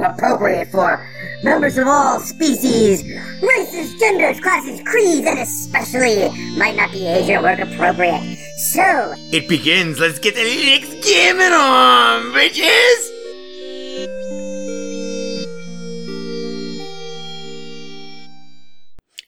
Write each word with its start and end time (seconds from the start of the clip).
appropriate 0.00 0.68
for 0.68 1.04
members 1.42 1.78
of 1.78 1.86
all 1.86 2.20
species, 2.20 3.02
races, 3.42 3.98
genders, 3.98 4.40
classes, 4.40 4.80
creeds, 4.86 5.26
and 5.26 5.38
especially 5.38 6.28
might 6.56 6.76
not 6.76 6.90
be 6.92 7.06
age 7.06 7.28
or 7.30 7.42
work 7.42 7.58
appropriate. 7.58 8.38
So, 8.72 9.14
it 9.32 9.48
begins. 9.48 9.98
Let's 9.98 10.18
get 10.18 10.34
the 10.34 10.42
Linux 10.42 11.02
gaming 11.04 11.52
on, 11.52 12.32
bitches! 12.32 13.14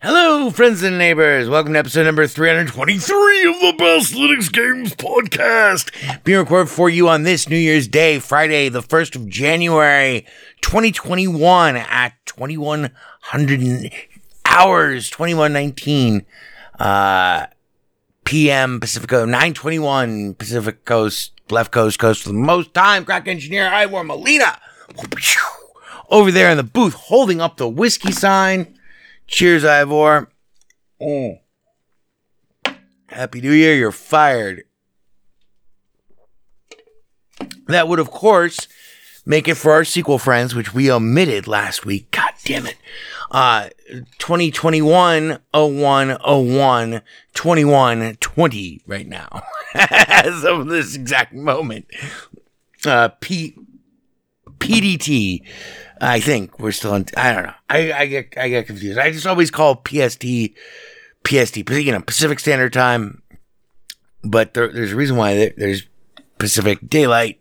Hello, 0.02 0.48
friends 0.48 0.82
and 0.82 0.97
neighbors. 0.97 1.47
Welcome 1.50 1.75
to 1.75 1.78
episode 1.78 2.04
number 2.04 2.26
323 2.26 3.48
of 3.50 3.60
the 3.60 3.75
Best 3.76 4.14
Linux 4.14 4.50
Games 4.50 4.94
Podcast. 4.94 6.25
Being 6.25 6.38
recorded 6.38 6.70
for 6.70 6.88
you 6.88 7.06
on 7.10 7.25
this 7.25 7.50
New 7.50 7.58
Year's 7.58 7.87
Day, 7.87 8.19
Friday, 8.19 8.70
the 8.70 8.81
1st 8.81 9.16
of 9.16 9.28
January, 9.28 10.25
2021 10.62 11.76
at 11.76 12.15
2100 12.26 13.93
hours, 14.44 15.10
2119 15.10 16.26
uh, 16.78 17.47
p.m. 18.25 18.81
Pacific 18.81 19.09
Coast, 19.09 19.26
921 19.26 20.34
Pacific 20.34 20.84
Coast, 20.84 21.32
left 21.50 21.72
coast, 21.72 21.99
coast 21.99 22.22
for 22.22 22.28
the 22.28 22.34
most 22.34 22.72
time. 22.75 23.04
Crack 23.04 23.28
engineer 23.28 23.69
Ivor 23.69 24.04
Molina 24.04 24.59
over 26.10 26.31
there 26.31 26.50
in 26.50 26.56
the 26.56 26.62
booth 26.62 26.94
holding 26.94 27.41
up 27.41 27.56
the 27.56 27.69
whiskey 27.69 28.12
sign. 28.12 28.76
Cheers, 29.26 29.65
Ivor. 29.65 30.31
Mm. 31.00 31.41
Happy 33.09 33.41
New 33.41 33.53
Year. 33.53 33.75
You're 33.75 33.93
fired. 33.93 34.65
That 37.66 37.88
would, 37.88 37.99
of 37.99 38.10
course, 38.10 38.66
make 39.30 39.46
it 39.46 39.54
for 39.54 39.70
our 39.72 39.82
SQL 39.82 40.20
friends, 40.20 40.56
which 40.56 40.74
we 40.74 40.91
omitted 40.91 41.46
last 41.46 41.86
week. 41.86 42.10
God 42.10 42.32
damn 42.44 42.66
it. 42.66 42.76
Uh, 43.30 43.68
2021 44.18 45.38
01 45.52 46.18
01 46.20 47.02
21 47.32 48.16
20 48.16 48.82
right 48.88 49.06
now, 49.06 49.42
as 49.74 50.44
of 50.44 50.66
this 50.66 50.96
exact 50.96 51.32
moment. 51.32 51.86
Uh, 52.84 53.10
P, 53.20 53.54
PDT. 54.58 55.42
I 56.00 56.19
think 56.19 56.58
we're 56.58 56.72
still 56.72 56.94
in. 56.94 57.06
I 57.16 57.32
don't 57.32 57.44
know. 57.44 57.54
I, 57.69 57.92
I 57.92 58.06
get 58.06 58.34
I 58.36 58.48
get 58.48 58.66
confused. 58.66 58.98
I 58.98 59.12
just 59.12 59.26
always 59.26 59.52
call 59.52 59.76
PST 59.76 60.24
PST, 61.24 61.56
you 61.56 61.92
know, 61.92 62.00
Pacific 62.00 62.40
Standard 62.40 62.72
Time. 62.72 63.22
But 64.24 64.54
there, 64.54 64.72
there's 64.72 64.92
a 64.92 64.96
reason 64.96 65.16
why 65.16 65.52
there's 65.56 65.86
Pacific 66.38 66.78
Daylight 66.88 67.40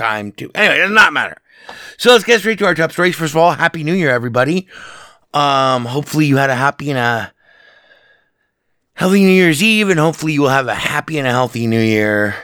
Time 0.00 0.32
too. 0.32 0.50
Anyway, 0.54 0.76
it 0.76 0.78
does 0.78 0.92
not 0.92 1.12
matter. 1.12 1.36
So 1.98 2.12
let's 2.12 2.24
get 2.24 2.40
straight 2.40 2.58
to 2.60 2.64
our 2.64 2.74
top 2.74 2.90
stories. 2.90 3.14
First 3.14 3.34
of 3.34 3.36
all, 3.36 3.52
Happy 3.52 3.84
New 3.84 3.92
Year, 3.92 4.08
everybody. 4.08 4.66
Um, 5.34 5.84
hopefully 5.84 6.24
you 6.24 6.38
had 6.38 6.48
a 6.48 6.54
happy 6.54 6.88
and 6.88 6.98
a 6.98 7.34
healthy 8.94 9.20
New 9.20 9.28
Year's 9.28 9.62
Eve, 9.62 9.90
and 9.90 10.00
hopefully 10.00 10.32
you 10.32 10.40
will 10.40 10.48
have 10.48 10.68
a 10.68 10.74
happy 10.74 11.18
and 11.18 11.28
a 11.28 11.32
healthy 11.32 11.66
New 11.66 11.82
Year 11.82 12.34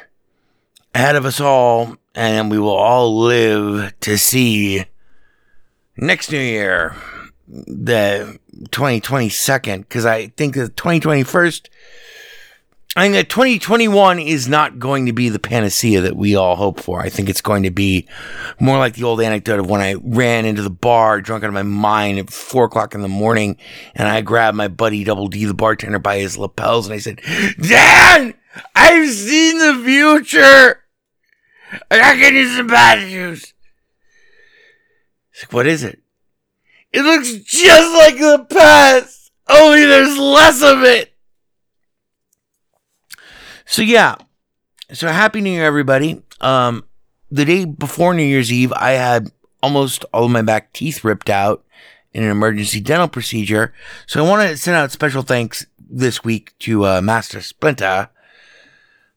ahead 0.94 1.16
of 1.16 1.24
us 1.24 1.40
all, 1.40 1.96
and 2.14 2.50
we 2.50 2.58
will 2.58 2.76
all 2.76 3.20
live 3.20 3.98
to 4.00 4.18
see 4.18 4.84
next 5.96 6.30
New 6.30 6.38
Year, 6.38 6.94
the 7.48 8.38
2022nd, 8.68 9.78
because 9.78 10.04
I 10.04 10.26
think 10.26 10.56
the 10.56 10.68
2021st, 10.68 11.70
I 12.96 13.02
think 13.02 13.14
that 13.14 13.28
2021 13.28 14.18
is 14.18 14.48
not 14.48 14.78
going 14.78 15.04
to 15.04 15.12
be 15.12 15.28
the 15.28 15.38
panacea 15.38 16.00
that 16.00 16.16
we 16.16 16.34
all 16.34 16.56
hope 16.56 16.80
for. 16.80 17.02
I 17.02 17.10
think 17.10 17.28
it's 17.28 17.42
going 17.42 17.64
to 17.64 17.70
be 17.70 18.08
more 18.58 18.78
like 18.78 18.94
the 18.94 19.04
old 19.04 19.20
anecdote 19.20 19.60
of 19.60 19.68
when 19.68 19.82
I 19.82 19.96
ran 20.02 20.46
into 20.46 20.62
the 20.62 20.70
bar 20.70 21.20
drunk 21.20 21.44
out 21.44 21.48
of 21.48 21.54
my 21.54 21.62
mind 21.62 22.18
at 22.18 22.30
four 22.30 22.64
o'clock 22.64 22.94
in 22.94 23.02
the 23.02 23.08
morning 23.08 23.58
and 23.94 24.08
I 24.08 24.22
grabbed 24.22 24.56
my 24.56 24.68
buddy 24.68 25.04
Double 25.04 25.28
D, 25.28 25.44
the 25.44 25.52
bartender, 25.52 25.98
by 25.98 26.16
his 26.16 26.38
lapels 26.38 26.86
and 26.86 26.94
I 26.94 26.98
said, 26.98 27.20
Dan, 27.60 28.32
I've 28.74 29.10
seen 29.10 29.58
the 29.58 29.82
future. 29.84 30.82
I 31.90 31.98
gotta 31.98 32.18
get 32.18 32.32
you 32.32 32.48
some 32.48 32.66
bad 32.66 33.06
news. 33.06 33.52
He's 35.32 35.42
like, 35.42 35.52
what 35.52 35.66
is 35.66 35.82
it? 35.82 36.00
It 36.94 37.02
looks 37.02 37.30
just 37.30 37.94
like 37.94 38.16
the 38.16 38.46
past, 38.48 39.32
only 39.50 39.84
there's 39.84 40.16
less 40.16 40.62
of 40.62 40.82
it. 40.82 41.12
So 43.68 43.82
yeah, 43.82 44.14
so 44.92 45.08
happy 45.08 45.40
New 45.40 45.50
Year, 45.50 45.64
everybody. 45.64 46.22
Um, 46.40 46.84
the 47.32 47.44
day 47.44 47.64
before 47.64 48.14
New 48.14 48.22
Year's 48.22 48.52
Eve, 48.52 48.72
I 48.72 48.92
had 48.92 49.32
almost 49.60 50.04
all 50.14 50.26
of 50.26 50.30
my 50.30 50.42
back 50.42 50.72
teeth 50.72 51.02
ripped 51.02 51.28
out 51.28 51.64
in 52.12 52.22
an 52.22 52.30
emergency 52.30 52.80
dental 52.80 53.08
procedure. 53.08 53.74
So 54.06 54.24
I 54.24 54.28
want 54.28 54.48
to 54.48 54.56
send 54.56 54.76
out 54.76 54.92
special 54.92 55.22
thanks 55.22 55.66
this 55.78 56.22
week 56.22 56.56
to 56.60 56.86
uh, 56.86 57.00
Master 57.00 57.40
Splinter. 57.40 58.08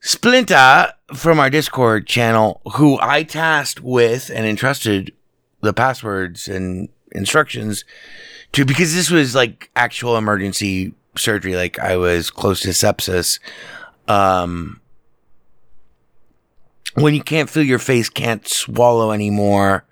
Splinter, 0.01 0.94
from 1.13 1.40
our 1.40 1.52
Discord 1.52 2.07
channel 2.07 2.62
who 2.74 2.98
I 3.00 3.22
tasked 3.22 3.81
with 3.81 4.31
and 4.34 4.48
entrusted 4.48 5.13
the 5.62 5.74
passwords 5.74 6.48
and 6.48 6.90
instructions 7.12 7.86
to 8.54 8.66
because 8.66 8.95
this 8.95 9.12
was 9.12 9.36
like 9.36 9.69
actual 9.75 10.18
emergency 10.18 10.95
surgery. 11.16 11.56
Like 11.56 11.78
I 11.78 11.98
was 11.98 12.31
close 12.31 12.62
to 12.62 12.69
sepsis. 12.69 13.40
Um, 14.09 14.81
when 16.95 17.13
you 17.13 17.23
can't 17.23 17.50
feel 17.50 17.63
your 17.63 17.79
face, 17.79 18.09
can't 18.09 18.45
swallow 18.47 19.11
anymore 19.11 19.85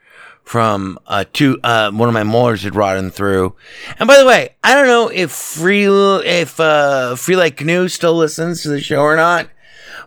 from 0.43 0.97
uh 1.07 1.25
two 1.33 1.59
uh 1.61 1.91
one 1.91 2.07
of 2.07 2.13
my 2.13 2.23
molars 2.23 2.63
had 2.63 2.73
rotten 2.73 3.11
through. 3.11 3.53
And 3.99 4.07
by 4.07 4.17
the 4.17 4.25
way, 4.25 4.55
I 4.63 4.73
don't 4.73 4.87
know 4.87 5.09
if 5.09 5.29
free 5.29 5.85
if 5.85 6.59
uh 6.59 7.15
free 7.15 7.35
like 7.35 7.57
canoe 7.57 7.89
still 7.89 8.15
listens 8.15 8.63
to 8.63 8.69
the 8.69 8.79
show 8.79 9.01
or 9.01 9.17
not, 9.17 9.49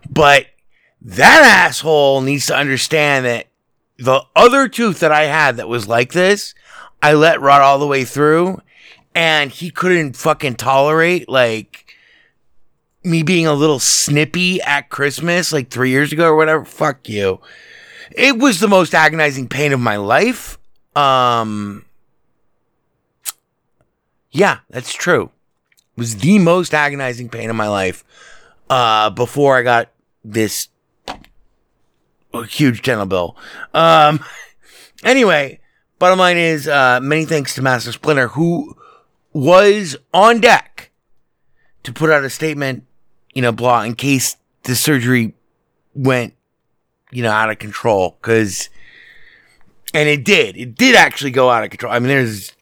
but 0.08 0.46
that 1.02 1.66
asshole 1.66 2.22
needs 2.22 2.46
to 2.46 2.56
understand 2.56 3.26
that 3.26 3.48
the 3.98 4.22
other 4.34 4.66
tooth 4.66 5.00
that 5.00 5.12
I 5.12 5.24
had 5.24 5.58
that 5.58 5.68
was 5.68 5.86
like 5.86 6.12
this, 6.12 6.54
I 7.02 7.12
let 7.12 7.42
rot 7.42 7.60
all 7.60 7.78
the 7.78 7.86
way 7.86 8.04
through, 8.04 8.62
and 9.14 9.50
he 9.50 9.70
couldn't 9.70 10.16
fucking 10.16 10.54
tolerate 10.54 11.28
like 11.28 11.89
me 13.02 13.22
being 13.22 13.46
a 13.46 13.54
little 13.54 13.78
snippy 13.78 14.60
at 14.62 14.90
Christmas 14.90 15.52
like 15.52 15.70
three 15.70 15.90
years 15.90 16.12
ago 16.12 16.26
or 16.26 16.36
whatever. 16.36 16.64
Fuck 16.64 17.08
you. 17.08 17.40
It 18.12 18.38
was 18.38 18.60
the 18.60 18.68
most 18.68 18.94
agonizing 18.94 19.48
pain 19.48 19.72
of 19.72 19.80
my 19.80 19.96
life. 19.96 20.58
Um, 20.96 21.84
yeah, 24.30 24.58
that's 24.68 24.92
true. 24.92 25.30
It 25.96 26.00
was 26.00 26.16
the 26.16 26.38
most 26.38 26.74
agonizing 26.74 27.28
pain 27.28 27.50
of 27.50 27.56
my 27.56 27.68
life. 27.68 28.04
Uh, 28.68 29.10
before 29.10 29.56
I 29.56 29.62
got 29.62 29.90
this 30.22 30.68
huge 32.48 32.82
dental 32.82 33.06
bill. 33.06 33.36
Um, 33.74 34.24
anyway, 35.02 35.58
bottom 35.98 36.18
line 36.18 36.36
is, 36.36 36.68
uh, 36.68 37.00
many 37.02 37.24
thanks 37.24 37.54
to 37.56 37.62
Master 37.62 37.90
Splinter, 37.90 38.28
who 38.28 38.76
was 39.32 39.96
on 40.14 40.40
deck 40.40 40.90
to 41.82 41.92
put 41.92 42.10
out 42.10 42.24
a 42.24 42.30
statement, 42.30 42.84
you 43.34 43.42
know, 43.42 43.52
blah, 43.52 43.82
in 43.82 43.94
case 43.94 44.36
the 44.64 44.74
surgery 44.74 45.34
went, 45.94 46.34
you 47.10 47.22
know, 47.22 47.30
out 47.30 47.50
of 47.50 47.58
control. 47.58 48.18
Cause, 48.22 48.68
and 49.92 50.08
it 50.08 50.24
did. 50.24 50.56
It 50.56 50.74
did 50.74 50.94
actually 50.94 51.30
go 51.30 51.50
out 51.50 51.64
of 51.64 51.70
control. 51.70 51.92
I 51.92 51.98
mean, 51.98 52.08
there's, 52.08 52.52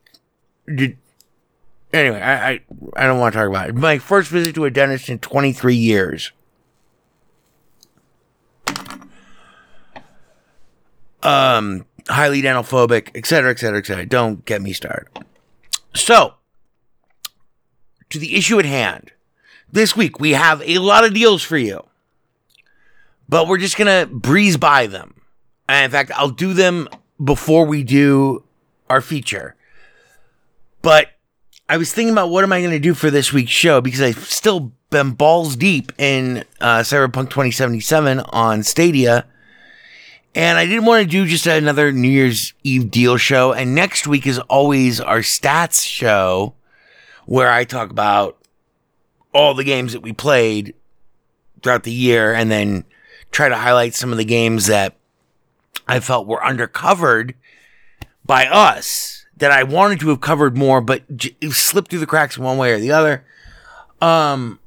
anyway, 1.93 2.21
I, 2.21 2.51
I, 2.51 2.61
I 2.97 3.07
don't 3.07 3.19
want 3.19 3.33
to 3.33 3.39
talk 3.39 3.49
about 3.49 3.69
it. 3.69 3.75
My 3.75 3.99
first 3.99 4.31
visit 4.31 4.55
to 4.55 4.65
a 4.65 4.71
dentist 4.71 5.09
in 5.09 5.19
23 5.19 5.75
years. 5.75 6.33
um, 11.23 11.85
highly 12.09 12.43
dentalphobic, 12.43 13.11
et 13.15 13.27
cetera, 13.27 13.51
et 13.51 13.59
cetera, 13.59 13.79
et 13.79 13.87
cetera. 13.87 14.07
Don't 14.07 14.45
get 14.45 14.63
me 14.63 14.73
started. 14.73 15.09
So, 15.95 16.35
to 18.11 18.19
the 18.19 18.37
issue 18.37 18.59
at 18.59 18.65
hand. 18.65 19.13
This 19.71 19.97
week, 19.97 20.19
we 20.19 20.33
have 20.33 20.63
a 20.63 20.79
lot 20.79 21.05
of 21.05 21.15
deals 21.15 21.43
for 21.43 21.59
you, 21.59 21.85
but 23.29 23.49
we're 23.49 23.59
just 23.59 23.77
going 23.77 23.87
to 23.87 24.13
breeze 24.13 24.57
by 24.57 24.87
them. 24.87 25.15
And 25.69 25.85
in 25.85 25.91
fact, 25.91 26.11
I'll 26.15 26.31
do 26.31 26.55
them 26.55 26.89
before 27.23 27.67
we 27.67 27.83
do 27.83 28.45
our 28.89 29.01
feature. 29.01 29.55
But 30.81 31.09
I 31.69 31.77
was 31.77 31.93
thinking 31.93 32.13
about 32.13 32.31
what 32.31 32.45
am 32.45 32.53
I 32.53 32.61
going 32.61 32.73
to 32.73 32.79
do 32.79 32.95
for 32.95 33.11
this 33.11 33.33
week's 33.33 33.51
show 33.51 33.81
because 33.81 34.01
I've 34.01 34.25
still 34.25 34.73
been 34.91 35.11
balls 35.11 35.57
deep 35.57 35.93
in 35.99 36.45
uh, 36.61 36.79
Cyberpunk 36.79 37.29
2077 37.29 38.21
on 38.21 38.63
Stadia 38.63 39.27
and 40.35 40.59
I 40.59 40.67
didn't 40.67 40.85
want 40.85 41.03
to 41.03 41.11
do 41.11 41.27
just 41.27 41.47
another 41.47 41.91
New 41.91 42.09
Year's 42.09 42.53
Eve 42.63 42.91
deal 42.91 43.17
show. 43.17 43.53
And 43.53 43.75
next 43.75 44.07
week 44.07 44.27
is 44.27 44.39
always 44.39 45.01
our 45.01 45.19
stats 45.19 45.85
show 45.85 46.55
where 47.27 47.51
I 47.51 47.65
talk 47.65 47.91
about 47.91 48.39
all 49.33 49.55
the 49.55 49.65
games 49.65 49.93
that 49.93 50.01
we 50.01 50.13
played 50.13 50.75
throughout 51.63 51.85
the 51.85 51.93
year 51.93 52.35
and 52.35 52.51
then 52.51 52.85
try 53.31 53.49
to 53.49 53.57
highlight 53.57 53.95
some 53.95 54.13
of 54.13 54.19
the 54.19 54.25
games 54.25 54.67
that 54.67 54.97
I 55.87 56.01
felt 56.01 56.27
were 56.27 56.41
undercovered 56.41 57.35
by 58.25 58.47
us 58.47 59.25
that 59.37 59.51
I 59.51 59.63
wanted 59.63 60.01
to 60.01 60.09
have 60.09 60.21
covered 60.21 60.57
more, 60.57 60.81
but 60.81 61.17
j- 61.17 61.37
slipped 61.51 61.91
through 61.91 62.01
the 62.01 62.07
cracks 62.07 62.37
one 62.37 62.59
way 62.59 62.73
or 62.73 62.79
the 62.79 62.93
other. 62.93 63.25
Um, 64.01 64.59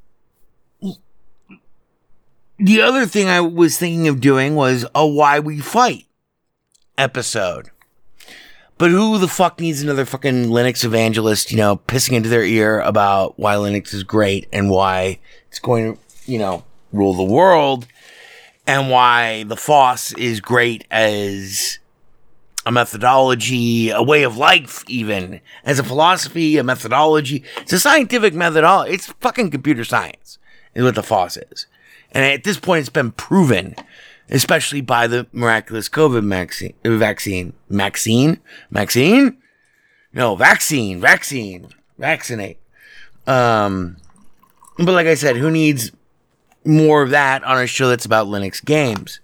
the 2.58 2.82
other 2.82 3.06
thing 3.06 3.28
I 3.28 3.42
was 3.42 3.78
thinking 3.78 4.08
of 4.08 4.22
doing 4.22 4.56
was 4.56 4.86
a 4.96 5.06
why 5.06 5.40
we 5.40 5.60
fight 5.60 6.06
episode. 6.98 7.72
But 8.82 8.90
who 8.90 9.20
the 9.20 9.28
fuck 9.28 9.60
needs 9.60 9.84
another 9.84 10.06
fucking 10.06 10.48
Linux 10.48 10.84
evangelist, 10.84 11.52
you 11.52 11.58
know, 11.58 11.76
pissing 11.76 12.14
into 12.14 12.30
their 12.30 12.44
ear 12.44 12.80
about 12.80 13.38
why 13.38 13.54
Linux 13.54 13.94
is 13.94 14.02
great 14.02 14.48
and 14.52 14.72
why 14.72 15.20
it's 15.50 15.60
going 15.60 15.94
to, 15.94 16.00
you 16.26 16.40
know, 16.40 16.64
rule 16.92 17.14
the 17.14 17.22
world 17.22 17.86
and 18.66 18.90
why 18.90 19.44
the 19.44 19.56
FOSS 19.56 20.14
is 20.14 20.42
great 20.42 20.88
as 20.90 21.78
a 22.66 22.72
methodology, 22.72 23.92
a 23.92 24.02
way 24.02 24.24
of 24.24 24.36
life, 24.36 24.84
even 24.88 25.42
as 25.64 25.78
a 25.78 25.84
philosophy, 25.84 26.58
a 26.58 26.64
methodology. 26.64 27.44
It's 27.58 27.74
a 27.74 27.80
scientific 27.80 28.34
methodology. 28.34 28.96
It's 28.96 29.14
fucking 29.20 29.52
computer 29.52 29.84
science 29.84 30.40
is 30.74 30.84
what 30.84 30.96
the 30.96 31.04
FOSS 31.04 31.38
is. 31.52 31.68
And 32.14 32.26
at 32.26 32.44
this 32.44 32.60
point, 32.60 32.80
it's 32.80 32.90
been 32.90 33.12
proven, 33.12 33.76
especially 34.32 34.82
by 34.82 35.08
the 35.08 35.28
miraculous 35.32 35.90
COVID 35.90 36.28
vaccine, 36.98 37.54
vaccine, 37.70 38.40
vaccine, 38.72 39.38
no, 40.14 40.36
vaccine, 40.36 41.00
vaccine, 41.00 41.68
vaccinate. 41.98 42.58
Um, 43.28 43.98
but 44.78 44.94
like 44.94 45.08
I 45.08 45.16
said, 45.16 45.36
who 45.36 45.52
needs 45.52 45.92
more 46.66 47.02
of 47.02 47.10
that 47.12 47.44
on 47.44 47.62
a 47.62 47.68
show 47.68 47.90
that's 47.90 48.06
about 48.06 48.28
Linux 48.28 48.64
games? 48.64 49.20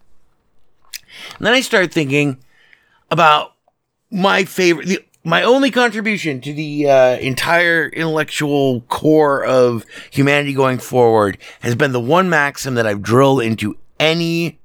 And 1.38 1.48
then 1.48 1.54
I 1.54 1.62
started 1.62 1.92
thinking 1.92 2.38
about 3.10 3.54
my 4.12 4.46
favorite, 4.46 4.88
the, 4.88 5.06
my 5.24 5.44
only 5.44 5.72
contribution 5.72 6.40
to 6.42 6.54
the 6.54 6.90
uh, 6.90 7.18
entire 7.18 7.90
intellectual 7.90 8.82
core 8.82 9.44
of 9.44 9.86
humanity 10.12 10.54
going 10.54 10.78
forward 10.78 11.38
has 11.62 11.76
been 11.76 11.92
the 11.92 12.00
one 12.00 12.30
maxim 12.30 12.76
that 12.76 12.88
I've 12.88 13.02
drilled 13.02 13.42
into 13.42 13.78
any 14.00 14.57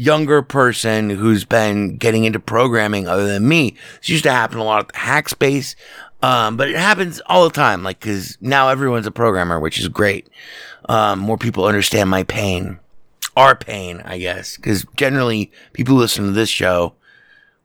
younger 0.00 0.40
person 0.40 1.10
who's 1.10 1.44
been 1.44 1.98
getting 1.98 2.24
into 2.24 2.40
programming 2.40 3.06
other 3.06 3.26
than 3.26 3.46
me. 3.46 3.76
This 3.98 4.08
used 4.08 4.24
to 4.24 4.32
happen 4.32 4.58
a 4.58 4.64
lot 4.64 4.80
at 4.80 4.88
the 4.88 4.98
hack 4.98 5.28
space, 5.28 5.76
um, 6.22 6.56
but 6.56 6.70
it 6.70 6.76
happens 6.76 7.20
all 7.26 7.44
the 7.44 7.54
time. 7.54 7.82
Like, 7.82 8.00
cause 8.00 8.38
now 8.40 8.70
everyone's 8.70 9.06
a 9.06 9.10
programmer, 9.10 9.60
which 9.60 9.78
is 9.78 9.88
great. 9.88 10.28
Um, 10.88 11.18
more 11.18 11.36
people 11.36 11.66
understand 11.66 12.08
my 12.08 12.22
pain, 12.22 12.78
our 13.36 13.54
pain, 13.54 14.00
I 14.06 14.16
guess, 14.18 14.56
because 14.56 14.86
generally 14.96 15.52
people 15.74 15.94
who 15.94 16.00
listen 16.00 16.24
to 16.24 16.32
this 16.32 16.48
show 16.48 16.94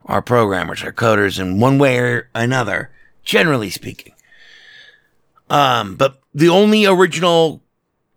are 0.06 0.22
programmers, 0.22 0.84
are 0.84 0.92
coders 0.92 1.40
in 1.40 1.62
one 1.62 1.80
way 1.80 1.98
or 1.98 2.30
another, 2.36 2.92
generally 3.24 3.70
speaking. 3.70 4.14
Um, 5.50 5.96
but 5.96 6.22
the 6.34 6.50
only 6.50 6.86
original 6.86 7.64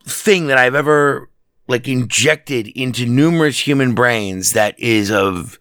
thing 0.05 0.49
that 0.49 0.59
I've 0.59 0.75
ever 0.75 1.29
like 1.69 1.87
injected 1.87 2.69
into 2.69 3.07
numerous 3.07 3.67
human 3.67 3.95
brains 3.95 4.53
that 4.53 4.79
is 4.81 5.11
of, 5.11 5.59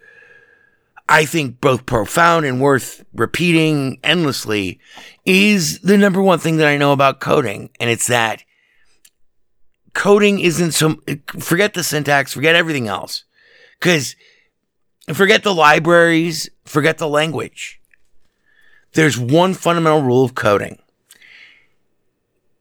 I 1.07 1.25
think, 1.25 1.61
both 1.61 1.85
profound 1.85 2.45
and 2.45 2.61
worth 2.61 3.05
repeating 3.13 3.99
endlessly 4.03 4.79
is 5.25 5.81
the 5.81 5.97
number 5.97 6.21
one 6.21 6.39
thing 6.39 6.57
that 6.57 6.67
I 6.67 6.77
know 6.77 6.93
about 6.93 7.19
coding. 7.19 7.69
And 7.79 7.89
it's 7.89 8.07
that 8.07 8.43
coding 9.93 10.39
isn't 10.39 10.71
so, 10.71 11.01
forget 11.39 11.73
the 11.73 11.83
syntax, 11.83 12.33
forget 12.33 12.55
everything 12.55 12.87
else. 12.87 13.25
Cause 13.81 14.15
forget 15.13 15.43
the 15.43 15.53
libraries, 15.53 16.49
forget 16.65 16.97
the 16.97 17.07
language. 17.07 17.81
There's 18.93 19.19
one 19.19 19.53
fundamental 19.53 20.01
rule 20.01 20.23
of 20.23 20.35
coding. 20.35 20.79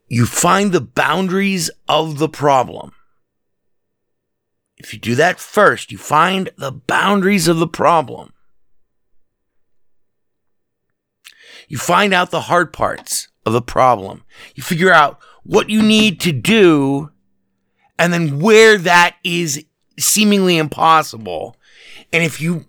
You 0.08 0.26
find 0.26 0.72
the 0.72 0.80
boundaries 0.80 1.70
of 1.88 2.18
the 2.18 2.28
problem. 2.28 2.92
If 4.76 4.92
you 4.92 4.98
do 4.98 5.14
that 5.14 5.40
first, 5.40 5.90
you 5.90 5.98
find 5.98 6.50
the 6.56 6.72
boundaries 6.72 7.48
of 7.48 7.58
the 7.58 7.66
problem. 7.66 8.32
You 11.68 11.78
find 11.78 12.12
out 12.12 12.30
the 12.30 12.42
hard 12.42 12.72
parts 12.72 13.28
of 13.44 13.52
the 13.52 13.62
problem. 13.62 14.24
You 14.54 14.62
figure 14.62 14.92
out 14.92 15.18
what 15.42 15.70
you 15.70 15.82
need 15.82 16.20
to 16.20 16.32
do 16.32 17.10
and 17.98 18.12
then 18.12 18.40
where 18.40 18.78
that 18.78 19.16
is 19.24 19.64
seemingly 19.98 20.58
impossible. 20.58 21.56
And 22.12 22.22
if 22.22 22.40
you 22.40 22.66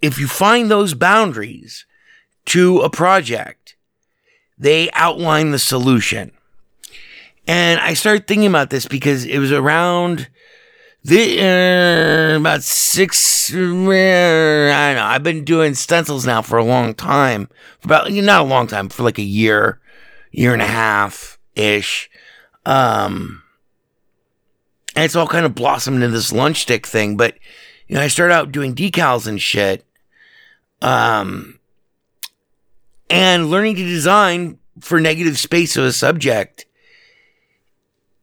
if 0.00 0.18
you 0.18 0.26
find 0.26 0.70
those 0.70 0.94
boundaries 0.94 1.86
to 2.46 2.80
a 2.80 2.90
project, 2.90 3.76
they 4.58 4.90
outline 4.92 5.52
the 5.52 5.58
solution. 5.58 6.32
And 7.46 7.80
I 7.80 7.94
started 7.94 8.26
thinking 8.26 8.48
about 8.48 8.70
this 8.70 8.86
because 8.86 9.24
it 9.24 9.38
was 9.38 9.52
around 9.52 10.28
The, 11.04 11.40
uh, 11.40 12.36
about 12.38 12.62
six, 12.62 13.52
uh, 13.52 13.56
I 13.56 13.58
don't 13.58 14.96
know. 14.96 15.04
I've 15.04 15.24
been 15.24 15.44
doing 15.44 15.74
stencils 15.74 16.24
now 16.24 16.42
for 16.42 16.58
a 16.58 16.64
long 16.64 16.94
time. 16.94 17.48
For 17.80 17.88
about, 17.88 18.12
not 18.12 18.42
a 18.42 18.44
long 18.44 18.68
time, 18.68 18.88
for 18.88 19.02
like 19.02 19.18
a 19.18 19.22
year, 19.22 19.80
year 20.30 20.52
and 20.52 20.62
a 20.62 20.66
half 20.66 21.40
ish. 21.56 22.08
Um, 22.64 23.42
and 24.94 25.04
it's 25.04 25.16
all 25.16 25.26
kind 25.26 25.44
of 25.44 25.56
blossomed 25.56 25.96
into 25.96 26.08
this 26.08 26.32
lunch 26.32 26.62
stick 26.62 26.86
thing. 26.86 27.16
But, 27.16 27.34
you 27.88 27.96
know, 27.96 28.02
I 28.02 28.08
started 28.08 28.34
out 28.34 28.52
doing 28.52 28.74
decals 28.74 29.26
and 29.26 29.42
shit. 29.42 29.84
Um, 30.80 31.58
and 33.10 33.50
learning 33.50 33.76
to 33.76 33.84
design 33.84 34.58
for 34.78 35.00
negative 35.00 35.38
space 35.38 35.76
of 35.76 35.84
a 35.84 35.92
subject 35.92 36.64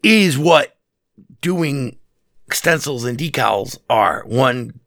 is 0.01 0.37
what 0.37 0.77
doing 1.41 1.98
stencils 2.53 3.05
and 3.05 3.17
decals 3.17 3.77
are. 3.89 4.23
One 4.25 4.79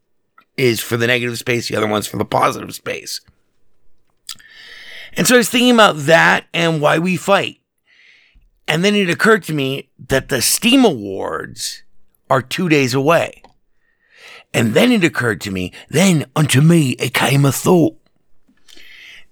is 0.57 0.81
for 0.81 0.97
the 0.97 1.07
negative 1.07 1.39
space, 1.39 1.69
the 1.69 1.77
other 1.77 1.87
one's 1.87 2.07
for 2.07 2.17
the 2.17 2.25
positive 2.25 2.75
space. 2.75 3.21
And 5.15 5.27
so 5.27 5.35
I 5.35 5.39
was 5.39 5.49
thinking 5.49 5.73
about 5.73 5.97
that 6.07 6.47
and 6.55 6.81
why 6.81 6.99
we 6.99 7.17
fight. 7.17 7.59
And 8.69 8.85
then 8.85 8.95
it 8.95 9.11
occurred 9.11 9.43
to 9.45 9.53
me 9.53 9.91
that 10.09 10.29
the 10.29 10.41
Steam 10.41 10.85
Awards 10.85 11.83
are 12.31 12.41
two 12.41 12.69
days 12.69 12.95
away. 12.95 13.43
And 14.55 14.75
then 14.75 14.93
it 14.93 15.05
occurred 15.05 15.41
to 15.43 15.51
me, 15.51 15.73
then 15.89 16.27
unto 16.37 16.61
me 16.61 16.91
it 16.93 17.15
came 17.15 17.45
a 17.45 17.53
thought 17.53 17.97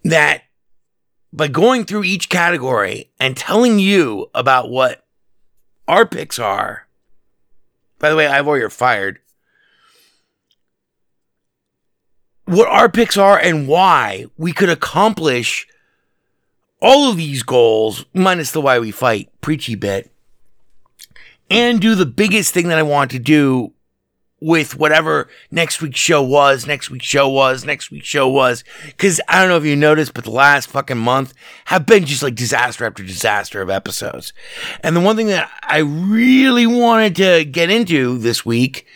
that 0.03 0.43
by 1.33 1.49
going 1.49 1.85
through 1.85 2.05
each 2.05 2.29
category 2.29 3.11
and 3.21 3.37
telling 3.37 3.79
you 3.79 4.31
about 4.35 4.71
what 4.71 5.07
our 5.87 6.07
picks 6.07 6.39
are, 6.39 6.87
by 8.01 8.11
the 8.11 8.17
way, 8.17 8.27
Ivor, 8.27 8.59
you're 8.59 8.71
fired. 8.71 9.21
What 12.47 12.67
our 12.67 12.89
picks 12.89 13.17
are 13.17 13.39
and 13.39 13.69
why 13.69 14.27
we 14.37 14.53
could 14.53 14.71
accomplish 14.71 15.69
all 16.83 17.11
of 17.11 17.19
these 17.19 17.45
goals, 17.45 18.05
minus 18.13 18.51
the 18.51 18.61
why 18.61 18.81
we 18.81 18.91
fight 18.91 19.29
preachy 19.41 19.77
bit, 19.77 20.11
and 21.49 21.81
do 21.81 21.95
the 21.95 22.07
biggest 22.07 22.53
thing 22.53 22.69
that 22.69 22.79
I 22.79 22.83
want 22.83 23.11
to 23.13 23.19
do 23.19 23.73
with 24.41 24.77
whatever 24.77 25.29
next 25.51 25.83
week's 25.83 25.99
show 25.99 26.23
was, 26.23 26.67
next 26.67 26.91
week's 26.91 27.07
show 27.07 27.29
was, 27.29 27.65
next 27.65 27.91
week's 27.91 28.07
show 28.07 28.29
was. 28.29 28.65
Cause 28.97 29.21
I 29.29 29.39
don't 29.39 29.49
know 29.49 29.57
if 29.57 29.65
you 29.65 29.77
noticed, 29.77 30.15
but 30.15 30.25
the 30.25 30.31
last 30.31 30.71
fucking 30.71 30.99
month 30.99 31.35
have 31.67 31.87
been 31.87 32.07
just 32.07 32.23
like 32.23 32.35
disaster 32.35 32.87
after 32.87 33.03
disaster 33.03 33.61
of 33.61 33.71
episodes. 33.71 34.33
And 34.83 34.97
the 34.97 35.01
one 35.01 35.17
thing 35.17 35.27
that 35.29 35.51
I 35.63 35.79
really 35.79 36.67
wanted 36.67 37.17
to 37.17 37.45
get 37.45 37.71
into 37.71 38.19
this 38.19 38.45
week 38.45 38.87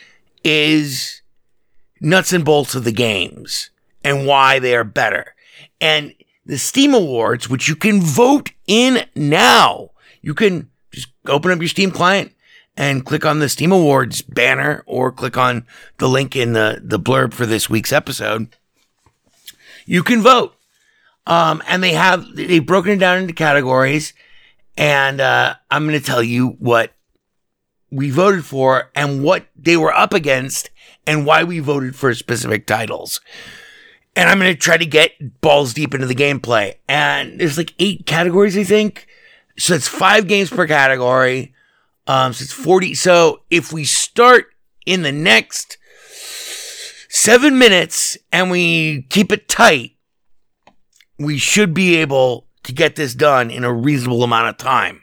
is 0.42 1.22
nuts 2.00 2.32
and 2.32 2.44
bolts 2.44 2.74
of 2.74 2.84
the 2.84 2.92
games 2.92 3.70
and 4.02 4.26
why 4.26 4.58
they 4.58 4.74
are 4.74 4.84
better. 4.84 5.34
And 5.80 6.14
the 6.46 6.58
Steam 6.58 6.94
Awards, 6.94 7.48
which 7.48 7.68
you 7.68 7.76
can 7.76 8.00
vote 8.00 8.50
in 8.66 9.06
now. 9.14 9.90
You 10.20 10.34
can 10.34 10.70
just 10.90 11.08
open 11.26 11.50
up 11.50 11.58
your 11.58 11.68
Steam 11.68 11.90
client 11.90 12.32
and 12.76 13.04
click 13.04 13.25
on 13.25 13.38
the 13.38 13.49
Steam 13.49 13.73
Awards 13.73 14.23
banner 14.23 14.83
or 14.87 15.12
click 15.12 15.37
on 15.37 15.66
the 15.99 16.09
link 16.09 16.35
in 16.35 16.52
the, 16.52 16.81
the 16.83 16.99
blurb 16.99 17.33
for 17.33 17.47
this 17.47 17.71
week's 17.71 17.93
episode. 17.93 18.49
You 19.87 20.02
can 20.02 20.23
vote. 20.23 20.54
Um, 21.26 21.62
and 21.66 21.83
they 21.83 21.93
have, 21.93 22.35
they've 22.35 22.64
broken 22.64 22.93
it 22.93 22.99
down 22.99 23.19
into 23.19 23.33
categories. 23.33 24.12
And, 24.76 25.21
uh, 25.21 25.54
I'm 25.71 25.87
going 25.87 25.99
to 25.99 26.04
tell 26.04 26.23
you 26.23 26.57
what 26.59 26.93
we 27.90 28.11
voted 28.11 28.45
for 28.45 28.90
and 28.95 29.23
what 29.23 29.47
they 29.57 29.76
were 29.76 29.95
up 29.95 30.12
against 30.12 30.71
and 31.07 31.25
why 31.25 31.45
we 31.45 31.61
voted 31.61 31.95
for 31.95 32.12
specific 32.14 32.66
titles. 32.66 33.21
And 34.16 34.28
I'm 34.28 34.38
going 34.38 34.52
to 34.52 34.59
try 34.59 34.76
to 34.76 34.87
get 34.87 35.40
balls 35.40 35.75
deep 35.75 35.95
into 35.95 36.07
the 36.07 36.14
gameplay. 36.14 36.75
And 36.88 37.40
there's 37.40 37.59
like 37.59 37.75
eight 37.78 38.07
categories, 38.07 38.59
I 38.59 38.64
think. 38.64 39.07
So 39.57 39.75
it's 39.75 39.88
five 39.88 40.26
games 40.26 40.50
per 40.50 40.66
category. 40.66 41.53
Um, 42.06 42.32
so 42.32 42.42
it's 42.42 42.52
40. 42.52 42.94
So 42.94 43.42
if 43.50 43.73
we 43.73 43.84
start 43.84 44.46
in 44.87 45.02
the 45.02 45.12
next 45.12 45.78
seven 47.08 47.58
minutes 47.58 48.18
and 48.32 48.50
we 48.50 49.02
keep 49.08 49.32
it 49.32 49.49
tight, 49.49 49.92
we 51.18 51.38
should 51.38 51.73
be 51.73 51.96
able 51.96 52.46
to 52.64 52.73
get 52.73 52.96
this 52.96 53.14
done 53.14 53.50
in 53.50 53.64
a 53.64 53.73
reasonable 53.73 54.23
amount 54.23 54.49
of 54.49 54.56
time. 54.56 55.02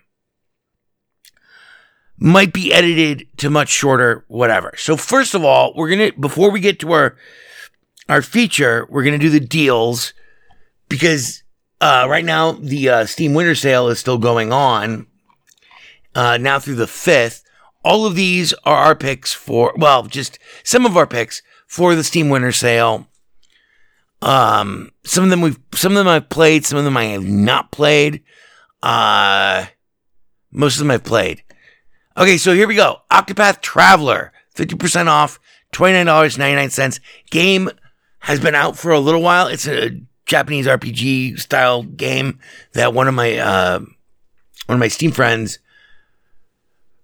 Might 2.18 2.54
be 2.54 2.72
edited 2.72 3.28
to 3.38 3.50
much 3.50 3.70
shorter, 3.70 4.26
whatever. 4.28 4.74
So 4.78 4.96
first 4.96 5.34
of 5.34 5.44
all, 5.44 5.74
we're 5.76 5.90
gonna 5.90 6.12
before 6.20 6.52
we 6.52 6.60
get 6.60 6.80
to 6.82 6.92
our 6.92 7.18
our 8.08 8.22
feature, 8.22 8.86
we're 8.90 9.04
gonna 9.04 9.18
do 9.18 9.30
the 9.30 9.40
deals 9.40 10.14
because 10.88 11.42
uh, 11.80 12.06
right 12.08 12.26
now 12.26 12.52
the 12.52 12.90
uh, 12.90 13.06
Steam 13.06 13.34
Winter 13.34 13.56
Sale 13.56 13.88
is 13.88 13.98
still 13.98 14.20
going 14.20 14.54
on 14.54 15.08
uh, 16.16 16.38
now 16.38 16.60
through 16.60 16.76
the 16.76 16.86
5th. 16.86 17.44
All 17.84 18.06
of 18.06 18.16
these 18.16 18.54
are 18.64 18.76
our 18.76 18.96
picks 18.96 19.34
for, 19.34 19.74
well, 19.76 20.04
just 20.04 20.38
some 20.64 20.86
of 20.86 20.96
our 20.96 21.08
picks 21.08 21.42
for 21.68 21.96
the 21.96 22.04
Steam 22.04 22.30
Winter 22.30 22.52
Sale. 22.52 23.08
Um, 24.22 24.92
some 25.04 25.24
of 25.24 25.30
them 25.32 25.42
we've, 25.42 25.60
some 25.74 25.94
of 25.94 25.98
them 25.98 26.08
I've 26.08 26.30
played, 26.30 26.66
some 26.66 26.78
of 26.78 26.86
them 26.86 26.96
I 26.96 27.06
have 27.06 27.26
not 27.26 27.72
played. 27.72 28.24
Uh, 28.84 29.66
most 30.52 30.76
of 30.76 30.80
them 30.80 30.92
I've 30.92 31.04
played. 31.04 31.44
Okay, 32.18 32.38
so 32.38 32.54
here 32.54 32.68
we 32.68 32.76
go. 32.76 33.02
Octopath 33.10 33.62
Traveler, 33.62 34.32
50% 34.56 35.08
off, 35.08 35.40
$29.99. 35.72 37.00
Game 37.30 37.70
has 38.20 38.40
been 38.40 38.54
out 38.54 38.78
for 38.78 38.92
a 38.92 39.00
little 39.00 39.22
while. 39.22 39.48
It's 39.48 39.68
a 39.68 40.02
Japanese 40.26 40.68
RPG 40.68 41.40
style 41.40 41.84
game 41.84 42.40
that 42.74 42.94
one 42.94 43.08
of 43.08 43.16
my, 43.16 43.38
uh, 43.38 43.80
one 43.80 44.76
of 44.76 44.80
my 44.80 44.88
Steam 44.88 45.12
friends 45.12 45.58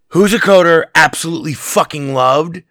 who's 0.10 0.34
a 0.34 0.40
coder, 0.40 0.86
absolutely 0.96 1.54
fucking 1.54 2.14
loved. 2.14 2.64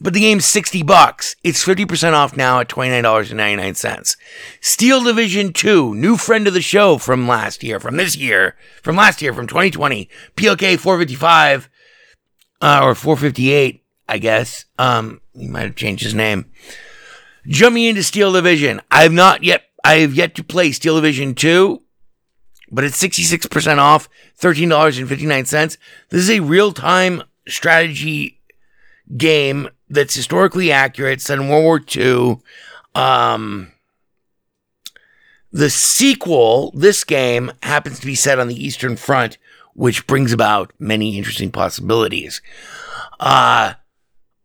But 0.00 0.14
the 0.14 0.20
game's 0.20 0.46
60 0.46 0.82
bucks. 0.82 1.36
It's 1.44 1.64
50% 1.64 2.12
off 2.12 2.36
now 2.36 2.58
at 2.58 2.68
$29.99. 2.68 4.16
Steel 4.60 5.04
Division 5.04 5.52
2, 5.52 5.94
new 5.94 6.16
friend 6.16 6.48
of 6.48 6.54
the 6.54 6.60
show 6.60 6.98
from 6.98 7.28
last 7.28 7.62
year, 7.62 7.78
from 7.78 7.96
this 7.96 8.16
year, 8.16 8.56
from 8.82 8.96
last 8.96 9.22
year, 9.22 9.32
from 9.32 9.46
2020. 9.46 10.08
PLK 10.36 10.76
455, 10.76 11.70
uh, 12.60 12.80
or 12.82 12.96
458, 12.96 13.84
I 14.08 14.18
guess. 14.18 14.64
Um, 14.76 15.20
he 15.34 15.46
might 15.46 15.62
have 15.62 15.76
changed 15.76 16.02
his 16.02 16.14
name. 16.14 16.50
Jumping 17.46 17.84
into 17.84 18.02
Steel 18.02 18.32
Division. 18.32 18.80
I 18.90 19.04
have 19.04 19.12
not 19.12 19.44
yet, 19.44 19.62
I 19.84 19.98
have 19.98 20.14
yet 20.14 20.34
to 20.34 20.44
play 20.44 20.72
Steel 20.72 20.96
Division 20.96 21.36
2 21.36 21.81
but 22.72 22.84
it's 22.84 23.00
66% 23.00 23.78
off, 23.78 24.08
$13.59. 24.40 25.76
This 26.08 26.20
is 26.22 26.30
a 26.30 26.40
real 26.40 26.72
time 26.72 27.22
strategy 27.46 28.40
game 29.16 29.68
that's 29.90 30.14
historically 30.14 30.72
accurate, 30.72 31.20
set 31.20 31.38
in 31.38 31.48
World 31.48 31.64
War 31.64 31.80
II. 31.94 32.38
Um, 32.94 33.72
the 35.52 35.68
sequel, 35.68 36.72
this 36.74 37.04
game, 37.04 37.52
happens 37.62 38.00
to 38.00 38.06
be 38.06 38.14
set 38.14 38.38
on 38.38 38.48
the 38.48 38.64
Eastern 38.64 38.96
Front, 38.96 39.36
which 39.74 40.06
brings 40.06 40.32
about 40.32 40.72
many 40.78 41.18
interesting 41.18 41.52
possibilities. 41.52 42.40
Uh, 43.20 43.74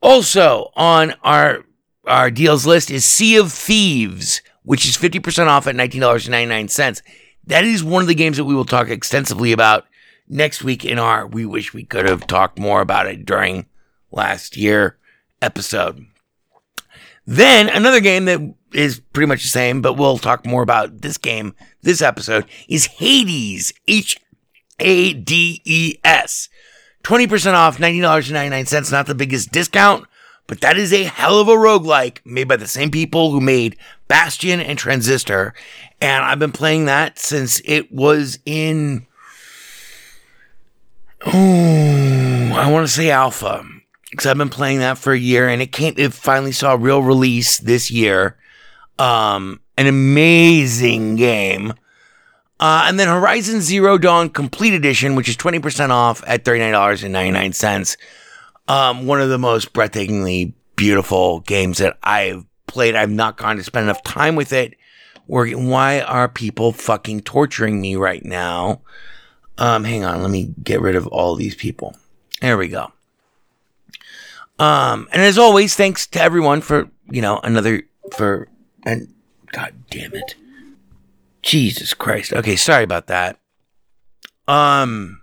also 0.01 0.72
on 0.75 1.13
our 1.24 1.63
our 2.05 2.31
deals 2.31 2.65
list 2.65 2.89
is 2.89 3.03
Sea 3.03 3.36
of 3.36 3.51
Thieves, 3.51 4.41
which 4.63 4.86
is 4.86 4.96
50% 4.96 5.48
off 5.48 5.67
at 5.67 5.75
$19.99 5.75 7.01
that 7.48 7.66
is 7.66 7.84
one 7.84 8.01
of 8.01 8.08
the 8.08 8.16
games 8.16 8.38
that 8.38 8.46
we 8.46 8.56
will 8.56 8.66
talk 8.66 8.89
extensively 8.89 9.51
about 9.51 9.86
next 10.27 10.63
week 10.63 10.86
in 10.86 11.00
our 11.00 11.25
We 11.25 11.46
Wish 11.46 11.74
We 11.74 11.84
Could 11.84 12.08
Have 12.08 12.27
Talked 12.27 12.60
More 12.60 12.82
About 12.82 13.08
It 13.08 13.25
During 13.25 13.66
Last 14.12 14.56
Year 14.58 14.98
episode. 15.42 16.06
Then 17.25 17.68
another 17.70 18.00
game 18.00 18.25
that 18.25 18.54
is 18.74 19.00
pretty 19.00 19.27
much 19.27 19.44
the 19.44 19.50
same, 19.50 19.82
but 19.82 19.94
we'll 19.94 20.18
talk 20.18 20.46
more 20.46 20.62
about 20.62 21.01
this 21.01 21.18
game 21.18 21.54
this 21.82 22.01
episode 22.01 22.46
is 22.68 22.86
Hades. 22.86 23.74
H 23.88 24.20
A 24.80 25.13
D 25.13 25.62
E 25.66 25.96
S. 26.04 26.50
20% 27.04 27.54
off, 27.54 27.77
$19.99. 27.77 28.92
Not 28.92 29.08
the 29.08 29.16
biggest 29.16 29.51
discount, 29.51 30.06
but 30.48 30.62
that 30.62 30.77
is 30.77 30.94
a 30.94 31.04
hell 31.04 31.39
of 31.39 31.50
a 31.50 31.51
roguelike 31.51 32.20
made 32.25 32.48
by 32.48 32.56
the 32.56 32.68
same 32.68 32.89
people 32.89 33.32
who 33.32 33.42
made 33.42 33.75
Bastion 34.08 34.60
and 34.62 34.80
Transistor. 34.80 35.54
And 36.00 36.24
I've 36.24 36.39
been 36.39 36.54
playing 36.54 36.86
that 36.86 37.20
since 37.20 37.62
it 37.66 37.92
was 37.92 38.39
in, 38.46 39.06
oh, 41.25 42.51
I 42.56 42.72
want 42.72 42.88
to 42.88 42.94
say 42.94 43.12
alpha. 43.12 43.66
Because 44.10 44.25
I've 44.25 44.38
been 44.38 44.50
playing 44.50 44.80
that 44.80 44.98
for 44.98 45.12
a 45.12 45.20
year 45.20 45.50
and 45.50 45.62
it 45.62 45.74
came, 45.74 45.94
it 45.98 46.13
finally 46.13 46.54
saw 46.54 46.74
a 46.74 46.77
real 46.77 47.04
release 47.04 47.58
this 47.58 47.92
year. 47.92 48.38
Um, 48.98 49.60
an 49.77 49.86
amazing 49.86 51.18
game. 51.18 51.74
Uh, 52.60 52.86
and 52.88 53.00
then 53.00 53.08
Horizon 53.08 53.62
Zero 53.62 53.98
Dawn 53.98 54.30
Complete 54.30 54.74
Edition, 54.74 55.16
which 55.16 55.30
is 55.30 55.38
20% 55.38 55.89
off 55.89 56.24
at 56.25 56.44
$39.99. 56.44 57.98
Um, 58.67 59.05
one 59.05 59.21
of 59.21 59.29
the 59.29 59.38
most 59.38 59.74
breathtakingly 59.74 60.53
beautiful 60.75 61.41
games 61.41 61.79
that 61.79 61.97
I've 62.03 62.45
played. 62.67 62.95
I've 62.95 63.09
not 63.09 63.38
gone 63.38 63.57
to 63.57 63.63
spend 63.63 63.86
enough 63.86 64.03
time 64.03 64.36
with 64.36 64.53
it. 64.53 64.75
Working. 65.27 65.67
Why 65.67 66.00
are 66.01 66.29
people 66.29 66.71
fucking 66.71 67.21
torturing 67.21 67.81
me 67.81 67.95
right 67.97 68.24
now? 68.24 68.81
Um, 69.57 69.83
hang 69.83 70.05
on. 70.05 70.21
Let 70.21 70.31
me 70.31 70.53
get 70.63 70.79
rid 70.79 70.95
of 70.95 71.07
all 71.07 71.36
these 71.36 71.55
people. 71.55 71.97
There 72.39 72.57
we 72.57 72.69
go. 72.69 72.91
Um, 74.59 75.07
and 75.12 75.21
as 75.21 75.38
always, 75.38 75.75
thanks 75.75 76.07
to 76.07 76.21
everyone 76.21 76.62
for, 76.62 76.89
you 77.09 77.21
know, 77.21 77.39
another, 77.43 77.83
for, 78.15 78.47
and 78.86 79.13
god 79.51 79.74
damn 79.89 80.13
it. 80.13 80.36
Jesus 81.41 81.93
Christ. 81.93 82.33
Okay. 82.33 82.55
Sorry 82.55 82.83
about 82.83 83.07
that. 83.07 83.38
Um, 84.47 85.21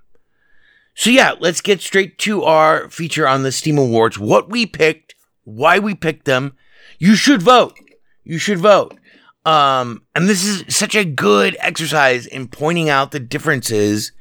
so 0.95 1.11
yeah, 1.11 1.35
let's 1.41 1.61
get 1.61 1.81
straight 1.81 2.19
to 2.19 2.45
our 2.45 2.89
feature 2.89 3.27
on 3.27 3.43
the 3.43 3.53
Steam 3.53 3.79
Awards. 3.79 4.19
What 4.19 4.49
we 4.49 4.65
picked, 4.65 5.15
why 5.43 5.79
we 5.79 5.95
picked 5.95 6.25
them. 6.25 6.57
You 6.99 7.17
should 7.17 7.43
vote. 7.43 7.77
You 8.23 8.39
should 8.39 8.59
vote. 8.59 8.97
Um, 9.45 10.03
and 10.15 10.29
this 10.29 10.45
is 10.45 10.65
such 10.75 10.95
a 10.95 11.05
good 11.05 11.57
exercise 11.61 12.27
in 12.27 12.49
pointing 12.49 12.89
out 12.89 13.11
the 13.11 13.21
differences. 13.21 14.13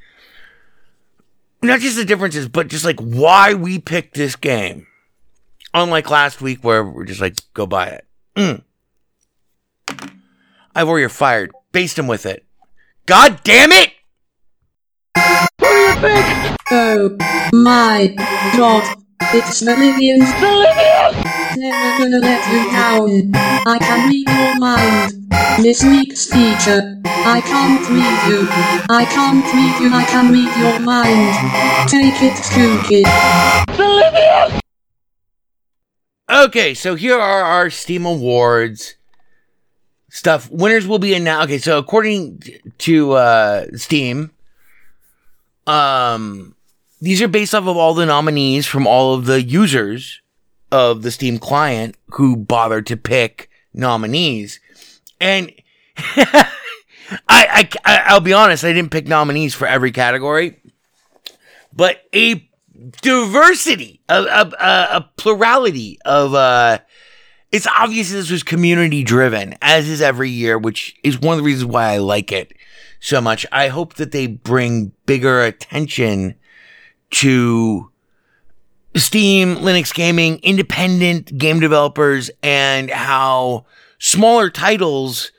Not 1.62 1.80
just 1.80 1.96
the 1.96 2.04
differences, 2.04 2.48
but 2.48 2.68
just 2.68 2.84
like 2.84 3.00
why 3.00 3.54
we 3.54 3.78
picked 3.78 4.14
this 4.14 4.36
game. 4.36 4.86
Unlike 5.72 6.10
last 6.10 6.42
week 6.42 6.62
where 6.62 6.84
we're 6.84 7.04
just 7.04 7.20
like, 7.20 7.36
go 7.54 7.66
buy 7.66 7.86
it. 7.86 8.06
Mm. 8.36 8.62
I've 10.74 10.88
already 10.88 11.08
fired. 11.08 11.52
Based 11.72 11.98
him 11.98 12.06
with 12.06 12.26
it. 12.26 12.44
God 13.06 13.40
damn 13.44 13.72
it! 13.72 13.93
Oh 16.06 17.16
my 17.54 18.14
god. 18.56 18.96
It's 19.32 19.62
Meridian's 19.62 20.28
Never 21.56 21.98
gonna 21.98 22.18
let 22.18 22.44
you 22.52 22.70
down. 22.70 23.32
I 23.66 23.78
can 23.78 24.08
read 24.10 24.28
your 24.28 24.58
mind. 24.58 25.12
This 25.62 25.82
week's 25.82 26.26
feature. 26.26 27.00
I 27.06 27.40
can't 27.40 27.88
read 27.88 28.20
you. 28.28 28.46
I 28.94 29.06
can't 29.06 29.44
read 29.54 29.80
you. 29.80 29.94
I 29.94 30.04
can 30.04 30.30
read 30.30 30.54
your 30.58 30.78
mind. 30.80 31.88
Take 31.88 32.22
it, 32.22 32.36
Kookie. 32.52 33.04
Okay, 36.28 36.74
so 36.74 36.96
here 36.96 37.18
are 37.18 37.42
our 37.44 37.70
Steam 37.70 38.04
Awards 38.04 38.96
stuff. 40.10 40.50
Winners 40.50 40.86
will 40.86 40.98
be 40.98 41.14
announced. 41.14 41.44
Okay, 41.44 41.58
so 41.58 41.78
according 41.78 42.42
to 42.78 43.12
uh, 43.12 43.66
Steam, 43.74 44.32
um, 45.66 46.54
these 47.00 47.20
are 47.22 47.28
based 47.28 47.54
off 47.54 47.66
of 47.66 47.76
all 47.76 47.94
the 47.94 48.06
nominees 48.06 48.66
from 48.66 48.86
all 48.86 49.14
of 49.14 49.26
the 49.26 49.42
users 49.42 50.20
of 50.70 51.02
the 51.02 51.10
Steam 51.10 51.38
client 51.38 51.96
who 52.10 52.36
bothered 52.36 52.86
to 52.86 52.96
pick 52.96 53.50
nominees. 53.72 54.60
And 55.20 55.52
I, 55.96 56.48
I, 57.28 57.68
I'll 58.06 58.20
be 58.20 58.32
honest, 58.32 58.64
I 58.64 58.72
didn't 58.72 58.90
pick 58.90 59.06
nominees 59.06 59.54
for 59.54 59.66
every 59.66 59.92
category, 59.92 60.60
but 61.72 62.02
a 62.14 62.48
diversity, 63.02 64.00
a, 64.08 64.22
a, 64.22 64.96
a, 64.96 65.10
plurality 65.16 65.98
of, 66.04 66.34
uh, 66.34 66.78
it's 67.52 67.66
obvious 67.66 68.10
this 68.10 68.30
was 68.30 68.42
community 68.42 69.04
driven, 69.04 69.54
as 69.62 69.88
is 69.88 70.02
every 70.02 70.30
year, 70.30 70.58
which 70.58 70.96
is 71.04 71.20
one 71.20 71.34
of 71.34 71.38
the 71.38 71.44
reasons 71.44 71.66
why 71.66 71.92
I 71.92 71.98
like 71.98 72.32
it 72.32 72.52
so 73.04 73.20
much. 73.20 73.44
I 73.52 73.68
hope 73.68 73.94
that 73.94 74.12
they 74.12 74.26
bring 74.26 74.92
bigger 75.04 75.42
attention 75.42 76.36
to 77.10 77.90
Steam, 78.96 79.56
Linux 79.56 79.92
gaming, 79.92 80.38
independent 80.42 81.36
game 81.36 81.60
developers, 81.60 82.30
and 82.42 82.90
how 82.90 83.66
smaller 83.98 84.48
titles, 84.48 85.32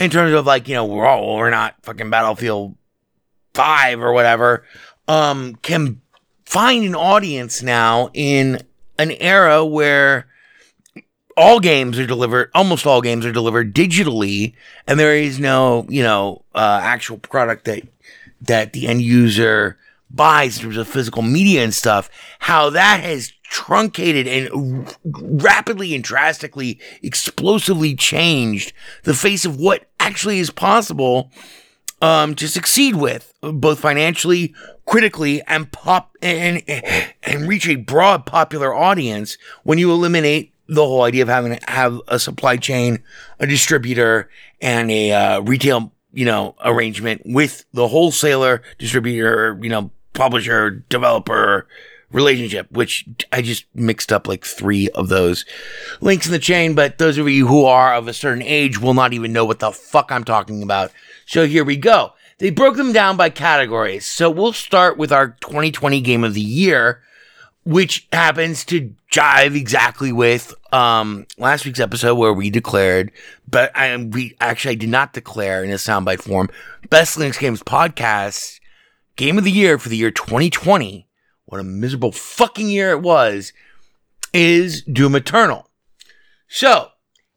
in 0.00 0.10
terms 0.10 0.34
of 0.34 0.46
like, 0.46 0.66
you 0.66 0.74
know, 0.74 0.84
we're 0.84 1.06
all, 1.06 1.36
we're 1.36 1.50
not 1.50 1.76
fucking 1.82 2.10
Battlefield 2.10 2.74
5 3.54 4.00
or 4.00 4.12
whatever, 4.12 4.64
um, 5.06 5.54
can 5.62 6.00
find 6.44 6.84
an 6.84 6.96
audience 6.96 7.62
now 7.62 8.10
in 8.14 8.60
an 8.98 9.12
era 9.12 9.64
where 9.64 10.26
all 11.36 11.60
games 11.60 11.98
are 11.98 12.06
delivered, 12.06 12.50
almost 12.54 12.86
all 12.86 13.00
games 13.00 13.24
are 13.24 13.32
delivered 13.32 13.74
digitally, 13.74 14.54
and 14.86 14.98
there 14.98 15.16
is 15.16 15.38
no, 15.38 15.86
you 15.88 16.02
know, 16.02 16.44
uh, 16.54 16.80
actual 16.82 17.18
product 17.18 17.64
that 17.64 17.82
that 18.40 18.72
the 18.72 18.88
end 18.88 19.02
user 19.02 19.78
buys 20.10 20.56
in 20.58 20.64
terms 20.64 20.76
of 20.76 20.88
physical 20.88 21.22
media 21.22 21.62
and 21.62 21.74
stuff. 21.74 22.10
How 22.40 22.70
that 22.70 23.00
has 23.00 23.32
truncated 23.44 24.26
and 24.26 24.86
r- 24.86 24.94
rapidly 25.14 25.94
and 25.94 26.02
drastically, 26.02 26.80
explosively 27.02 27.94
changed 27.94 28.72
the 29.04 29.14
face 29.14 29.44
of 29.44 29.58
what 29.58 29.86
actually 30.00 30.38
is 30.38 30.50
possible 30.50 31.30
um, 32.00 32.34
to 32.34 32.48
succeed 32.48 32.96
with, 32.96 33.32
both 33.40 33.78
financially, 33.78 34.54
critically, 34.86 35.42
and 35.46 35.70
pop 35.70 36.16
and 36.20 36.62
and 37.22 37.48
reach 37.48 37.66
a 37.68 37.76
broad 37.76 38.26
popular 38.26 38.74
audience 38.74 39.38
when 39.62 39.78
you 39.78 39.90
eliminate 39.90 40.51
the 40.72 40.84
whole 40.84 41.02
idea 41.02 41.22
of 41.22 41.28
having 41.28 41.56
to 41.56 41.70
have 41.70 42.00
a 42.08 42.18
supply 42.18 42.56
chain, 42.56 43.02
a 43.38 43.46
distributor, 43.46 44.28
and 44.60 44.90
a 44.90 45.12
uh, 45.12 45.40
retail, 45.40 45.92
you 46.12 46.24
know, 46.24 46.54
arrangement 46.64 47.22
with 47.24 47.64
the 47.72 47.88
wholesaler, 47.88 48.62
distributor, 48.78 49.58
you 49.60 49.68
know, 49.68 49.90
publisher, 50.14 50.70
developer 50.70 51.66
relationship, 52.10 52.70
which 52.70 53.06
I 53.32 53.42
just 53.42 53.64
mixed 53.74 54.12
up 54.12 54.28
like 54.28 54.44
three 54.44 54.88
of 54.90 55.08
those 55.08 55.44
links 56.00 56.26
in 56.26 56.32
the 56.32 56.38
chain. 56.38 56.74
But 56.74 56.98
those 56.98 57.18
of 57.18 57.28
you 57.28 57.46
who 57.46 57.64
are 57.64 57.94
of 57.94 58.08
a 58.08 58.12
certain 58.12 58.42
age 58.42 58.78
will 58.78 58.94
not 58.94 59.12
even 59.12 59.32
know 59.32 59.44
what 59.44 59.58
the 59.58 59.72
fuck 59.72 60.12
I'm 60.12 60.24
talking 60.24 60.62
about. 60.62 60.92
So 61.26 61.46
here 61.46 61.64
we 61.64 61.76
go. 61.76 62.12
They 62.38 62.50
broke 62.50 62.76
them 62.76 62.92
down 62.92 63.16
by 63.16 63.30
categories. 63.30 64.04
So 64.04 64.30
we'll 64.30 64.52
start 64.52 64.98
with 64.98 65.12
our 65.12 65.28
2020 65.40 66.00
game 66.00 66.24
of 66.24 66.34
the 66.34 66.40
year, 66.40 67.02
which 67.64 68.08
happens 68.12 68.64
to 68.66 68.94
jive 69.10 69.54
exactly 69.54 70.12
with 70.12 70.54
um, 70.72 71.26
last 71.38 71.64
week's 71.64 71.80
episode 71.80 72.16
where 72.16 72.32
we 72.32 72.50
declared, 72.50 73.12
but 73.48 73.76
I 73.76 73.96
we 73.96 74.36
actually 74.40 74.72
I 74.72 74.76
did 74.76 74.88
not 74.88 75.12
declare 75.12 75.62
in 75.62 75.70
a 75.70 75.74
soundbite 75.74 76.22
form 76.22 76.48
best 76.90 77.18
Linux 77.18 77.38
games 77.38 77.62
podcast 77.62 78.60
game 79.16 79.38
of 79.38 79.44
the 79.44 79.50
year 79.50 79.78
for 79.78 79.88
the 79.88 79.96
year 79.96 80.10
2020. 80.10 81.06
What 81.44 81.60
a 81.60 81.64
miserable 81.64 82.12
fucking 82.12 82.68
year 82.68 82.90
it 82.90 83.02
was. 83.02 83.52
Is 84.32 84.82
Doom 84.82 85.14
Eternal. 85.14 85.68
So 86.48 86.88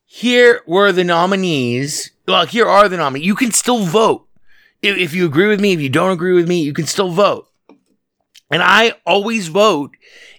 here 0.05 0.61
were 0.65 0.91
the 0.91 1.03
nominees. 1.03 2.11
Well, 2.25 2.45
here 2.45 2.65
are 2.65 2.87
the 2.87 2.97
nominees. 2.97 3.25
You 3.25 3.35
can 3.35 3.51
still 3.51 3.83
vote. 3.83 4.27
If, 4.81 4.97
if 4.97 5.13
you 5.13 5.25
agree 5.25 5.47
with 5.47 5.59
me, 5.59 5.73
if 5.73 5.81
you 5.81 5.89
don't 5.89 6.11
agree 6.11 6.33
with 6.33 6.47
me, 6.47 6.61
you 6.61 6.73
can 6.73 6.85
still 6.85 7.11
vote. 7.11 7.49
And 8.51 8.61
I 8.61 8.93
always 9.05 9.47
vote 9.47 9.95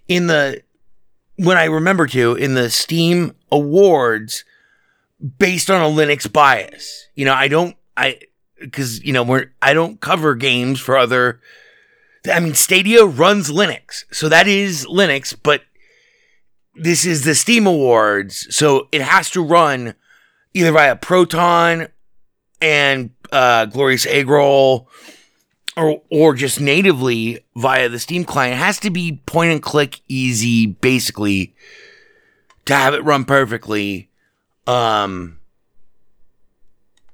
in 0.08 0.26
the 0.26 0.62
when 1.36 1.58
I 1.58 1.64
remember 1.64 2.06
to 2.08 2.34
in 2.34 2.54
the 2.54 2.70
Steam 2.70 3.32
awards 3.50 4.44
based 5.38 5.70
on 5.70 5.80
a 5.80 5.94
Linux 5.94 6.30
bias. 6.30 7.08
You 7.14 7.24
know, 7.24 7.34
I 7.34 7.48
don't 7.48 7.76
I 7.96 8.20
because 8.60 9.02
you 9.04 9.12
know 9.12 9.22
we're 9.22 9.52
I 9.60 9.74
don't 9.74 10.00
cover 10.00 10.34
games 10.34 10.80
for 10.80 10.96
other. 10.96 11.40
I 12.30 12.40
mean, 12.40 12.54
Stadia 12.54 13.04
runs 13.04 13.50
Linux, 13.50 14.04
so 14.10 14.28
that 14.28 14.48
is 14.48 14.84
Linux, 14.86 15.36
but 15.40 15.62
this 16.74 17.06
is 17.06 17.22
the 17.22 17.36
Steam 17.36 17.68
Awards, 17.68 18.48
so 18.50 18.88
it 18.90 19.00
has 19.00 19.30
to 19.30 19.44
run 19.44 19.94
either 20.52 20.72
via 20.72 20.96
Proton 20.96 21.86
and 22.60 23.10
uh, 23.30 23.66
Glorious 23.66 24.06
Eggroll 24.06 24.86
or 25.76 26.02
or 26.10 26.34
just 26.34 26.60
natively 26.60 27.44
via 27.54 27.88
the 27.88 27.98
Steam 27.98 28.24
client. 28.24 28.56
Has 28.56 28.80
to 28.80 28.90
be 28.90 29.20
point 29.26 29.52
and 29.52 29.62
click 29.62 30.00
easy, 30.08 30.66
basically, 30.66 31.54
to 32.64 32.74
have 32.74 32.94
it 32.94 33.04
run 33.04 33.24
perfectly. 33.24 34.08
Um, 34.66 35.38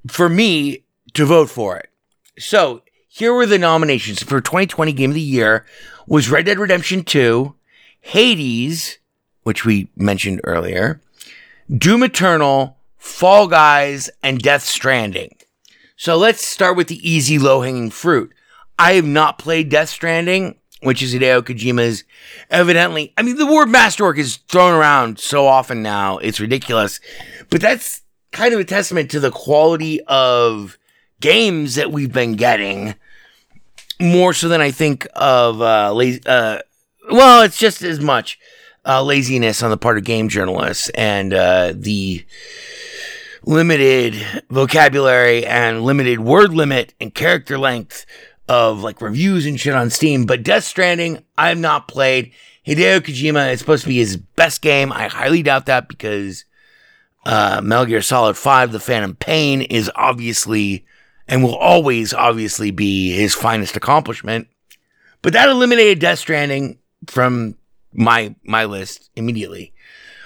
for 0.09 0.29
me 0.29 0.85
to 1.15 1.27
vote 1.27 1.51
for 1.51 1.77
it. 1.77 1.91
So 2.39 2.83
here 3.09 3.35
were 3.35 3.47
the 3.47 3.59
nominations 3.59 4.23
for 4.23 4.41
2020 4.41 4.93
Game 4.93 5.11
of 5.11 5.15
the 5.15 5.21
Year: 5.21 5.67
was 6.07 6.31
Red 6.31 6.47
Dead 6.47 6.59
Redemption 6.59 7.05
2, 7.05 7.55
Hades, 8.01 8.99
which 9.43 9.65
we 9.65 9.89
mentioned 9.97 10.41
earlier, 10.45 11.01
Doom 11.71 12.03
Eternal, 12.03 12.79
Fall 12.97 13.49
Guys, 13.49 14.11
and 14.23 14.41
Death 14.41 14.63
Stranding. 14.63 15.37
So 15.97 16.17
let's 16.17 16.45
start 16.45 16.77
with 16.77 16.89
the 16.89 17.09
easy, 17.09 17.39
low 17.39 17.63
hanging 17.63 17.91
fruit. 17.91 18.33
I 18.83 18.95
have 18.95 19.07
not 19.07 19.39
played 19.39 19.69
Death 19.69 19.91
Stranding, 19.91 20.57
which 20.81 21.05
is 21.05 21.15
Hideo 21.15 21.41
Kojima's 21.43 22.03
evidently. 22.51 23.13
I 23.17 23.23
mean, 23.23 23.37
the 23.37 23.47
word 23.47 23.69
masterwork 23.69 24.19
is 24.19 24.39
thrown 24.49 24.75
around 24.75 25.21
so 25.21 25.47
often 25.47 25.85
now, 25.85 26.19
it's 26.19 26.41
ridiculous. 26.41 26.99
But 27.49 27.61
that's 27.61 28.03
kind 28.33 28.53
of 28.53 28.59
a 28.59 28.65
testament 28.65 29.09
to 29.13 29.21
the 29.21 29.31
quality 29.31 30.01
of 30.09 30.79
games 31.21 31.77
that 31.77 31.93
we've 31.93 32.13
been 32.13 32.33
getting, 32.35 32.97
more 34.01 34.35
so 34.35 34.49
than 34.49 34.61
I 34.61 34.73
think 34.73 35.07
of 35.15 35.63
uh, 35.63 35.95
uh, 36.27 36.59
well, 37.09 37.43
it's 37.43 37.59
just 37.59 37.83
as 37.83 38.01
much 38.01 38.37
uh, 38.85 39.01
laziness 39.01 39.63
on 39.63 39.71
the 39.71 39.77
part 39.77 39.97
of 39.97 40.03
game 40.03 40.29
journalists 40.29 40.89
and 40.89 41.33
uh, 41.33 41.73
the 41.73 42.27
limited 43.45 44.15
vocabulary 44.51 45.47
and 45.47 45.85
limited 45.85 46.19
word 46.19 46.53
limit 46.53 46.95
and 47.01 47.15
character 47.15 47.57
length 47.57 48.07
of 48.53 48.83
like 48.83 49.01
reviews 49.01 49.47
and 49.47 49.59
shit 49.59 49.75
on 49.75 49.91
Steam. 49.91 50.27
But 50.27 50.43
Death 50.43 50.65
Stranding, 50.65 51.25
I've 51.39 51.59
not 51.59 51.89
played. 51.89 52.33
Hideo 52.67 53.01
Kojima 53.01 53.53
is 53.53 53.59
supposed 53.59 53.83
to 53.83 53.89
be 53.89 53.97
his 53.97 54.17
best 54.17 54.63
game. 54.63 54.93
I 54.93 55.09
highly 55.09 55.43
doubt 55.43 55.67
that 55.67 55.89
because 55.89 56.45
uh, 57.25 57.61
Metal 57.65 57.87
Gear 57.87 58.03
Solid 58.03 58.37
5, 58.37 58.71
The 58.73 58.79
Phantom 58.79 59.17
Pain, 59.17 59.63
is 59.63 59.91
obviously 59.97 60.85
and 61.27 61.43
will 61.43 61.57
always 61.57 62.13
obviously 62.13 62.71
be 62.71 63.13
his 63.13 63.35
finest 63.35 63.77
accomplishment. 63.77 64.49
But 65.23 65.33
that 65.33 65.49
eliminated 65.49 65.99
Death 65.99 66.19
Stranding 66.19 66.79
from 67.07 67.57
my 67.93 68.35
my 68.45 68.67
list 68.67 69.11
immediately. 69.17 69.73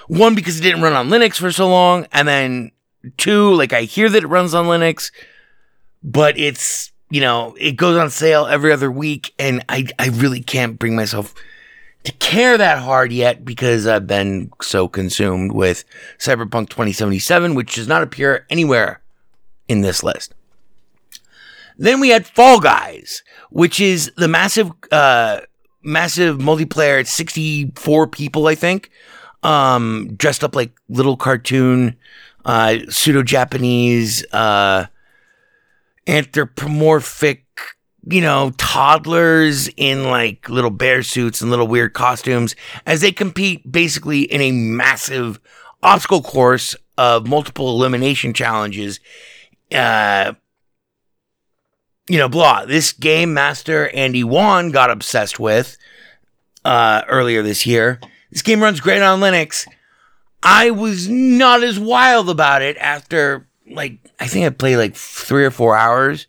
One 0.09 0.35
because 0.35 0.59
it 0.59 0.63
didn't 0.63 0.83
run 0.83 0.95
on 0.95 1.09
Linux 1.09 1.37
for 1.37 1.53
so 1.53 1.69
long, 1.69 2.07
and 2.13 2.27
then 2.27 2.73
two, 3.19 3.55
like 3.55 3.73
I 3.73 3.83
hear 3.83 4.09
that 4.09 4.25
it 4.25 4.27
runs 4.27 4.55
on 4.55 4.67
Linux, 4.67 5.11
but 6.03 6.39
it's 6.39 6.93
you 7.11 7.21
know 7.21 7.55
it 7.59 7.73
goes 7.73 7.97
on 7.97 8.11
sale 8.11 8.47
every 8.47 8.73
other 8.73 8.91
week, 8.91 9.35
and 9.39 9.65
I 9.69 9.87
I 9.99 10.09
really 10.09 10.43
can't 10.43 10.79
bring 10.79 10.97
myself 10.97 11.35
to 12.05 12.13
care 12.13 12.57
that 12.57 12.79
hard 12.79 13.11
yet 13.11 13.45
because 13.45 13.87
I've 13.87 14.07
been 14.07 14.53
so 14.63 14.87
consumed 14.87 15.53
with 15.53 15.85
Cyberpunk 16.19 16.69
2077, 16.69 17.55
which 17.57 17.75
does 17.75 17.89
not 17.89 18.03
appear 18.03 18.47
anywhere 18.49 19.01
in 19.67 19.81
this 19.81 20.05
list. 20.05 20.33
Then 21.79 21.99
we 22.01 22.11
had 22.11 22.27
Fall 22.27 22.61
Guys, 22.61 23.23
which 23.51 23.81
is 23.81 24.13
the 24.17 24.29
massive, 24.29 24.71
uh, 24.93 25.41
massive 25.83 26.39
multiplayer. 26.39 27.01
It's 27.01 27.13
64 27.13 28.07
people, 28.07 28.47
I 28.47 28.55
think, 28.55 28.91
um, 29.43 30.15
dressed 30.17 30.45
up 30.45 30.55
like 30.55 30.73
little 30.89 31.17
cartoon, 31.17 31.97
uh, 32.45 32.79
pseudo 32.89 33.25
Japanese, 33.25 34.25
uh, 34.33 34.87
anthropomorphic, 36.07 37.45
you 38.09 38.21
know, 38.21 38.53
toddlers 38.59 39.69
in 39.77 40.05
like 40.05 40.49
little 40.49 40.71
bear 40.71 41.03
suits 41.03 41.41
and 41.41 41.51
little 41.51 41.67
weird 41.67 41.95
costumes 41.95 42.55
as 42.87 43.01
they 43.01 43.13
compete 43.13 43.71
basically 43.71 44.23
in 44.23 44.41
a 44.41 44.53
massive 44.53 45.41
obstacle 45.83 46.23
course 46.23 46.77
of 46.97 47.27
multiple 47.27 47.71
elimination 47.71 48.33
challenges. 48.33 49.01
Uh, 49.75 50.35
you 52.09 52.19
know, 52.19 52.29
blah. 52.29 52.65
This 52.65 52.93
game 52.93 53.35
master 53.35 53.89
Andy 53.89 54.23
Wan 54.23 54.71
got 54.71 54.91
obsessed 54.91 55.41
with 55.41 55.77
uh, 56.65 57.03
earlier 57.09 57.43
this 57.43 57.67
year. 57.67 58.01
This 58.31 58.43
game 58.43 58.63
runs 58.63 58.81
great 58.81 59.03
on 59.03 59.21
Linux. 59.21 59.67
I 60.43 60.71
was 60.71 61.09
not 61.09 61.63
as 61.63 61.79
wild 61.79 62.31
about 62.31 62.63
it 62.63 62.77
after 62.77 63.49
like 63.71 63.99
I 64.21 64.27
think 64.27 64.47
I 64.47 64.51
played 64.51 64.77
like 64.77 64.95
three 64.95 65.45
or 65.45 65.51
four 65.51 65.77
hours 65.77 66.27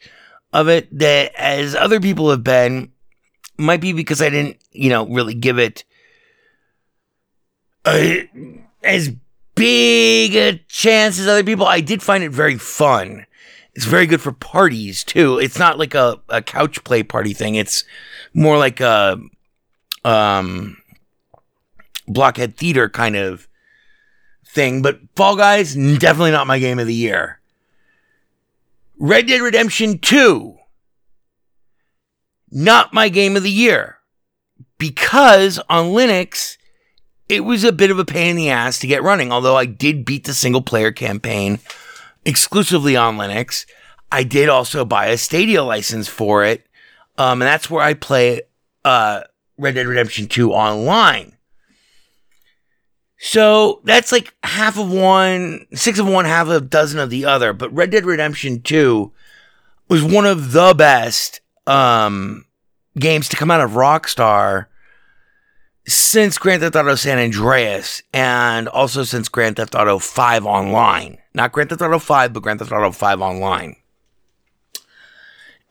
of 0.54 0.70
it 0.70 0.88
that 0.98 1.34
as 1.36 1.76
other 1.76 2.00
people 2.00 2.30
have 2.30 2.44
been 2.44 2.92
might 3.58 3.82
be 3.82 3.94
because 3.94 4.22
I 4.22 4.30
didn't, 4.30 4.58
you 4.72 4.90
know, 4.90 5.08
really 5.08 5.34
give 5.34 5.60
it 5.60 5.84
a, 7.86 8.30
as 8.84 9.12
big 9.56 10.36
a 10.36 10.58
chance 10.68 11.20
as 11.20 11.28
other 11.28 11.44
people. 11.44 11.66
I 11.66 11.82
did 11.82 12.04
find 12.04 12.24
it 12.24 12.32
very 12.32 12.58
fun. 12.58 13.26
It's 13.74 13.86
very 13.86 14.06
good 14.06 14.22
for 14.22 14.32
parties 14.32 15.04
too. 15.04 15.38
It's 15.40 15.60
not 15.60 15.78
like 15.78 15.94
a, 15.94 16.20
a 16.30 16.42
couch 16.42 16.84
play 16.84 17.04
party 17.04 17.34
thing. 17.34 17.56
It's 17.56 17.84
more 18.34 18.58
like 18.58 18.80
a 18.80 19.20
um 20.06 20.78
blockhead 22.08 22.56
theater 22.56 22.90
kind 22.90 23.16
of 23.16 23.48
thing. 24.58 24.82
But 24.82 25.00
Fall 25.16 25.38
Guys, 25.38 25.76
definitely 25.76 26.32
not 26.32 26.48
my 26.48 26.58
game 26.58 26.80
of 26.80 26.88
the 26.88 26.94
year. 26.94 27.40
Red 28.98 29.28
Dead 29.28 29.42
Redemption 29.42 30.00
2, 30.00 30.58
not 32.52 32.92
my 32.94 33.08
game 33.08 33.38
of 33.38 33.44
the 33.44 33.52
year. 33.52 34.00
Because 34.80 35.60
on 35.70 35.88
Linux, 35.88 36.58
it 37.30 37.42
was 37.42 37.64
a 37.64 37.72
bit 37.72 37.92
of 37.92 38.00
a 38.00 38.06
pain 38.06 38.32
in 38.32 38.36
the 38.36 38.50
ass 38.50 38.80
to 38.80 38.88
get 38.88 39.04
running. 39.04 39.32
Although 39.32 39.56
I 39.56 39.66
did 39.66 40.06
beat 40.06 40.26
the 40.26 40.34
single 40.34 40.62
player 40.62 40.92
campaign 40.92 41.60
exclusively 42.26 42.96
on 42.96 43.18
Linux. 43.18 43.66
I 44.12 44.24
did 44.24 44.50
also 44.50 44.86
buy 44.86 45.08
a 45.08 45.18
Stadia 45.18 45.64
license 45.64 46.08
for 46.08 46.44
it. 46.44 46.66
Um, 47.18 47.42
and 47.42 47.48
that's 47.48 47.70
where 47.70 47.84
I 47.84 47.94
play 47.94 48.42
uh, 48.84 49.22
Red 49.58 49.76
Dead 49.76 49.88
Redemption 49.88 50.28
2 50.28 50.52
online. 50.52 51.37
So 53.20 53.82
that's 53.84 54.12
like 54.12 54.34
half 54.44 54.78
of 54.78 54.92
one, 54.92 55.66
six 55.74 55.98
of 56.00 56.08
one, 56.08 56.26
half 56.26 56.48
of 56.48 56.54
a 56.54 56.62
dozen 56.62 57.00
of 57.00 57.10
the 57.10 57.26
other. 57.26 57.52
But 57.52 57.74
Red 57.74 57.90
Dead 57.90 58.06
Redemption 58.06 58.62
2 58.62 59.12
was 59.88 60.04
one 60.04 60.26
of 60.26 60.52
the 60.52 60.74
best 60.76 61.42
um, 61.66 62.46
games 62.98 63.28
to 63.30 63.36
come 63.36 63.50
out 63.50 63.62
of 63.62 63.72
Rockstar 63.72 64.68
since 65.88 66.38
Grand 66.38 66.62
Theft 66.62 66.76
Auto 66.76 66.96
San 66.96 67.18
Andreas 67.18 68.04
and 68.14 68.68
also 68.68 69.04
since 69.04 69.30
Grand 69.30 69.56
Theft 69.56 69.74
Auto 69.74 69.98
5 69.98 70.46
Online. 70.46 71.18
Not 71.34 71.54
Grand 71.54 71.70
Theft 71.70 71.82
Auto 71.82 72.00
5, 72.00 72.34
but 72.34 72.44
Grand 72.44 72.60
Theft 72.60 72.72
Auto 72.72 72.92
5 72.92 73.22
Online. 73.22 73.76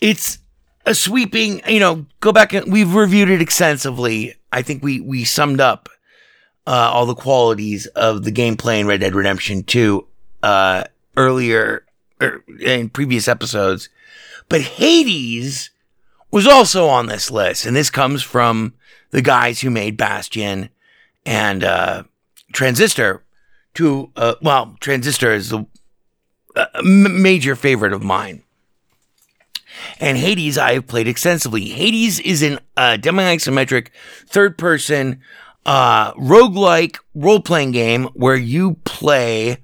It's 0.00 0.38
a 0.84 0.94
sweeping, 0.94 1.60
you 1.68 1.80
know, 1.80 2.06
go 2.20 2.32
back 2.32 2.52
and 2.52 2.72
we've 2.72 2.94
reviewed 2.94 3.30
it 3.30 3.40
extensively. 3.40 4.34
I 4.52 4.62
think 4.62 4.82
we 4.82 5.00
we 5.00 5.24
summed 5.24 5.60
up 5.60 5.88
uh, 6.66 6.90
all 6.92 7.06
the 7.06 7.14
qualities 7.14 7.86
of 7.88 8.24
the 8.24 8.32
gameplay 8.32 8.80
in 8.80 8.86
Red 8.86 9.00
Dead 9.00 9.14
Redemption 9.14 9.62
2 9.62 10.06
uh, 10.42 10.84
earlier 11.16 11.84
er, 12.20 12.42
in 12.60 12.88
previous 12.88 13.28
episodes. 13.28 13.88
But 14.48 14.62
Hades 14.62 15.70
was 16.30 16.46
also 16.46 16.86
on 16.86 17.06
this 17.06 17.30
list, 17.30 17.66
and 17.66 17.76
this 17.76 17.90
comes 17.90 18.22
from 18.22 18.74
the 19.10 19.22
guys 19.22 19.60
who 19.60 19.70
made 19.70 19.96
Bastion 19.96 20.70
and 21.24 21.64
uh, 21.64 22.04
Transistor. 22.52 23.22
To 23.74 24.10
uh, 24.16 24.36
well, 24.40 24.76
Transistor 24.80 25.34
is 25.34 25.52
a, 25.52 25.66
a 26.54 26.82
major 26.82 27.54
favorite 27.54 27.92
of 27.92 28.02
mine. 28.02 28.42
And 30.00 30.16
Hades, 30.16 30.56
I 30.56 30.74
have 30.74 30.86
played 30.86 31.06
extensively. 31.08 31.68
Hades 31.68 32.18
is 32.20 32.42
an 32.42 32.58
uh, 32.78 32.96
demi-isometric 32.96 33.88
third-person 34.26 35.20
uh, 35.66 36.14
roguelike 36.14 36.98
role-playing 37.14 37.72
game 37.72 38.04
where 38.14 38.36
you 38.36 38.74
play 38.84 39.58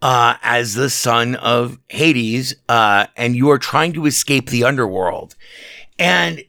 uh, 0.00 0.36
as 0.42 0.74
the 0.74 0.88
son 0.90 1.34
of 1.36 1.78
Hades, 1.88 2.54
uh, 2.68 3.06
and 3.16 3.36
you 3.36 3.50
are 3.50 3.58
trying 3.58 3.92
to 3.92 4.06
escape 4.06 4.48
the 4.48 4.64
underworld. 4.64 5.36
And 5.98 6.42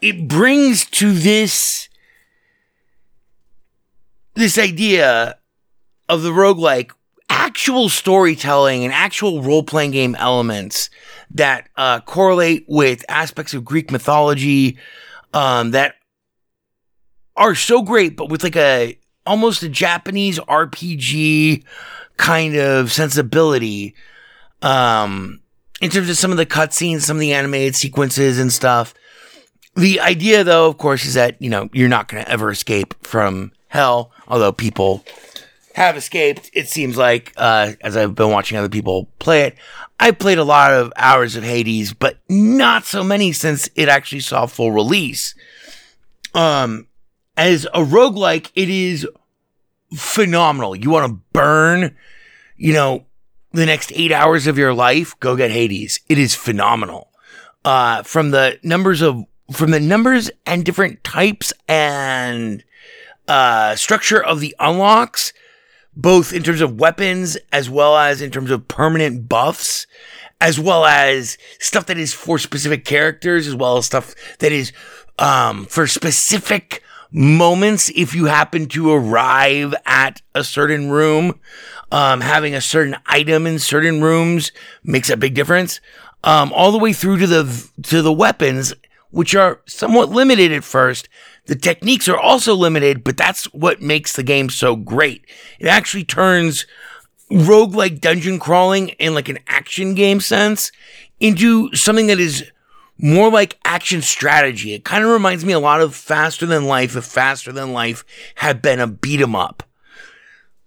it 0.00 0.28
brings 0.28 0.84
to 0.86 1.12
this 1.12 1.88
this 4.34 4.58
idea 4.58 5.38
of 6.08 6.22
the 6.22 6.30
roguelike 6.30 6.90
actual 7.30 7.88
storytelling 7.88 8.84
and 8.84 8.92
actual 8.92 9.42
role-playing 9.42 9.92
game 9.92 10.14
elements 10.16 10.90
that 11.30 11.68
uh, 11.76 12.00
correlate 12.00 12.64
with 12.68 13.04
aspects 13.08 13.54
of 13.54 13.64
Greek 13.64 13.90
mythology 13.90 14.76
um, 15.32 15.70
that 15.70 15.94
are 17.36 17.54
so 17.54 17.82
great, 17.82 18.16
but 18.16 18.28
with 18.28 18.42
like 18.42 18.56
a 18.56 18.98
almost 19.26 19.62
a 19.62 19.68
Japanese 19.68 20.38
RPG 20.38 21.64
kind 22.16 22.56
of 22.56 22.92
sensibility. 22.92 23.94
Um, 24.62 25.40
in 25.80 25.90
terms 25.90 26.08
of 26.08 26.16
some 26.16 26.30
of 26.30 26.36
the 26.36 26.46
cutscenes, 26.46 27.02
some 27.02 27.16
of 27.16 27.20
the 27.20 27.32
animated 27.32 27.76
sequences 27.76 28.38
and 28.38 28.52
stuff. 28.52 28.94
The 29.76 30.00
idea, 30.00 30.44
though, 30.44 30.68
of 30.68 30.78
course, 30.78 31.04
is 31.04 31.14
that 31.14 31.40
you 31.42 31.50
know 31.50 31.68
you're 31.72 31.88
not 31.88 32.08
going 32.08 32.24
to 32.24 32.30
ever 32.30 32.50
escape 32.50 32.94
from 33.04 33.52
hell. 33.68 34.12
Although 34.28 34.52
people 34.52 35.04
have 35.74 35.96
escaped, 35.96 36.50
it 36.54 36.68
seems 36.68 36.96
like 36.96 37.32
uh, 37.36 37.72
as 37.80 37.96
I've 37.96 38.14
been 38.14 38.30
watching 38.30 38.56
other 38.56 38.68
people 38.68 39.08
play 39.18 39.42
it. 39.42 39.56
I 39.98 40.10
played 40.10 40.38
a 40.38 40.44
lot 40.44 40.72
of 40.72 40.92
hours 40.96 41.36
of 41.36 41.44
Hades, 41.44 41.92
but 41.92 42.18
not 42.28 42.84
so 42.84 43.04
many 43.04 43.32
since 43.32 43.68
it 43.74 43.88
actually 43.88 44.20
saw 44.20 44.46
full 44.46 44.72
release. 44.72 45.34
Um, 46.34 46.86
as 47.36 47.64
a 47.66 47.80
roguelike, 47.80 48.50
it 48.54 48.68
is 48.68 49.06
phenomenal. 49.94 50.76
You 50.76 50.90
want 50.90 51.10
to 51.10 51.20
burn, 51.32 51.96
you 52.56 52.72
know, 52.72 53.06
the 53.52 53.66
next 53.66 53.92
eight 53.94 54.12
hours 54.12 54.46
of 54.46 54.58
your 54.58 54.74
life, 54.74 55.18
go 55.20 55.36
get 55.36 55.50
Hades. 55.50 56.00
It 56.08 56.18
is 56.18 56.34
phenomenal. 56.34 57.10
Uh, 57.64 58.02
from 58.02 58.30
the 58.30 58.58
numbers 58.62 59.00
of, 59.00 59.24
from 59.52 59.70
the 59.70 59.80
numbers 59.80 60.30
and 60.44 60.64
different 60.64 61.02
types 61.04 61.52
and, 61.68 62.64
uh, 63.28 63.74
structure 63.76 64.22
of 64.22 64.40
the 64.40 64.54
unlocks, 64.60 65.32
both 65.96 66.32
in 66.32 66.42
terms 66.42 66.60
of 66.60 66.80
weapons 66.80 67.36
as 67.52 67.70
well 67.70 67.96
as 67.96 68.20
in 68.20 68.30
terms 68.30 68.50
of 68.50 68.68
permanent 68.68 69.28
buffs, 69.28 69.86
as 70.40 70.58
well 70.58 70.84
as 70.84 71.38
stuff 71.58 71.86
that 71.86 71.98
is 71.98 72.12
for 72.12 72.38
specific 72.38 72.84
characters, 72.84 73.46
as 73.46 73.54
well 73.54 73.76
as 73.76 73.86
stuff 73.86 74.14
that 74.40 74.52
is 74.52 74.72
um, 75.18 75.64
for 75.66 75.86
specific 75.86 76.82
moments 77.14 77.92
if 77.94 78.12
you 78.12 78.24
happen 78.24 78.66
to 78.66 78.92
arrive 78.92 79.72
at 79.86 80.20
a 80.34 80.42
certain 80.42 80.90
room. 80.90 81.38
Um, 81.92 82.20
having 82.20 82.54
a 82.54 82.60
certain 82.60 82.96
item 83.06 83.46
in 83.46 83.60
certain 83.60 84.02
rooms 84.02 84.50
makes 84.82 85.08
a 85.08 85.16
big 85.16 85.34
difference. 85.34 85.80
Um, 86.24 86.52
all 86.52 86.72
the 86.72 86.78
way 86.78 86.92
through 86.92 87.18
to 87.18 87.26
the 87.26 87.70
to 87.84 88.02
the 88.02 88.12
weapons, 88.12 88.74
which 89.10 89.34
are 89.34 89.60
somewhat 89.66 90.10
limited 90.10 90.50
at 90.52 90.64
first. 90.64 91.08
The 91.46 91.54
techniques 91.54 92.08
are 92.08 92.18
also 92.18 92.54
limited, 92.54 93.04
but 93.04 93.16
that's 93.16 93.44
what 93.52 93.80
makes 93.80 94.16
the 94.16 94.22
game 94.22 94.48
so 94.48 94.74
great. 94.74 95.24
It 95.60 95.68
actually 95.68 96.04
turns 96.04 96.66
roguelike 97.30 98.00
dungeon 98.00 98.38
crawling 98.38 98.88
in 98.90 99.14
like 99.14 99.28
an 99.28 99.38
action 99.46 99.94
game 99.94 100.20
sense 100.20 100.72
into 101.20 101.72
something 101.74 102.06
that 102.08 102.18
is 102.18 102.50
more 102.98 103.30
like 103.30 103.58
action 103.64 104.02
strategy. 104.02 104.72
It 104.72 104.84
kind 104.84 105.04
of 105.04 105.10
reminds 105.10 105.44
me 105.44 105.52
a 105.52 105.60
lot 105.60 105.80
of 105.80 105.94
Faster 105.94 106.46
Than 106.46 106.66
Light 106.66 106.94
if 106.94 107.04
Faster 107.04 107.52
Than 107.52 107.72
Light 107.72 108.02
had 108.36 108.62
been 108.62 108.80
a 108.80 108.86
beat 108.86 109.20
'em 109.20 109.34
up. 109.34 109.62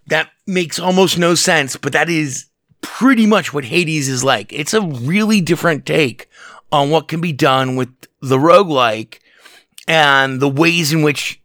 That 0.07 0.29
makes 0.45 0.79
almost 0.79 1.17
no 1.17 1.35
sense, 1.35 1.75
but 1.75 1.93
that 1.93 2.09
is 2.09 2.45
pretty 2.81 3.25
much 3.25 3.53
what 3.53 3.65
Hades 3.65 4.07
is 4.07 4.23
like. 4.23 4.51
It's 4.53 4.73
a 4.73 4.81
really 4.81 5.41
different 5.41 5.85
take 5.85 6.29
on 6.71 6.89
what 6.89 7.07
can 7.07 7.21
be 7.21 7.33
done 7.33 7.75
with 7.75 7.89
the 8.21 8.37
roguelike 8.37 9.19
and 9.87 10.39
the 10.39 10.49
ways 10.49 10.91
in 10.91 11.01
which 11.01 11.41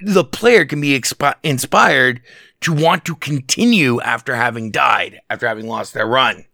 the 0.00 0.24
player 0.24 0.64
can 0.64 0.80
be 0.80 0.98
expi- 0.98 1.34
inspired 1.42 2.20
to 2.62 2.72
want 2.72 3.04
to 3.06 3.16
continue 3.16 4.00
after 4.00 4.34
having 4.34 4.70
died, 4.70 5.20
after 5.30 5.46
having 5.46 5.66
lost 5.66 5.94
their 5.94 6.06
run. 6.06 6.44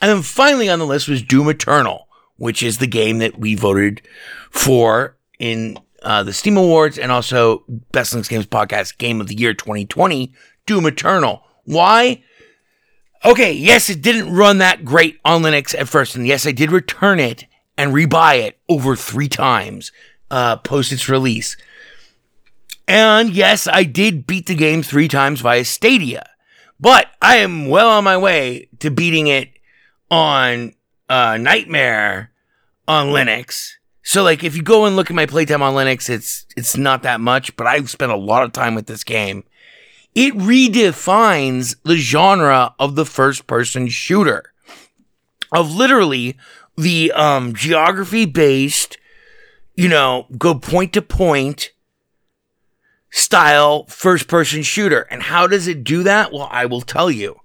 And 0.00 0.10
then 0.10 0.22
finally 0.22 0.68
on 0.68 0.78
the 0.78 0.86
list 0.86 1.08
was 1.08 1.22
Doom 1.22 1.48
Eternal, 1.48 2.08
which 2.40 2.62
is 2.62 2.78
the 2.78 2.86
game 2.86 3.18
that 3.18 3.38
we 3.38 3.54
voted 3.54 4.00
for 4.50 5.14
in 5.38 5.76
uh, 6.02 6.22
the 6.22 6.32
Steam 6.32 6.56
Awards 6.56 6.96
and 6.96 7.12
also 7.12 7.64
Best 7.92 8.14
Linux 8.14 8.30
Games 8.30 8.46
Podcast 8.46 8.96
Game 8.96 9.20
of 9.20 9.26
the 9.26 9.34
Year 9.34 9.52
2020, 9.52 10.32
Doom 10.64 10.86
Eternal. 10.86 11.42
Why? 11.64 12.22
Okay, 13.26 13.52
yes, 13.52 13.90
it 13.90 14.00
didn't 14.00 14.34
run 14.34 14.56
that 14.56 14.86
great 14.86 15.20
on 15.22 15.42
Linux 15.42 15.78
at 15.78 15.86
first, 15.86 16.16
and 16.16 16.26
yes, 16.26 16.46
I 16.46 16.52
did 16.52 16.72
return 16.72 17.20
it 17.20 17.44
and 17.76 17.92
rebuy 17.92 18.38
it 18.38 18.58
over 18.70 18.96
three 18.96 19.28
times 19.28 19.92
uh, 20.30 20.56
post 20.56 20.92
its 20.92 21.10
release. 21.10 21.58
And 22.88 23.34
yes, 23.34 23.68
I 23.68 23.84
did 23.84 24.26
beat 24.26 24.46
the 24.46 24.54
game 24.54 24.82
three 24.82 25.08
times 25.08 25.42
via 25.42 25.66
Stadia, 25.66 26.26
but 26.80 27.08
I 27.20 27.36
am 27.36 27.68
well 27.68 27.90
on 27.90 28.04
my 28.04 28.16
way 28.16 28.70
to 28.78 28.90
beating 28.90 29.26
it 29.26 29.50
on 30.10 30.72
uh, 31.10 31.36
Nightmare 31.36 32.29
on 32.90 33.06
Linux. 33.10 33.74
So 34.02 34.24
like 34.24 34.42
if 34.42 34.56
you 34.56 34.62
go 34.62 34.84
and 34.84 34.96
look 34.96 35.10
at 35.10 35.14
my 35.14 35.26
playtime 35.26 35.62
on 35.62 35.74
Linux, 35.74 36.10
it's 36.10 36.44
it's 36.56 36.76
not 36.76 37.04
that 37.04 37.20
much, 37.20 37.54
but 37.54 37.66
I've 37.66 37.88
spent 37.88 38.10
a 38.10 38.16
lot 38.16 38.42
of 38.42 38.52
time 38.52 38.74
with 38.74 38.86
this 38.86 39.04
game. 39.04 39.44
It 40.16 40.34
redefines 40.34 41.76
the 41.84 41.96
genre 41.96 42.74
of 42.80 42.96
the 42.96 43.06
first 43.06 43.46
person 43.46 43.86
shooter. 43.86 44.52
Of 45.52 45.72
literally 45.72 46.36
the 46.76 47.12
um 47.12 47.54
geography 47.54 48.26
based, 48.26 48.98
you 49.76 49.88
know, 49.88 50.26
go 50.36 50.56
point 50.56 50.92
to 50.94 51.02
point 51.02 51.70
style 53.10 53.86
first 53.86 54.26
person 54.26 54.62
shooter. 54.62 55.02
And 55.12 55.22
how 55.22 55.46
does 55.46 55.68
it 55.68 55.84
do 55.84 56.02
that? 56.02 56.32
Well, 56.32 56.48
I 56.50 56.66
will 56.66 56.80
tell 56.80 57.10
you. 57.10 57.40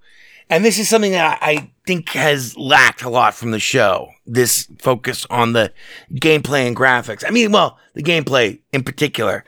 And 0.48 0.64
this 0.64 0.78
is 0.78 0.88
something 0.88 1.12
that 1.12 1.38
I 1.42 1.70
think 1.86 2.10
has 2.10 2.56
lacked 2.56 3.02
a 3.02 3.10
lot 3.10 3.34
from 3.34 3.50
the 3.50 3.58
show. 3.58 4.10
This 4.26 4.68
focus 4.78 5.26
on 5.28 5.52
the 5.52 5.72
gameplay 6.12 6.66
and 6.66 6.76
graphics. 6.76 7.24
I 7.26 7.30
mean, 7.30 7.50
well, 7.50 7.78
the 7.94 8.02
gameplay 8.02 8.60
in 8.72 8.84
particular. 8.84 9.44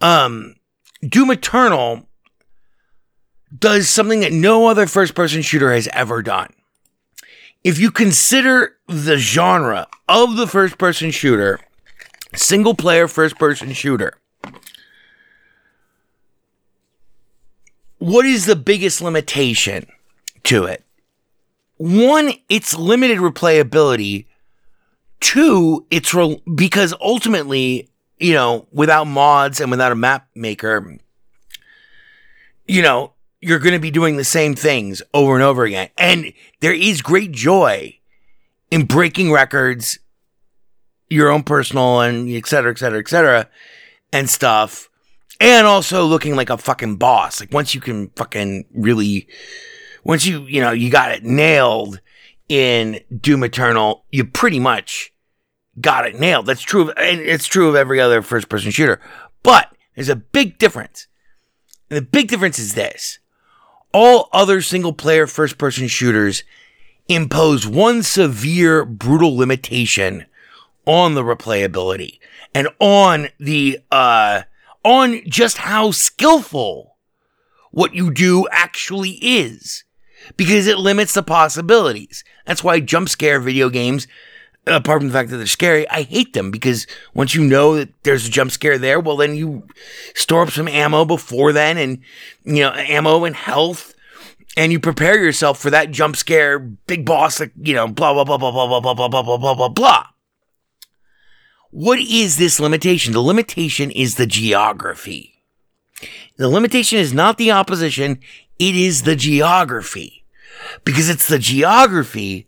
Um, 0.00 0.54
Doom 1.02 1.30
Eternal 1.30 2.06
does 3.56 3.88
something 3.88 4.20
that 4.20 4.32
no 4.32 4.66
other 4.66 4.86
first 4.86 5.14
person 5.14 5.42
shooter 5.42 5.72
has 5.72 5.88
ever 5.92 6.22
done. 6.22 6.52
If 7.64 7.78
you 7.78 7.90
consider 7.90 8.76
the 8.86 9.16
genre 9.16 9.88
of 10.08 10.36
the 10.36 10.46
first 10.46 10.78
person 10.78 11.10
shooter, 11.10 11.58
single 12.34 12.74
player 12.74 13.08
first 13.08 13.38
person 13.38 13.72
shooter, 13.72 14.14
what 17.98 18.24
is 18.24 18.46
the 18.46 18.56
biggest 18.56 19.00
limitation 19.00 19.86
to 20.48 20.64
it? 20.64 20.84
One, 21.76 22.32
it's 22.48 22.76
limited 22.76 23.18
replayability. 23.18 24.26
Two, 25.20 25.86
it's 25.90 26.12
re- 26.12 26.42
because 26.54 26.94
ultimately, 27.00 27.88
you 28.18 28.34
know, 28.34 28.66
without 28.72 29.04
mods 29.06 29.60
and 29.60 29.70
without 29.70 29.92
a 29.92 29.96
map 29.96 30.28
maker, 30.34 30.98
you 32.66 32.82
know, 32.82 33.12
you're 33.40 33.60
going 33.60 33.74
to 33.74 33.78
be 33.78 33.90
doing 33.90 34.16
the 34.16 34.24
same 34.24 34.54
things 34.54 35.00
over 35.14 35.34
and 35.34 35.42
over 35.44 35.64
again. 35.64 35.88
And 35.96 36.32
there 36.60 36.74
is 36.74 37.02
great 37.02 37.30
joy 37.30 37.98
in 38.70 38.84
breaking 38.84 39.30
records, 39.30 39.98
your 41.08 41.30
own 41.30 41.42
personal 41.42 42.00
and 42.00 42.28
et 42.28 42.46
cetera, 42.46 42.72
et 42.72 42.78
cetera, 42.78 42.98
et 42.98 43.08
cetera, 43.08 43.48
and 44.12 44.28
stuff. 44.28 44.88
And 45.40 45.66
also 45.66 46.04
looking 46.04 46.34
like 46.34 46.50
a 46.50 46.58
fucking 46.58 46.96
boss. 46.96 47.38
Like 47.38 47.52
once 47.52 47.74
you 47.74 47.80
can 47.80 48.08
fucking 48.16 48.64
really, 48.74 49.28
once 50.08 50.24
you, 50.24 50.46
you 50.46 50.62
know, 50.62 50.70
you 50.70 50.88
got 50.88 51.12
it 51.12 51.22
nailed 51.22 52.00
in 52.48 52.98
Doom 53.20 53.44
Eternal, 53.44 54.06
you 54.10 54.24
pretty 54.24 54.58
much 54.58 55.12
got 55.82 56.06
it 56.06 56.18
nailed. 56.18 56.46
That's 56.46 56.62
true. 56.62 56.88
Of, 56.88 56.96
and 56.96 57.20
it's 57.20 57.46
true 57.46 57.68
of 57.68 57.76
every 57.76 58.00
other 58.00 58.22
first 58.22 58.48
person 58.48 58.70
shooter. 58.70 59.02
But 59.42 59.70
there's 59.94 60.08
a 60.08 60.16
big 60.16 60.56
difference. 60.56 61.08
And 61.90 61.98
the 61.98 62.02
big 62.02 62.28
difference 62.28 62.58
is 62.58 62.72
this 62.72 63.18
all 63.92 64.30
other 64.32 64.62
single 64.62 64.94
player 64.94 65.26
first 65.26 65.58
person 65.58 65.88
shooters 65.88 66.42
impose 67.06 67.66
one 67.66 68.02
severe, 68.02 68.86
brutal 68.86 69.36
limitation 69.36 70.24
on 70.86 71.16
the 71.16 71.22
replayability 71.22 72.18
and 72.54 72.68
on 72.80 73.28
the, 73.38 73.78
uh, 73.90 74.42
on 74.82 75.20
just 75.26 75.58
how 75.58 75.90
skillful 75.90 76.96
what 77.72 77.94
you 77.94 78.10
do 78.10 78.48
actually 78.50 79.18
is 79.20 79.84
because 80.36 80.66
it 80.66 80.78
limits 80.78 81.14
the 81.14 81.22
possibilities. 81.22 82.24
That's 82.46 82.64
why 82.64 82.80
jump 82.80 83.08
scare 83.08 83.40
video 83.40 83.68
games, 83.68 84.06
apart 84.66 85.00
from 85.00 85.08
the 85.08 85.12
fact 85.12 85.30
that 85.30 85.38
they're 85.38 85.46
scary, 85.46 85.88
I 85.88 86.02
hate 86.02 86.32
them 86.32 86.50
because 86.50 86.86
once 87.14 87.34
you 87.34 87.44
know 87.44 87.76
that 87.76 87.90
there's 88.02 88.26
a 88.26 88.30
jump 88.30 88.50
scare 88.50 88.78
there, 88.78 89.00
well, 89.00 89.16
then 89.16 89.34
you 89.34 89.66
store 90.14 90.42
up 90.42 90.50
some 90.50 90.68
ammo 90.68 91.04
before 91.04 91.52
then 91.52 91.78
and, 91.78 92.00
you 92.44 92.60
know, 92.62 92.72
ammo 92.72 93.24
and 93.24 93.36
health. 93.36 93.94
And 94.56 94.72
you 94.72 94.80
prepare 94.80 95.22
yourself 95.22 95.60
for 95.60 95.70
that 95.70 95.92
jump 95.92 96.16
scare, 96.16 96.58
big 96.58 97.04
boss, 97.04 97.38
like, 97.38 97.52
you 97.56 97.74
know, 97.74 97.86
blah, 97.86 98.12
blah, 98.12 98.24
blah, 98.24 98.38
blah, 98.38 98.50
blah, 98.50 98.66
blah, 98.66 98.80
blah, 98.80 98.94
blah, 98.94 99.08
blah, 99.08 99.22
blah, 99.22 99.36
blah, 99.36 99.54
blah, 99.54 99.68
blah. 99.68 100.06
What 101.70 102.00
is 102.00 102.38
this 102.38 102.58
limitation? 102.58 103.12
The 103.12 103.20
limitation 103.20 103.90
is 103.90 104.16
the 104.16 104.26
geography. 104.26 105.44
The 106.36 106.48
limitation 106.48 106.98
is 106.98 107.12
not 107.12 107.36
the 107.36 107.52
opposition, 107.52 108.20
it 108.58 108.74
is 108.74 109.02
the 109.02 109.16
geography. 109.16 110.17
Because 110.84 111.08
it's 111.08 111.28
the 111.28 111.38
geography 111.38 112.46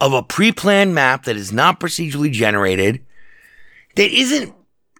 of 0.00 0.12
a 0.12 0.22
pre 0.22 0.52
planned 0.52 0.94
map 0.94 1.24
that 1.24 1.36
is 1.36 1.52
not 1.52 1.80
procedurally 1.80 2.32
generated, 2.32 3.04
that 3.96 4.10
isn't 4.10 4.54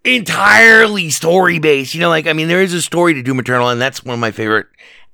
entirely 0.05 1.11
story 1.11 1.59
based. 1.59 1.95
You 1.95 2.01
know, 2.01 2.09
like, 2.09 2.27
I 2.27 2.33
mean, 2.33 2.49
there 2.49 2.63
is 2.63 2.75
a 2.75 2.83
story 2.83 3.15
to 3.15 3.23
Doom 3.23 3.39
Eternal, 3.39 3.69
and 3.69 3.81
that's 3.81 4.05
one 4.05 4.15
of 4.15 4.21
my 4.21 4.31
favorite 4.31 4.67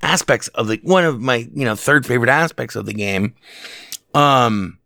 aspects 0.02 0.48
of 0.48 0.68
the, 0.68 0.80
one 0.82 1.04
of 1.04 1.20
my, 1.20 1.48
you 1.54 1.64
know, 1.64 1.74
third 1.74 2.06
favorite 2.06 2.30
aspects 2.30 2.76
of 2.76 2.86
the 2.86 2.94
game. 2.94 3.34
Um, 4.14 4.78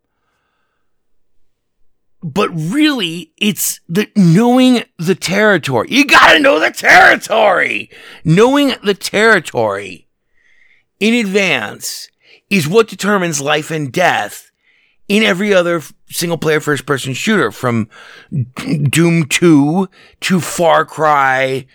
but 2.23 2.49
really 2.49 3.31
it's 3.37 3.79
the 3.89 4.09
knowing 4.15 4.83
the 4.97 5.15
territory. 5.15 5.87
You 5.89 6.05
gotta 6.05 6.39
know 6.39 6.59
the 6.59 6.71
territory. 6.71 7.89
Knowing 8.23 8.75
the 8.83 8.93
territory 8.93 10.07
in 10.99 11.13
advance 11.13 12.09
is 12.51 12.67
what 12.67 12.89
determines 12.89 13.41
life 13.41 13.71
and 13.71 13.91
death 13.91 14.51
in 15.07 15.23
every 15.23 15.53
other 15.53 15.81
single 16.09 16.37
player 16.37 16.59
first 16.59 16.85
person 16.85 17.13
shooter 17.13 17.49
from 17.49 17.89
Doom 18.57 19.25
2 19.25 19.89
to 20.19 20.41
Far 20.41 20.85
Cry 20.85 21.65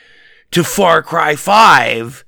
to 0.51 0.63
Far 0.63 1.03
Cry 1.03 1.35
5. 1.35 2.25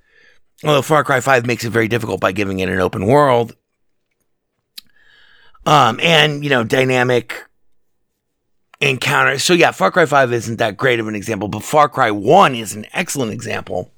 Although 0.65 0.83
Far 0.83 1.05
Cry 1.05 1.21
5 1.21 1.47
makes 1.47 1.63
it 1.65 1.71
very 1.71 1.89
difficult 1.89 2.21
by 2.21 2.33
giving 2.33 2.59
it 2.59 2.71
an 2.71 2.81
open 2.81 3.07
world. 3.07 3.55
Um, 5.67 6.01
and, 6.03 6.43
you 6.43 6.49
know, 6.49 6.65
dynamic 6.65 7.45
encounters. 8.81 9.45
So 9.45 9.53
yeah, 9.53 9.73
Far 9.73 9.91
Cry 9.91 10.07
5 10.07 10.33
isn't 10.33 10.57
that 10.57 10.79
great 10.79 11.01
of 11.01 11.07
an 11.07 11.15
example, 11.15 11.49
but 11.49 11.63
Far 11.63 11.91
Cry 11.91 12.11
1 12.11 12.55
is 12.55 12.75
an 12.75 12.87
excellent 12.95 13.33
example. 13.33 13.93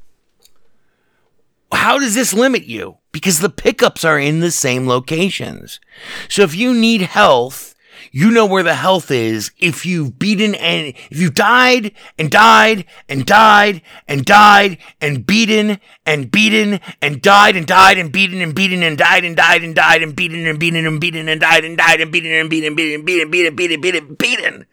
How 1.71 2.01
does 2.01 2.17
this 2.17 2.35
limit 2.35 2.65
you? 2.65 2.97
Because 3.13 3.41
the 3.41 3.51
pickups 3.51 4.05
are 4.05 4.19
in 4.19 4.41
the 4.41 4.51
same 4.51 4.87
locations. 4.87 5.81
So 6.29 6.43
if 6.43 6.55
you 6.55 6.73
need 6.75 7.03
health, 7.03 7.75
you 8.13 8.31
know 8.31 8.47
where 8.47 8.63
the 8.63 8.75
health 8.75 9.11
is 9.11 9.51
if 9.59 9.85
you've 9.85 10.19
beaten 10.19 10.55
and 10.55 10.95
if 11.11 11.21
you've 11.21 11.35
died 11.35 11.93
and 12.19 12.31
died 12.31 12.85
and 13.09 13.27
died 13.27 13.83
and 14.09 14.25
died 14.25 14.79
and 15.01 15.27
beaten 15.27 15.79
and 16.07 16.31
beaten 16.31 16.81
and 17.03 17.21
died 17.21 17.57
and 17.57 17.67
died 17.67 17.99
and 17.99 18.11
beaten 18.11 18.41
and 18.41 18.55
beaten 18.55 18.83
and 18.83 18.97
died 18.97 19.25
and 19.25 19.37
died 19.37 19.63
and 19.63 19.75
died 19.75 20.03
and 20.03 20.17
beaten 20.17 20.47
and 20.47 20.59
beaten 20.59 20.87
and 20.87 21.01
beaten 21.01 21.29
and 21.29 21.41
died 21.41 21.65
and 21.65 21.77
died 21.77 22.01
and 22.01 22.11
beaten 22.11 22.33
and 22.33 22.49
beaten 22.49 22.69
and 22.69 22.77
beaten 22.77 22.95
and 22.95 23.05
beaten 23.05 23.31
beaten 23.31 23.55
beaten 23.57 23.81
beaten 23.81 24.15
beaten 24.15 24.67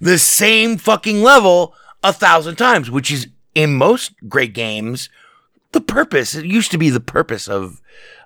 the 0.00 0.18
same 0.18 0.76
fucking 0.76 1.22
level 1.22 1.74
a 2.02 2.12
thousand 2.12 2.56
times, 2.56 2.90
which 2.90 3.10
is 3.10 3.28
in 3.54 3.74
most 3.74 4.12
great 4.28 4.52
games 4.52 5.08
the 5.76 5.82
purpose. 5.82 6.34
It 6.34 6.46
used 6.46 6.70
to 6.70 6.78
be 6.78 6.88
the 6.88 7.00
purpose 7.00 7.48
of 7.48 7.82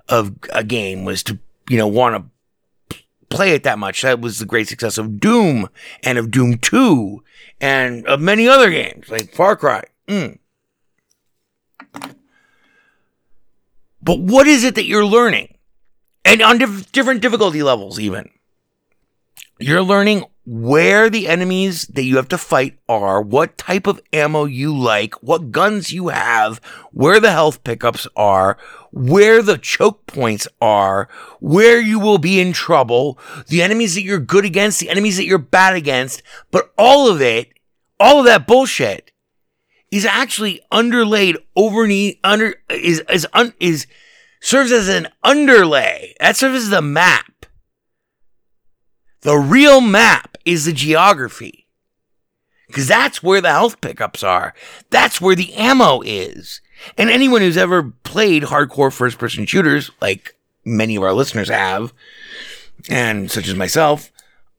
of 0.09 0.37
a 0.53 0.63
game 0.63 1.05
was 1.05 1.25
to 1.25 1.39
you 1.69 1.77
know 1.77 1.89
want 1.89 2.15
to 2.15 3.01
play 3.29 3.53
it 3.55 3.65
that 3.65 3.79
much. 3.79 4.03
That 4.03 4.21
was 4.21 4.39
the 4.39 4.47
great 4.47 4.69
success 4.69 4.99
of 4.99 5.19
Doom 5.19 5.69
and 6.05 6.17
of 6.17 6.31
Doom 6.31 6.59
2 6.59 7.23
and 7.61 8.07
of 8.07 8.21
many 8.21 8.47
other 8.47 8.71
games 8.71 9.09
like 9.09 9.35
Far 9.35 9.57
Cry. 9.57 9.83
Mm. 10.07 10.39
But 14.01 14.21
what 14.21 14.47
is 14.47 14.63
it 14.63 14.77
that 14.77 14.87
you're 14.87 15.05
learning? 15.05 15.57
And 16.25 16.41
on 16.41 16.59
diff- 16.59 16.93
different 16.93 17.21
difficulty 17.21 17.63
levels, 17.63 17.99
even. 17.99 18.31
You're 19.59 19.83
learning 19.83 20.25
where 20.45 21.11
the 21.11 21.29
enemies 21.29 21.87
that 21.89 22.05
you 22.05 22.17
have 22.17 22.29
to 22.29 22.39
fight 22.39 22.79
are, 22.89 23.21
what 23.21 23.59
type 23.59 23.87
of 23.87 24.01
ammo 24.13 24.45
you 24.45 24.77
like, 24.77 25.15
what 25.23 25.53
guns 25.53 25.93
you 25.93 26.09
have, 26.09 26.59
where 26.93 27.21
the 27.21 27.31
health 27.31 27.63
pickups 27.63 28.07
are, 28.17 28.57
where 28.91 29.43
the 29.43 29.59
choke 29.59 30.07
points 30.07 30.49
are, 30.61 31.09
where 31.41 31.81
you 31.81 32.01
will 32.01 32.19
be 32.19 32.41
in 32.41 32.53
trouble, 32.53 33.19
the 33.49 33.63
enemies 33.63 33.95
that 33.95 34.03
you're 34.03 34.19
good 34.19 34.45
against, 34.45 34.81
the 34.81 34.91
enemies 34.91 35.17
that 35.17 35.27
you're 35.27 35.39
bad 35.39 35.77
against, 35.77 36.23
but 36.51 36.73
all 36.77 37.09
of 37.11 37.21
it, 37.21 37.53
all 37.99 38.21
of 38.21 38.25
that 38.25 38.47
bullshit 38.47 39.13
is 39.91 40.07
actually 40.07 40.61
underlaid 40.71 41.37
over 41.57 41.85
under 42.25 42.55
is 42.69 43.03
is 43.11 43.27
un, 43.33 43.53
is 43.61 43.87
serves 44.41 44.73
as 44.73 44.89
an 44.89 45.09
underlay. 45.23 46.15
That 46.21 46.37
serves 46.37 46.65
as 46.65 46.71
the 46.71 46.83
map. 46.83 47.40
The 49.23 49.37
real 49.37 49.81
map 49.81 50.39
is 50.45 50.65
the 50.65 50.73
geography. 50.73 51.67
Because 52.67 52.87
that's 52.87 53.23
where 53.23 53.41
the 53.41 53.51
health 53.51 53.81
pickups 53.81 54.23
are. 54.23 54.55
That's 54.91 55.21
where 55.21 55.35
the 55.35 55.53
ammo 55.55 56.03
is. 56.03 56.61
And 56.97 57.11
anyone 57.11 57.41
who's 57.41 57.57
ever 57.57 57.93
played 58.05 58.45
hardcore 58.45 58.93
first 58.93 59.19
person 59.19 59.45
shooters, 59.45 59.91
like 60.01 60.37
many 60.65 60.97
of 60.97 61.03
our 61.03 61.13
listeners 61.13 61.49
have, 61.49 61.93
and 62.89 63.31
such 63.31 63.49
as 63.49 63.55
myself, 63.55 64.13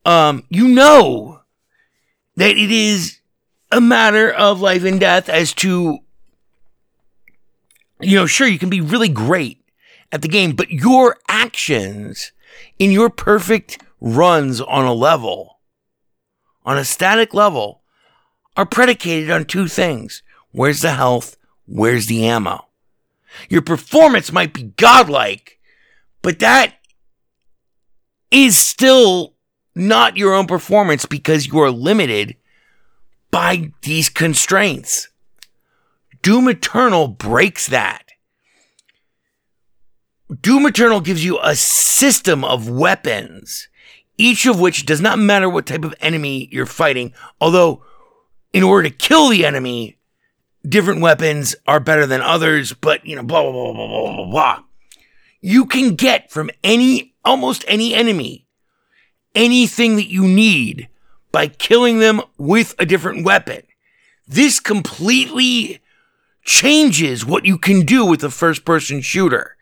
um, 0.04 0.44
you 0.50 0.68
know 0.68 1.40
that 2.36 2.56
it 2.56 2.70
is 2.70 3.18
a 3.70 3.80
matter 3.80 4.30
of 4.30 4.60
life 4.60 4.84
and 4.84 5.00
death 5.00 5.28
as 5.28 5.52
to, 5.54 5.98
you 8.00 8.16
know, 8.16 8.26
sure, 8.26 8.46
you 8.46 8.58
can 8.58 8.70
be 8.70 8.80
really 8.80 9.08
great 9.08 9.58
at 10.12 10.22
the 10.22 10.28
game, 10.28 10.54
but 10.54 10.70
your 10.70 11.16
actions 11.28 12.32
in 12.78 12.90
your 12.90 13.08
perfect 13.08 13.78
runs 14.02 14.60
on 14.60 14.84
a 14.84 14.92
level, 14.92 15.60
on 16.64 16.76
a 16.76 16.84
static 16.84 17.32
level, 17.32 17.82
are 18.56 18.66
predicated 18.66 19.30
on 19.30 19.44
two 19.44 19.68
things. 19.68 20.22
Where's 20.50 20.80
the 20.80 20.90
health? 20.90 21.36
Where's 21.66 22.06
the 22.06 22.26
ammo? 22.26 22.66
Your 23.48 23.62
performance 23.62 24.32
might 24.32 24.52
be 24.52 24.64
godlike, 24.76 25.60
but 26.20 26.40
that 26.40 26.74
is 28.30 28.58
still 28.58 29.34
not 29.74 30.16
your 30.16 30.34
own 30.34 30.46
performance 30.46 31.06
because 31.06 31.46
you 31.46 31.60
are 31.60 31.70
limited 31.70 32.36
by 33.30 33.72
these 33.82 34.08
constraints. 34.08 35.08
Doom 36.22 36.48
Eternal 36.48 37.08
breaks 37.08 37.68
that. 37.68 38.08
Doom 40.40 40.66
Eternal 40.66 41.00
gives 41.00 41.24
you 41.24 41.38
a 41.40 41.54
system 41.54 42.44
of 42.44 42.68
weapons, 42.68 43.68
each 44.18 44.46
of 44.46 44.60
which 44.60 44.86
does 44.86 45.00
not 45.00 45.18
matter 45.18 45.48
what 45.48 45.66
type 45.66 45.84
of 45.84 45.94
enemy 46.00 46.48
you're 46.52 46.66
fighting, 46.66 47.12
although 47.40 47.82
in 48.52 48.62
order 48.62 48.88
to 48.88 48.94
kill 48.94 49.28
the 49.28 49.44
enemy, 49.44 49.98
different 50.66 51.00
weapons 51.00 51.56
are 51.66 51.80
better 51.80 52.06
than 52.06 52.20
others, 52.20 52.72
but 52.72 53.04
you 53.06 53.16
know, 53.16 53.22
blah, 53.22 53.42
blah, 53.42 53.52
blah, 53.52 53.72
blah, 53.72 53.86
blah, 53.86 54.16
blah, 54.16 54.30
blah. 54.30 54.62
You 55.40 55.66
can 55.66 55.94
get 55.94 56.30
from 56.30 56.50
any, 56.62 57.14
almost 57.24 57.64
any 57.66 57.94
enemy, 57.94 58.46
anything 59.34 59.96
that 59.96 60.10
you 60.10 60.26
need 60.26 60.88
by 61.32 61.48
killing 61.48 61.98
them 61.98 62.20
with 62.36 62.74
a 62.78 62.86
different 62.86 63.24
weapon. 63.24 63.62
This 64.28 64.60
completely 64.60 65.80
changes 66.44 67.24
what 67.24 67.44
you 67.44 67.58
can 67.58 67.84
do 67.84 68.04
with 68.04 68.22
a 68.22 68.30
first 68.30 68.64
person 68.64 69.00
shooter. 69.00 69.56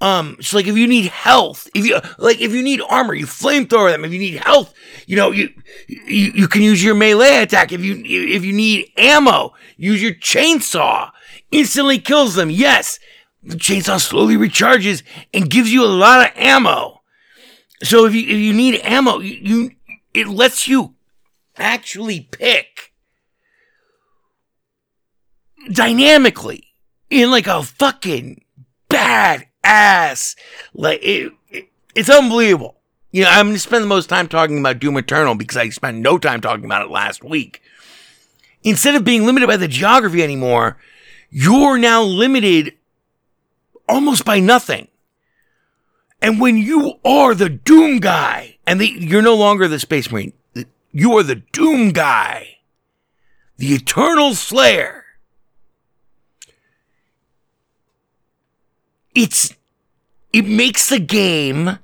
Um, 0.00 0.36
so 0.40 0.56
like 0.56 0.66
if 0.66 0.76
you 0.76 0.86
need 0.86 1.06
health, 1.06 1.68
if 1.74 1.84
you 1.84 1.98
like 2.18 2.40
if 2.40 2.52
you 2.52 2.62
need 2.62 2.80
armor, 2.88 3.14
you 3.14 3.26
flamethrower 3.26 3.90
them. 3.90 4.04
If 4.04 4.12
you 4.12 4.18
need 4.18 4.36
health, 4.36 4.72
you 5.06 5.16
know 5.16 5.32
you 5.32 5.50
you, 5.88 6.32
you 6.34 6.48
can 6.48 6.62
use 6.62 6.82
your 6.82 6.94
melee 6.94 7.42
attack. 7.42 7.72
If 7.72 7.84
you 7.84 7.96
if 8.04 8.44
you 8.44 8.52
need 8.52 8.92
ammo, 8.96 9.54
use 9.76 10.00
your 10.00 10.14
chainsaw. 10.14 11.10
Instantly 11.50 11.98
kills 11.98 12.36
them. 12.36 12.48
Yes, 12.48 13.00
the 13.42 13.56
chainsaw 13.56 13.98
slowly 13.98 14.36
recharges 14.36 15.02
and 15.34 15.50
gives 15.50 15.72
you 15.72 15.84
a 15.84 15.86
lot 15.86 16.26
of 16.26 16.36
ammo. 16.36 17.00
So 17.82 18.04
if 18.06 18.14
you 18.14 18.22
if 18.22 18.38
you 18.38 18.52
need 18.52 18.80
ammo, 18.84 19.18
you, 19.18 19.34
you 19.34 19.70
it 20.14 20.28
lets 20.28 20.68
you 20.68 20.94
actually 21.56 22.20
pick 22.20 22.92
dynamically 25.72 26.68
in 27.10 27.32
like 27.32 27.48
a 27.48 27.64
fucking 27.64 28.44
bad 28.88 29.47
ass. 29.64 30.36
Like 30.74 31.00
it, 31.02 31.32
it, 31.50 31.68
it's 31.94 32.10
unbelievable. 32.10 32.76
You 33.10 33.24
know, 33.24 33.30
I'm 33.30 33.46
going 33.46 33.56
to 33.56 33.60
spend 33.60 33.82
the 33.82 33.88
most 33.88 34.08
time 34.08 34.28
talking 34.28 34.58
about 34.58 34.78
Doom 34.78 34.96
Eternal 34.98 35.34
because 35.34 35.56
I 35.56 35.68
spent 35.70 35.98
no 35.98 36.18
time 36.18 36.40
talking 36.40 36.64
about 36.64 36.84
it 36.84 36.90
last 36.90 37.24
week. 37.24 37.62
Instead 38.62 38.94
of 38.94 39.04
being 39.04 39.24
limited 39.24 39.46
by 39.46 39.56
the 39.56 39.68
geography 39.68 40.22
anymore, 40.22 40.76
you're 41.30 41.78
now 41.78 42.02
limited 42.02 42.74
almost 43.88 44.24
by 44.24 44.40
nothing. 44.40 44.88
And 46.20 46.40
when 46.40 46.58
you 46.58 46.98
are 47.04 47.34
the 47.34 47.48
Doom 47.48 48.00
guy, 48.00 48.58
and 48.66 48.80
the, 48.80 48.86
you're 48.86 49.22
no 49.22 49.36
longer 49.36 49.68
the 49.68 49.78
Space 49.78 50.10
Marine, 50.10 50.32
you 50.92 51.16
are 51.16 51.22
the 51.22 51.36
Doom 51.36 51.92
guy, 51.92 52.58
the 53.56 53.68
Eternal 53.68 54.34
Slayer. 54.34 55.04
It's 59.14 59.54
it 60.32 60.46
makes 60.46 60.88
the 60.88 60.98
game 60.98 61.78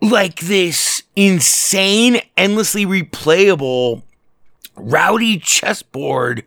like 0.00 0.40
this 0.40 1.04
insane, 1.14 2.20
endlessly 2.36 2.84
replayable, 2.84 4.02
rowdy 4.74 5.38
chessboard 5.38 6.44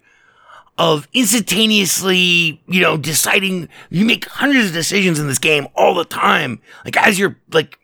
of 0.78 1.08
instantaneously, 1.14 2.62
you 2.68 2.82
know, 2.82 2.98
deciding. 2.98 3.70
You 3.90 4.06
make 4.06 4.26
hundreds 4.28 4.68
of 4.68 4.74
decisions 4.74 5.20
in 5.20 5.28
this 5.28 5.40
game 5.40 5.68
all 5.76 5.96
the 5.96 6.04
time. 6.04 6.62
Like, 6.84 6.98
as 6.98 7.18
you're, 7.18 7.38
like, 7.52 7.80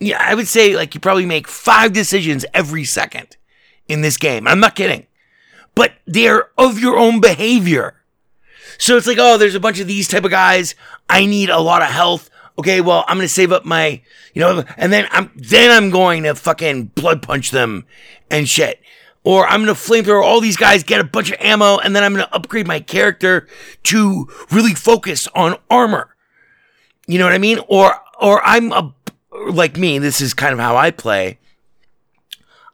yeah, 0.00 0.18
I 0.20 0.34
would 0.34 0.48
say, 0.48 0.74
like, 0.74 0.94
you 0.94 1.00
probably 1.00 1.26
make 1.26 1.46
five 1.46 1.92
decisions 1.92 2.44
every 2.52 2.84
second 2.84 3.36
in 3.86 4.00
this 4.00 4.16
game. 4.16 4.48
I'm 4.48 4.58
not 4.58 4.74
kidding. 4.74 5.06
But 5.76 5.92
they're 6.04 6.50
of 6.58 6.80
your 6.80 6.98
own 6.98 7.20
behavior. 7.20 7.99
So 8.80 8.96
it's 8.96 9.06
like, 9.06 9.18
oh, 9.20 9.36
there's 9.36 9.54
a 9.54 9.60
bunch 9.60 9.78
of 9.78 9.86
these 9.86 10.08
type 10.08 10.24
of 10.24 10.30
guys. 10.30 10.74
I 11.06 11.26
need 11.26 11.50
a 11.50 11.60
lot 11.60 11.82
of 11.82 11.88
health. 11.88 12.30
Okay, 12.58 12.80
well, 12.80 13.04
I'm 13.06 13.18
gonna 13.18 13.28
save 13.28 13.52
up 13.52 13.66
my, 13.66 14.00
you 14.32 14.40
know, 14.40 14.64
and 14.78 14.90
then 14.90 15.06
I'm 15.10 15.30
then 15.36 15.70
I'm 15.70 15.90
going 15.90 16.22
to 16.22 16.34
fucking 16.34 16.86
blood 16.86 17.20
punch 17.20 17.50
them 17.50 17.84
and 18.30 18.48
shit. 18.48 18.80
Or 19.22 19.46
I'm 19.46 19.60
gonna 19.60 19.74
flamethrower 19.74 20.24
all 20.24 20.40
these 20.40 20.56
guys, 20.56 20.82
get 20.82 20.98
a 20.98 21.04
bunch 21.04 21.30
of 21.30 21.36
ammo, 21.40 21.76
and 21.76 21.94
then 21.94 22.02
I'm 22.02 22.12
gonna 22.12 22.28
upgrade 22.32 22.66
my 22.66 22.80
character 22.80 23.46
to 23.84 24.26
really 24.50 24.74
focus 24.74 25.28
on 25.34 25.58
armor. 25.68 26.16
You 27.06 27.18
know 27.18 27.26
what 27.26 27.34
I 27.34 27.38
mean? 27.38 27.60
Or 27.68 27.94
or 28.18 28.42
I'm 28.42 28.72
a 28.72 28.94
like 29.50 29.76
me. 29.76 29.98
This 29.98 30.22
is 30.22 30.32
kind 30.32 30.54
of 30.54 30.58
how 30.58 30.76
I 30.76 30.90
play. 30.90 31.38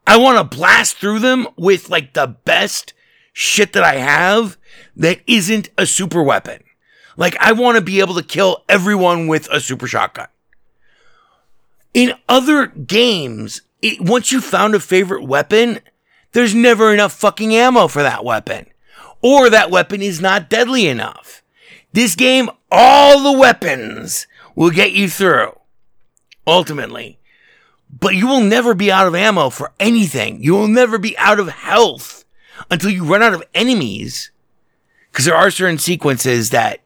I 0.07 0.19
want 0.19 0.39
to 0.39 0.57
blast 0.57 0.99
through 0.99 1.19
them 1.19 1.49
with 1.57 1.91
like 1.91 2.13
the 2.13 2.29
best 2.29 2.95
shit 3.33 3.73
that 3.73 3.83
I 3.83 3.97
have 3.97 4.57
that 4.97 5.21
isn't 5.27 5.69
a 5.79 5.87
super 5.87 6.23
weapon. 6.23 6.63
Like, 7.17 7.37
I 7.41 7.53
want 7.53 7.77
to 7.77 7.83
be 7.83 8.01
able 8.01 8.15
to 8.15 8.23
kill 8.23 8.65
everyone 8.69 9.27
with 9.27 9.49
a 9.51 9.61
super 9.61 9.87
shotgun. 9.87 10.29
In 11.95 12.15
other 12.29 12.67
games, 12.67 13.63
it, 13.83 14.01
once 14.01 14.33
you 14.33 14.41
found 14.41 14.75
a 14.75 14.81
favorite 14.81 15.25
weapon, 15.25 15.81
there's 16.33 16.55
never 16.55 16.93
enough 16.93 17.13
fucking 17.13 17.55
ammo 17.55 17.89
for 17.89 18.03
that 18.03 18.25
weapon. 18.25 18.67
Or 19.23 19.49
that 19.49 19.71
weapon 19.71 20.03
is 20.03 20.21
not 20.21 20.51
deadly 20.51 20.87
enough. 20.89 21.43
This 21.93 22.15
game, 22.15 22.51
all 22.71 23.23
the 23.23 23.39
weapons 23.39 24.27
will 24.55 24.71
get 24.71 24.93
you 24.93 25.09
through. 25.09 25.53
ultimately. 26.47 27.19
But 27.91 28.15
you 28.15 28.27
will 28.27 28.41
never 28.41 28.75
be 28.75 28.91
out 28.91 29.07
of 29.07 29.15
ammo 29.15 29.51
for 29.51 29.73
anything. 29.81 30.43
You 30.43 30.55
will 30.55 30.69
never 30.69 30.99
be 30.99 31.17
out 31.19 31.41
of 31.41 31.49
health 31.49 32.25
until 32.71 32.91
you 32.91 33.05
run 33.05 33.23
out 33.23 33.35
of 33.35 33.45
enemies. 33.55 34.31
Because 35.17 35.25
there 35.25 35.35
are 35.35 35.51
certain 35.51 35.79
sequences 35.79 36.51
that 36.51 36.81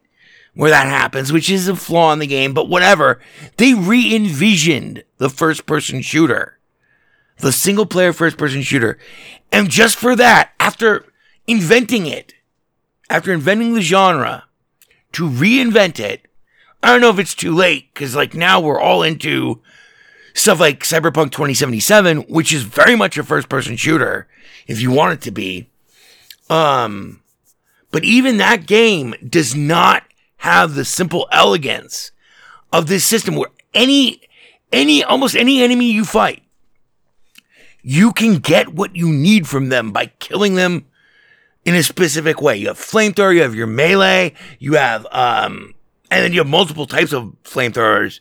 where 0.53 0.69
that 0.69 0.87
happens, 0.87 1.33
which 1.33 1.49
is 1.49 1.67
a 1.67 1.75
flaw 1.75 2.13
in 2.13 2.19
the 2.19 2.25
game, 2.25 2.53
but 2.53 2.69
whatever. 2.69 3.19
They 3.57 3.73
re 3.73 4.15
envisioned 4.15 5.03
the 5.17 5.29
first 5.29 5.65
person 5.65 6.01
shooter, 6.01 6.57
the 7.39 7.51
single 7.51 7.85
player 7.85 8.13
first 8.13 8.37
person 8.37 8.61
shooter. 8.61 8.97
And 9.51 9.69
just 9.69 9.97
for 9.97 10.15
that, 10.15 10.51
after 10.61 11.11
inventing 11.45 12.05
it, 12.05 12.33
after 13.09 13.33
inventing 13.33 13.73
the 13.73 13.81
genre, 13.81 14.45
to 15.11 15.29
reinvent 15.29 15.99
it, 15.99 16.25
I 16.81 16.87
don't 16.93 17.01
know 17.01 17.09
if 17.09 17.19
it's 17.19 17.35
too 17.35 17.53
late, 17.53 17.93
because 17.93 18.15
like 18.15 18.33
now 18.33 18.61
we're 18.61 18.79
all 18.79 19.03
into 19.03 19.61
stuff 20.33 20.57
like 20.57 20.83
Cyberpunk 20.83 21.31
2077, 21.31 22.19
which 22.29 22.53
is 22.53 22.63
very 22.63 22.95
much 22.95 23.17
a 23.17 23.23
first 23.23 23.49
person 23.49 23.75
shooter, 23.75 24.29
if 24.67 24.79
you 24.79 24.89
want 24.89 25.15
it 25.15 25.21
to 25.23 25.31
be. 25.31 25.69
Um, 26.49 27.20
but 27.91 28.03
even 28.03 28.37
that 28.37 28.65
game 28.65 29.13
does 29.27 29.55
not 29.55 30.03
have 30.37 30.73
the 30.73 30.85
simple 30.85 31.27
elegance 31.31 32.11
of 32.73 32.87
this 32.87 33.05
system 33.05 33.35
where 33.35 33.49
any, 33.73 34.21
any, 34.71 35.03
almost 35.03 35.35
any 35.35 35.61
enemy 35.61 35.91
you 35.91 36.05
fight, 36.05 36.41
you 37.83 38.11
can 38.13 38.37
get 38.37 38.73
what 38.73 38.95
you 38.95 39.11
need 39.11 39.47
from 39.47 39.69
them 39.69 39.91
by 39.91 40.07
killing 40.19 40.55
them 40.55 40.85
in 41.65 41.75
a 41.75 41.83
specific 41.83 42.41
way. 42.41 42.57
You 42.57 42.67
have 42.67 42.77
flamethrower, 42.77 43.35
you 43.35 43.41
have 43.41 43.55
your 43.55 43.67
melee, 43.67 44.33
you 44.59 44.73
have, 44.73 45.05
um, 45.11 45.73
and 46.09 46.23
then 46.23 46.33
you 46.33 46.39
have 46.39 46.47
multiple 46.47 46.87
types 46.87 47.13
of 47.13 47.35
flamethrowers. 47.43 48.19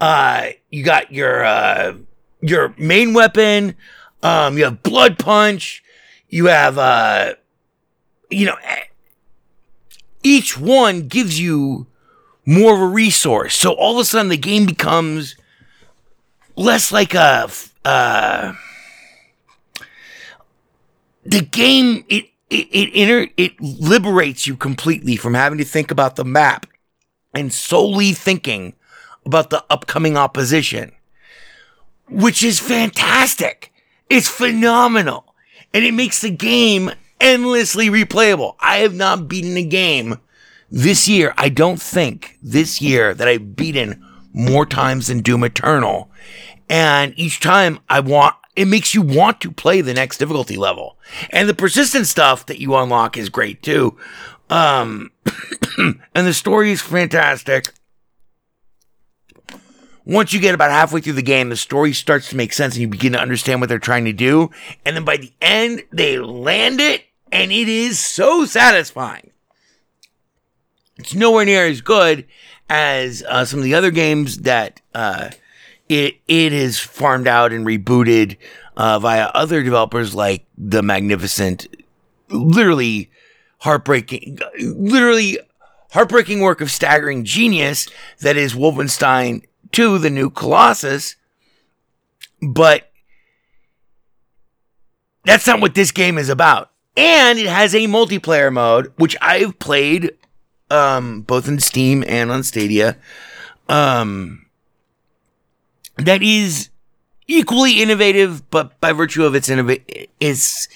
Uh, 0.00 0.48
you 0.70 0.84
got 0.84 1.12
your, 1.12 1.44
uh, 1.44 1.94
your 2.40 2.74
main 2.76 3.14
weapon, 3.14 3.76
um, 4.22 4.58
you 4.58 4.64
have 4.64 4.82
blood 4.82 5.18
punch, 5.18 5.82
you 6.28 6.46
have, 6.46 6.78
uh, 6.78 7.34
you 8.30 8.46
know, 8.46 8.56
each 10.22 10.58
one 10.58 11.08
gives 11.08 11.38
you 11.38 11.86
more 12.44 12.74
of 12.74 12.80
a 12.80 12.86
resource. 12.86 13.54
So 13.54 13.72
all 13.72 13.94
of 13.94 14.02
a 14.02 14.04
sudden 14.04 14.28
the 14.28 14.36
game 14.36 14.66
becomes 14.66 15.36
less 16.56 16.92
like 16.92 17.14
a 17.14 17.48
uh 17.84 18.52
the 21.24 21.40
game 21.40 22.04
it 22.08 22.26
it 22.50 22.68
it, 22.70 22.94
inter, 22.94 23.28
it 23.36 23.60
liberates 23.60 24.46
you 24.46 24.56
completely 24.56 25.16
from 25.16 25.34
having 25.34 25.58
to 25.58 25.64
think 25.64 25.90
about 25.90 26.16
the 26.16 26.24
map 26.24 26.66
and 27.34 27.52
solely 27.52 28.12
thinking 28.12 28.74
about 29.24 29.50
the 29.50 29.64
upcoming 29.70 30.16
opposition 30.16 30.92
which 32.08 32.44
is 32.44 32.60
fantastic 32.60 33.72
it's 34.10 34.28
phenomenal 34.28 35.34
and 35.72 35.84
it 35.84 35.94
makes 35.94 36.20
the 36.20 36.30
game 36.30 36.90
endlessly 37.22 37.88
replayable. 37.88 38.56
I 38.60 38.78
have 38.78 38.94
not 38.94 39.28
beaten 39.28 39.56
a 39.56 39.62
game 39.62 40.18
this 40.70 41.08
year. 41.08 41.32
I 41.38 41.48
don't 41.48 41.80
think 41.80 42.36
this 42.42 42.82
year 42.82 43.14
that 43.14 43.28
I've 43.28 43.56
beaten 43.56 44.04
more 44.32 44.66
times 44.66 45.06
than 45.06 45.20
Doom 45.20 45.44
Eternal. 45.44 46.10
And 46.68 47.14
each 47.16 47.40
time 47.40 47.78
I 47.88 48.00
want, 48.00 48.34
it 48.56 48.66
makes 48.66 48.94
you 48.94 49.02
want 49.02 49.40
to 49.42 49.52
play 49.52 49.80
the 49.80 49.94
next 49.94 50.18
difficulty 50.18 50.56
level. 50.56 50.98
And 51.30 51.48
the 51.48 51.54
persistent 51.54 52.06
stuff 52.06 52.46
that 52.46 52.60
you 52.60 52.74
unlock 52.74 53.16
is 53.16 53.28
great 53.28 53.62
too. 53.62 53.96
Um, 54.50 55.10
and 55.78 56.26
the 56.26 56.34
story 56.34 56.72
is 56.72 56.82
fantastic. 56.82 57.72
Once 60.04 60.32
you 60.32 60.40
get 60.40 60.54
about 60.54 60.70
halfway 60.70 61.00
through 61.00 61.12
the 61.12 61.22
game, 61.22 61.48
the 61.48 61.56
story 61.56 61.92
starts 61.92 62.30
to 62.30 62.36
make 62.36 62.52
sense 62.52 62.74
and 62.74 62.80
you 62.80 62.88
begin 62.88 63.12
to 63.12 63.20
understand 63.20 63.60
what 63.60 63.68
they're 63.68 63.78
trying 63.78 64.04
to 64.04 64.12
do. 64.12 64.50
And 64.84 64.96
then 64.96 65.04
by 65.04 65.16
the 65.16 65.32
end, 65.40 65.82
they 65.92 66.18
land 66.18 66.80
it 66.80 67.04
and 67.32 67.50
it 67.50 67.66
is 67.66 67.98
so 67.98 68.44
satisfying. 68.44 69.30
It's 70.98 71.14
nowhere 71.14 71.46
near 71.46 71.66
as 71.66 71.80
good 71.80 72.26
as 72.68 73.24
uh, 73.26 73.44
some 73.46 73.58
of 73.58 73.64
the 73.64 73.74
other 73.74 73.90
games 73.90 74.38
that 74.38 74.80
uh, 74.94 75.30
it 75.88 76.18
it 76.28 76.52
is 76.52 76.78
farmed 76.78 77.26
out 77.26 77.52
and 77.52 77.66
rebooted 77.66 78.36
uh, 78.76 78.98
via 78.98 79.24
other 79.34 79.62
developers 79.62 80.14
like 80.14 80.44
the 80.56 80.82
magnificent, 80.82 81.66
literally 82.28 83.10
heartbreaking, 83.60 84.38
literally 84.60 85.38
heartbreaking 85.92 86.40
work 86.40 86.60
of 86.60 86.70
staggering 86.70 87.24
genius 87.24 87.88
that 88.20 88.36
is 88.36 88.54
Wolfenstein 88.54 89.44
2, 89.72 89.98
the 89.98 90.10
new 90.10 90.28
Colossus. 90.28 91.16
But 92.42 92.90
that's 95.24 95.46
not 95.46 95.60
what 95.60 95.74
this 95.74 95.92
game 95.92 96.18
is 96.18 96.28
about 96.28 96.71
and 96.96 97.38
it 97.38 97.46
has 97.46 97.74
a 97.74 97.86
multiplayer 97.86 98.52
mode 98.52 98.92
which 98.96 99.16
I've 99.20 99.58
played 99.58 100.12
um, 100.70 101.22
both 101.22 101.48
in 101.48 101.60
Steam 101.60 102.02
and 102.06 102.30
on 102.30 102.42
Stadia. 102.42 102.96
Um, 103.68 104.46
that 105.96 106.22
is 106.22 106.70
equally 107.26 107.82
innovative, 107.82 108.48
but 108.50 108.80
by 108.80 108.92
virtue 108.92 109.24
of 109.24 109.34
its 109.34 109.48
innova- 109.48 110.08
its 110.18 110.68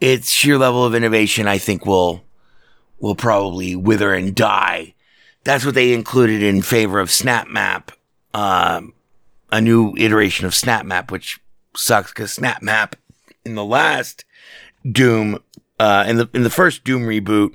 its 0.00 0.32
sheer 0.32 0.58
level 0.58 0.84
of 0.84 0.94
innovation, 0.94 1.46
I 1.46 1.58
think 1.58 1.86
will 1.86 2.24
will 3.00 3.14
probably 3.14 3.74
wither 3.74 4.14
and 4.14 4.34
die. 4.34 4.94
That's 5.44 5.64
what 5.64 5.74
they 5.74 5.92
included 5.92 6.42
in 6.42 6.62
favor 6.62 7.00
of 7.00 7.08
SnapMap, 7.08 7.88
um, 8.32 8.94
a 9.50 9.60
new 9.60 9.94
iteration 9.96 10.46
of 10.46 10.52
SnapMap, 10.52 11.10
which 11.10 11.40
sucks 11.74 12.12
because 12.12 12.36
SnapMap 12.36 12.92
in 13.44 13.56
the 13.56 13.64
last 13.64 14.24
Doom, 14.90 15.38
uh, 15.78 16.04
in 16.06 16.16
the 16.16 16.28
in 16.34 16.42
the 16.42 16.50
first 16.50 16.84
Doom 16.84 17.02
reboot 17.02 17.54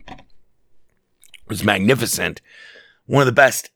was 1.47 1.63
magnificent. 1.63 2.41
One 3.05 3.21
of 3.21 3.25
the 3.25 3.31
best, 3.31 3.69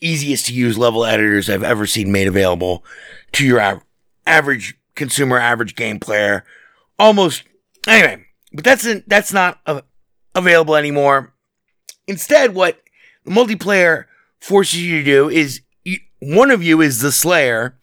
easiest 0.00 0.46
to 0.46 0.54
use 0.54 0.78
level 0.78 1.04
editors 1.04 1.48
I've 1.48 1.62
ever 1.62 1.86
seen 1.86 2.12
made 2.12 2.26
available 2.26 2.84
to 3.32 3.46
your 3.46 3.60
av- 3.60 3.84
average 4.26 4.76
consumer, 4.94 5.38
average 5.38 5.76
game 5.76 6.00
player. 6.00 6.44
Almost 6.98 7.44
anyway, 7.86 8.24
but 8.52 8.64
that's 8.64 8.86
that's 9.06 9.32
not 9.32 9.60
available 10.34 10.76
anymore. 10.76 11.34
Instead, 12.06 12.54
what 12.54 12.80
the 13.24 13.30
multiplayer 13.30 14.04
forces 14.40 14.82
you 14.82 14.98
to 14.98 15.04
do 15.04 15.28
is 15.28 15.62
you, 15.84 15.98
one 16.20 16.50
of 16.50 16.62
you 16.62 16.80
is 16.80 17.00
the 17.00 17.12
Slayer. 17.12 17.78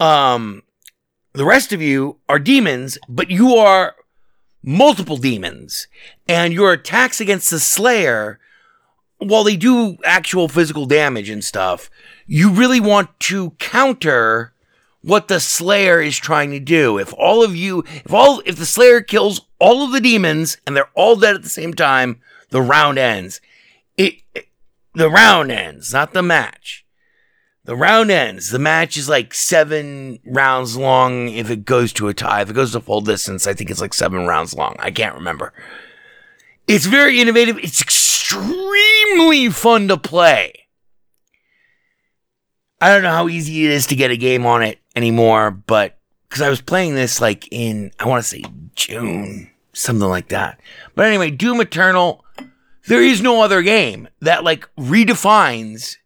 Um, 0.00 0.62
the 1.38 1.44
rest 1.44 1.72
of 1.72 1.80
you 1.80 2.16
are 2.28 2.40
demons, 2.40 2.98
but 3.08 3.30
you 3.30 3.54
are 3.54 3.94
multiple 4.60 5.16
demons. 5.16 5.86
And 6.26 6.52
your 6.52 6.72
attacks 6.72 7.20
against 7.20 7.48
the 7.48 7.60
Slayer, 7.60 8.40
while 9.18 9.44
they 9.44 9.56
do 9.56 9.98
actual 10.04 10.48
physical 10.48 10.84
damage 10.84 11.30
and 11.30 11.44
stuff, 11.44 11.90
you 12.26 12.50
really 12.50 12.80
want 12.80 13.20
to 13.20 13.50
counter 13.60 14.52
what 15.02 15.28
the 15.28 15.38
Slayer 15.38 16.00
is 16.00 16.18
trying 16.18 16.50
to 16.50 16.58
do. 16.58 16.98
If 16.98 17.14
all 17.14 17.44
of 17.44 17.54
you, 17.54 17.84
if 18.04 18.12
all, 18.12 18.42
if 18.44 18.56
the 18.56 18.66
Slayer 18.66 19.00
kills 19.00 19.42
all 19.60 19.84
of 19.84 19.92
the 19.92 20.00
demons 20.00 20.56
and 20.66 20.76
they're 20.76 20.90
all 20.94 21.14
dead 21.14 21.36
at 21.36 21.44
the 21.44 21.48
same 21.48 21.72
time, 21.72 22.20
the 22.50 22.62
round 22.62 22.98
ends. 22.98 23.40
It, 23.96 24.22
it 24.34 24.48
the 24.92 25.08
round 25.08 25.52
ends, 25.52 25.92
not 25.92 26.14
the 26.14 26.22
match. 26.22 26.84
The 27.68 27.76
round 27.76 28.10
ends. 28.10 28.48
The 28.48 28.58
match 28.58 28.96
is 28.96 29.10
like 29.10 29.34
seven 29.34 30.20
rounds 30.24 30.74
long 30.74 31.28
if 31.28 31.50
it 31.50 31.66
goes 31.66 31.92
to 31.92 32.08
a 32.08 32.14
tie. 32.14 32.40
If 32.40 32.48
it 32.48 32.54
goes 32.54 32.72
to 32.72 32.80
full 32.80 33.02
distance, 33.02 33.46
I 33.46 33.52
think 33.52 33.68
it's 33.70 33.82
like 33.82 33.92
seven 33.92 34.26
rounds 34.26 34.54
long. 34.54 34.74
I 34.78 34.90
can't 34.90 35.14
remember. 35.14 35.52
It's 36.66 36.86
very 36.86 37.20
innovative. 37.20 37.58
It's 37.58 37.82
extremely 37.82 39.50
fun 39.50 39.86
to 39.88 39.98
play. 39.98 40.66
I 42.80 42.88
don't 42.88 43.02
know 43.02 43.10
how 43.10 43.28
easy 43.28 43.66
it 43.66 43.72
is 43.72 43.86
to 43.88 43.96
get 43.96 44.10
a 44.10 44.16
game 44.16 44.46
on 44.46 44.62
it 44.62 44.78
anymore, 44.96 45.50
but 45.50 45.98
because 46.26 46.40
I 46.40 46.48
was 46.48 46.62
playing 46.62 46.94
this 46.94 47.20
like 47.20 47.48
in, 47.50 47.92
I 48.00 48.08
want 48.08 48.24
to 48.24 48.30
say 48.30 48.44
June, 48.76 49.50
something 49.74 50.08
like 50.08 50.30
that. 50.30 50.58
But 50.94 51.04
anyway, 51.04 51.30
Doom 51.30 51.60
Eternal, 51.60 52.24
there 52.86 53.02
is 53.02 53.20
no 53.20 53.42
other 53.42 53.60
game 53.60 54.08
that 54.22 54.42
like 54.42 54.66
redefines 54.78 55.96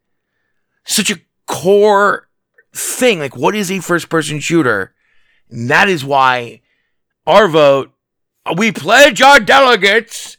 such 0.85 1.09
a 1.09 1.21
core 1.47 2.29
thing. 2.75 3.19
Like, 3.19 3.37
what 3.37 3.55
is 3.55 3.71
a 3.71 3.81
first 3.81 4.09
person 4.09 4.41
shooter? 4.41 4.95
And 5.51 5.71
that 5.71 5.89
is 5.89 6.05
why 6.05 6.63
our 7.27 7.49
vote, 7.49 7.93
we 8.57 8.73
pledge 8.73 9.23
our 9.23 9.41
delegates 9.41 10.37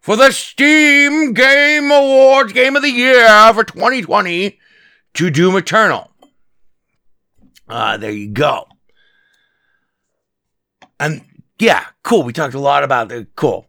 for 0.00 0.16
the 0.16 0.30
Steam 0.30 1.32
Game 1.32 1.90
Awards 1.90 2.52
Game 2.52 2.76
of 2.76 2.82
the 2.82 2.90
Year 2.90 3.28
for 3.52 3.64
2020 3.64 4.58
to 5.14 5.30
Doom 5.30 5.56
Eternal. 5.56 6.10
Uh, 7.68 7.96
there 7.96 8.12
you 8.12 8.28
go. 8.28 8.68
And 11.00 11.22
yeah, 11.58 11.86
cool. 12.02 12.22
We 12.22 12.32
talked 12.32 12.54
a 12.54 12.60
lot 12.60 12.84
about 12.84 13.08
the 13.08 13.26
cool. 13.34 13.66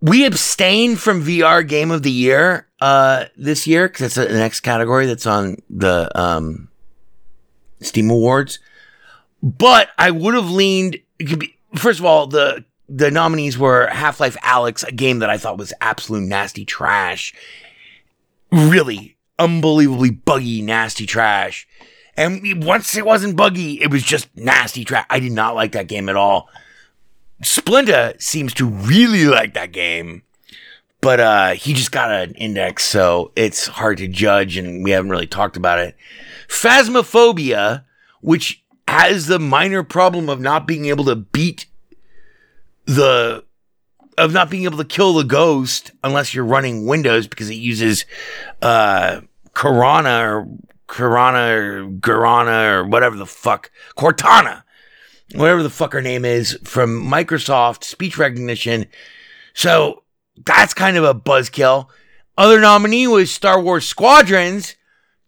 We 0.00 0.24
abstained 0.24 0.98
from 0.98 1.24
VR 1.24 1.66
Game 1.66 1.90
of 1.90 2.02
the 2.02 2.10
Year 2.10 2.66
uh, 2.80 3.26
this 3.36 3.66
year 3.66 3.88
because 3.88 4.14
that's 4.14 4.28
the 4.28 4.38
next 4.38 4.60
category 4.60 5.06
that's 5.06 5.26
on 5.26 5.56
the 5.68 6.10
um, 6.18 6.68
Steam 7.80 8.10
Awards. 8.10 8.58
But 9.42 9.90
I 9.98 10.10
would 10.10 10.34
have 10.34 10.50
leaned. 10.50 10.98
First 11.74 11.98
of 12.00 12.04
all, 12.04 12.26
the 12.26 12.64
the 12.88 13.10
nominees 13.10 13.56
were 13.56 13.86
Half 13.86 14.20
Life 14.20 14.36
Alyx, 14.42 14.86
a 14.86 14.92
game 14.92 15.20
that 15.20 15.30
I 15.30 15.38
thought 15.38 15.58
was 15.58 15.72
absolute 15.80 16.22
nasty 16.24 16.64
trash, 16.64 17.32
really 18.50 19.16
unbelievably 19.38 20.10
buggy, 20.10 20.60
nasty 20.60 21.06
trash. 21.06 21.66
And 22.16 22.64
once 22.64 22.96
it 22.96 23.06
wasn't 23.06 23.36
buggy, 23.36 23.80
it 23.80 23.90
was 23.90 24.02
just 24.02 24.28
nasty 24.36 24.84
trash. 24.84 25.06
I 25.08 25.20
did 25.20 25.32
not 25.32 25.54
like 25.54 25.72
that 25.72 25.86
game 25.86 26.08
at 26.08 26.16
all. 26.16 26.48
Splinter 27.42 28.14
seems 28.18 28.52
to 28.54 28.66
really 28.66 29.24
like 29.24 29.54
that 29.54 29.72
game, 29.72 30.22
but 31.00 31.20
uh, 31.20 31.50
he 31.50 31.72
just 31.72 31.92
got 31.92 32.10
an 32.10 32.34
index, 32.34 32.84
so 32.84 33.32
it's 33.36 33.66
hard 33.66 33.98
to 33.98 34.08
judge, 34.08 34.56
and 34.56 34.84
we 34.84 34.90
haven't 34.90 35.10
really 35.10 35.26
talked 35.26 35.56
about 35.56 35.78
it. 35.78 35.96
Phasmophobia, 36.48 37.84
which 38.20 38.62
has 38.86 39.26
the 39.26 39.38
minor 39.38 39.82
problem 39.82 40.28
of 40.28 40.40
not 40.40 40.66
being 40.66 40.86
able 40.86 41.04
to 41.04 41.14
beat 41.16 41.66
the 42.86 43.44
of 44.18 44.32
not 44.32 44.50
being 44.50 44.64
able 44.64 44.76
to 44.76 44.84
kill 44.84 45.14
the 45.14 45.24
ghost 45.24 45.92
unless 46.02 46.34
you're 46.34 46.44
running 46.44 46.86
Windows 46.86 47.26
because 47.26 47.48
it 47.48 47.54
uses 47.54 48.04
uh 48.60 49.20
Corana 49.54 50.22
or 50.22 50.48
Corana 50.88 51.56
or 51.56 51.88
Garana 51.88 52.72
or 52.72 52.84
whatever 52.84 53.16
the 53.16 53.26
fuck 53.26 53.70
Cortana, 53.96 54.64
whatever 55.34 55.62
the 55.62 55.70
fuck 55.70 55.92
her 55.92 56.02
name 56.02 56.24
is 56.24 56.58
from 56.64 57.00
Microsoft 57.00 57.84
speech 57.84 58.18
recognition. 58.18 58.86
So 59.54 59.99
that's 60.44 60.74
kind 60.74 60.96
of 60.96 61.04
a 61.04 61.14
buzzkill. 61.14 61.88
Other 62.36 62.60
nominee 62.60 63.06
was 63.06 63.30
Star 63.30 63.60
Wars 63.60 63.86
Squadrons. 63.86 64.76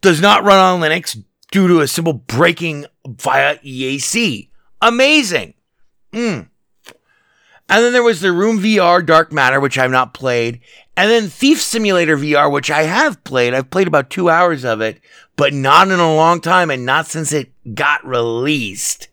Does 0.01 0.19
not 0.19 0.43
run 0.43 0.59
on 0.59 0.81
Linux 0.81 1.21
due 1.51 1.67
to 1.67 1.81
a 1.81 1.87
simple 1.87 2.13
breaking 2.13 2.85
via 3.05 3.57
EAC. 3.59 4.49
Amazing. 4.81 5.53
Mm. 6.11 6.49
And 7.69 7.83
then 7.83 7.93
there 7.93 8.03
was 8.03 8.19
the 8.19 8.33
Room 8.33 8.59
VR 8.59 9.05
Dark 9.05 9.31
Matter, 9.31 9.59
which 9.59 9.77
I've 9.77 9.91
not 9.91 10.13
played. 10.13 10.59
And 10.97 11.09
then 11.09 11.29
Thief 11.29 11.61
Simulator 11.61 12.17
VR, 12.17 12.51
which 12.51 12.69
I 12.69 12.83
have 12.83 13.23
played. 13.23 13.53
I've 13.53 13.69
played 13.69 13.87
about 13.87 14.09
two 14.09 14.29
hours 14.29 14.65
of 14.65 14.81
it, 14.81 14.99
but 15.35 15.53
not 15.53 15.87
in 15.87 15.99
a 15.99 16.15
long 16.15 16.41
time 16.41 16.69
and 16.69 16.85
not 16.85 17.07
since 17.07 17.31
it 17.31 17.51
got 17.73 18.05
released. 18.05 19.07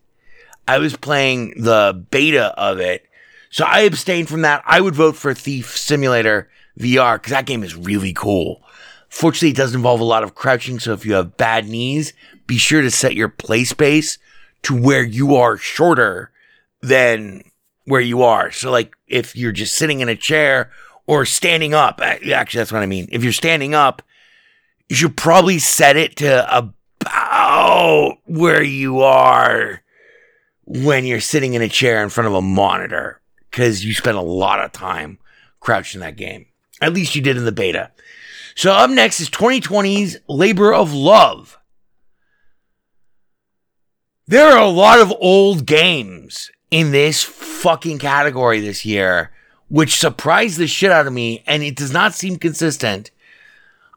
I 0.67 0.79
was 0.79 0.97
playing 0.97 1.55
the 1.63 2.05
beta 2.11 2.55
of 2.59 2.81
it. 2.81 3.07
So 3.51 3.65
I 3.65 3.81
abstain 3.81 4.27
from 4.27 4.43
that. 4.43 4.63
I 4.65 4.81
would 4.81 4.95
vote 4.95 5.17
for 5.17 5.35
Thief 5.35 5.77
Simulator 5.77 6.49
VR 6.79 7.17
because 7.17 7.33
that 7.33 7.47
game 7.47 7.65
is 7.65 7.75
really 7.75 8.13
cool. 8.13 8.63
Fortunately, 9.09 9.51
it 9.51 9.57
does 9.57 9.75
involve 9.75 10.01
a 10.01 10.05
lot 10.05 10.23
of 10.23 10.37
crouching. 10.37 10.79
So 10.79 10.93
if 10.93 11.05
you 11.05 11.15
have 11.15 11.37
bad 11.37 11.69
knees, 11.69 12.13
be 12.47 12.59
sure 12.59 12.81
to 12.81 12.93
set 12.93 13.17
your 13.17 13.29
play 13.29 13.65
space 13.65 14.19
to 14.63 14.81
where 14.81 15.03
you 15.03 15.35
are 15.35 15.57
shorter 15.57 16.31
than 16.81 17.43
where 17.87 18.01
you 18.01 18.23
are. 18.23 18.53
So 18.53 18.71
like 18.71 18.95
if 19.09 19.35
you're 19.35 19.51
just 19.51 19.75
sitting 19.75 19.99
in 19.99 20.09
a 20.09 20.17
chair 20.17 20.71
or 21.09 21.27
standing 21.27 21.75
up, 21.75 22.01
uh, 22.01 22.19
actually, 22.33 22.59
that's 22.59 22.71
what 22.71 22.83
I 22.83 22.87
mean. 22.87 23.09
If 23.11 23.25
you're 23.25 23.33
standing 23.33 23.75
up, 23.75 24.01
you 24.89 24.95
should 24.95 25.17
probably 25.17 25.59
set 25.59 25.97
it 25.97 26.17
to 26.17 26.57
about 26.57 28.19
where 28.27 28.63
you 28.63 29.01
are 29.01 29.83
when 30.67 31.05
you're 31.05 31.21
sitting 31.21 31.55
in 31.55 31.63
a 31.63 31.69
chair 31.69 32.01
in 32.03 32.11
front 32.11 32.29
of 32.29 32.35
a 32.35 32.43
monitor 32.43 33.21
because 33.51 33.85
you 33.85 33.95
spent 33.95 34.17
a 34.17 34.23
lot 34.23 34.61
of 34.61 34.73
time 34.73 35.19
crouched 35.61 35.95
in 35.95 36.01
that 36.01 36.17
game. 36.17 36.47
At 36.81 36.93
least 36.93 37.15
you 37.15 37.23
did 37.23 37.37
in 37.37 37.45
the 37.45 37.53
beta. 37.53 37.91
So 38.55 38.73
up 38.73 38.91
next 38.91 39.21
is 39.21 39.31
2020's 39.31 40.19
Labor 40.29 40.73
of 40.73 40.93
Love. 40.93 41.59
There 44.27 44.53
are 44.53 44.63
a 44.63 44.69
lot 44.69 45.01
of 45.01 45.13
old 45.21 45.67
games 45.67 46.51
in 46.71 46.93
this 46.93 47.23
fucking 47.23 47.99
category 47.99 48.61
this 48.61 48.85
year, 48.85 49.33
which 49.69 49.99
surprised 49.99 50.59
the 50.59 50.67
shit 50.67 50.93
out 50.93 51.07
of 51.07 51.13
me, 51.13 51.43
and 51.47 51.63
it 51.63 51.77
does 51.77 51.93
not 51.93 52.15
seem 52.15 52.37
consistent. 52.37 53.11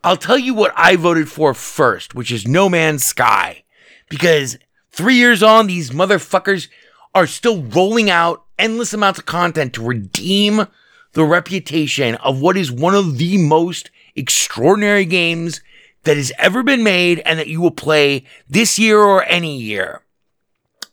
I'll 0.04 0.18
tell 0.18 0.38
you 0.38 0.54
what 0.54 0.74
I 0.76 0.96
voted 0.96 1.30
for 1.30 1.54
first, 1.54 2.16
which 2.16 2.32
is 2.32 2.48
No 2.48 2.68
Man's 2.68 3.04
Sky. 3.04 3.64
Because 4.10 4.58
three 4.92 5.16
years 5.16 5.42
on, 5.42 5.68
these 5.68 5.92
motherfuckers 5.92 6.68
are 7.16 7.28
still 7.28 7.62
rolling 7.64 8.10
out 8.10 8.43
endless 8.58 8.94
amounts 8.94 9.20
of 9.20 9.26
content 9.26 9.74
to 9.74 9.84
redeem 9.84 10.68
the 11.14 11.26
reputation 11.26 12.16
of 12.16 12.42
what 12.42 12.58
is 12.58 12.72
one 12.72 12.96
of 12.96 13.18
the 13.18 13.38
most 13.38 13.92
extraordinary 14.16 15.06
games 15.06 15.62
that 16.04 16.18
has 16.18 16.32
ever 16.38 16.64
been 16.64 16.84
made 16.84 17.20
and 17.20 17.40
that 17.40 17.48
you 17.48 17.62
will 17.62 17.72
play 17.72 18.26
this 18.50 18.78
year 18.78 19.00
or 19.00 19.24
any 19.24 19.58
year 19.58 20.04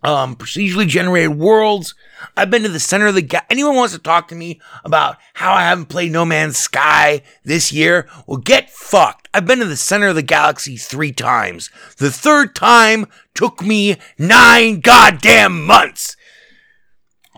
um, 0.02 0.36
procedurally 0.36 0.86
generated 0.86 1.38
worlds. 1.38 1.94
I've 2.36 2.50
been 2.50 2.62
to 2.62 2.68
the 2.68 2.80
center 2.80 3.06
of 3.06 3.14
the 3.14 3.22
ga- 3.22 3.42
anyone 3.50 3.76
wants 3.76 3.92
to 3.94 3.98
talk 3.98 4.28
to 4.28 4.34
me 4.34 4.60
about 4.84 5.16
how 5.34 5.52
I 5.52 5.62
haven't 5.62 5.86
played 5.86 6.12
No 6.12 6.24
Man's 6.24 6.56
Sky 6.56 7.22
this 7.44 7.72
year? 7.72 8.08
Well, 8.26 8.38
get 8.38 8.70
fucked. 8.70 9.28
I've 9.34 9.46
been 9.46 9.58
to 9.60 9.64
the 9.64 9.76
center 9.76 10.08
of 10.08 10.14
the 10.14 10.22
galaxy 10.22 10.76
three 10.76 11.12
times. 11.12 11.70
The 11.98 12.10
third 12.10 12.54
time 12.54 13.06
took 13.34 13.62
me 13.62 13.96
nine 14.18 14.80
goddamn 14.80 15.64
months. 15.64 16.16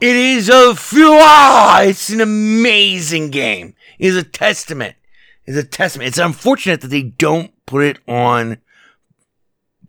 It 0.02 0.16
is 0.16 0.48
a 0.48 0.74
ah, 0.76 1.82
it's 1.82 2.10
an 2.10 2.20
amazing 2.20 3.30
game. 3.30 3.76
It 4.00 4.08
is 4.08 4.16
a 4.16 4.24
testament. 4.24 4.96
It's 5.46 5.56
a 5.56 5.62
testament. 5.62 6.08
It's 6.08 6.18
unfortunate 6.18 6.80
that 6.80 6.88
they 6.88 7.02
don't 7.02 7.52
put 7.66 7.84
it 7.84 7.98
on 8.08 8.58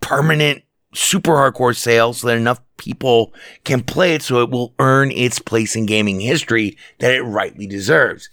permanent 0.02 0.62
super 0.94 1.32
hardcore 1.32 1.76
sale 1.76 2.14
so 2.14 2.28
that 2.28 2.38
enough 2.38 2.62
people 2.78 3.34
can 3.64 3.82
play 3.82 4.14
it 4.14 4.22
so 4.22 4.44
it 4.44 4.52
will 4.52 4.76
earn 4.78 5.10
its 5.10 5.40
place 5.40 5.76
in 5.76 5.88
gaming 5.88 6.20
history 6.20 6.78
that 7.00 7.12
it 7.12 7.24
rightly 7.24 7.66
deserves. 7.66 8.30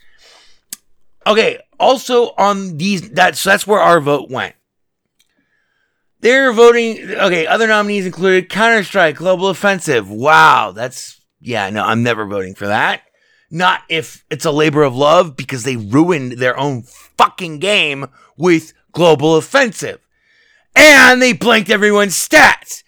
Okay, 1.27 1.61
also 1.79 2.35
on 2.37 2.77
these 2.77 3.09
that's 3.09 3.43
that's 3.43 3.67
where 3.67 3.81
our 3.81 4.03
vote 4.03 4.29
went. 4.29 4.55
They're 6.21 6.53
voting 6.53 7.11
okay, 7.13 7.47
other 7.47 7.67
nominees 7.67 8.05
included 8.05 8.51
Counter-Strike, 8.51 9.17
Global 9.17 9.49
Offensive. 9.49 10.11
Wow, 10.11 10.73
that's 10.73 11.20
yeah, 11.41 11.71
no, 11.71 11.85
I'm 11.85 12.03
never 12.03 12.27
voting 12.27 12.55
for 12.55 12.67
that. 12.67 13.03
Not 13.51 13.83
if 13.89 14.25
it's 14.31 14.45
a 14.45 14.53
labor 14.53 14.83
of 14.83 14.95
love 14.95 15.37
because 15.37 15.65
they 15.65 15.77
ruined 15.77 16.33
their 16.33 16.59
own 16.59 16.83
fucking 16.83 17.59
game 17.59 18.07
with 18.37 18.73
Global 18.93 19.37
Offensive 19.37 20.01
and 20.75 21.21
they 21.21 21.33
blanked 21.33 21.71
everyone's 21.71 22.17
stats, 22.17 22.83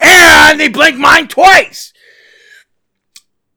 and 0.00 0.58
they 0.58 0.68
blanked 0.68 0.98
mine 0.98 1.28
twice. 1.28 1.92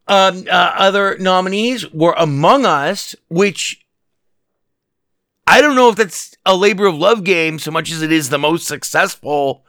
Um, 0.07 0.45
uh, 0.49 0.73
other 0.75 1.17
nominees 1.19 1.89
were 1.91 2.15
Among 2.17 2.65
Us, 2.65 3.15
which 3.29 3.85
I 5.45 5.61
don't 5.61 5.75
know 5.75 5.89
if 5.89 5.95
that's 5.95 6.35
a 6.45 6.55
labor 6.55 6.85
of 6.85 6.95
love 6.95 7.23
game 7.23 7.59
so 7.59 7.71
much 7.71 7.91
as 7.91 8.01
it 8.01 8.11
is 8.11 8.29
the 8.29 8.39
most 8.39 8.67
successful. 8.67 9.65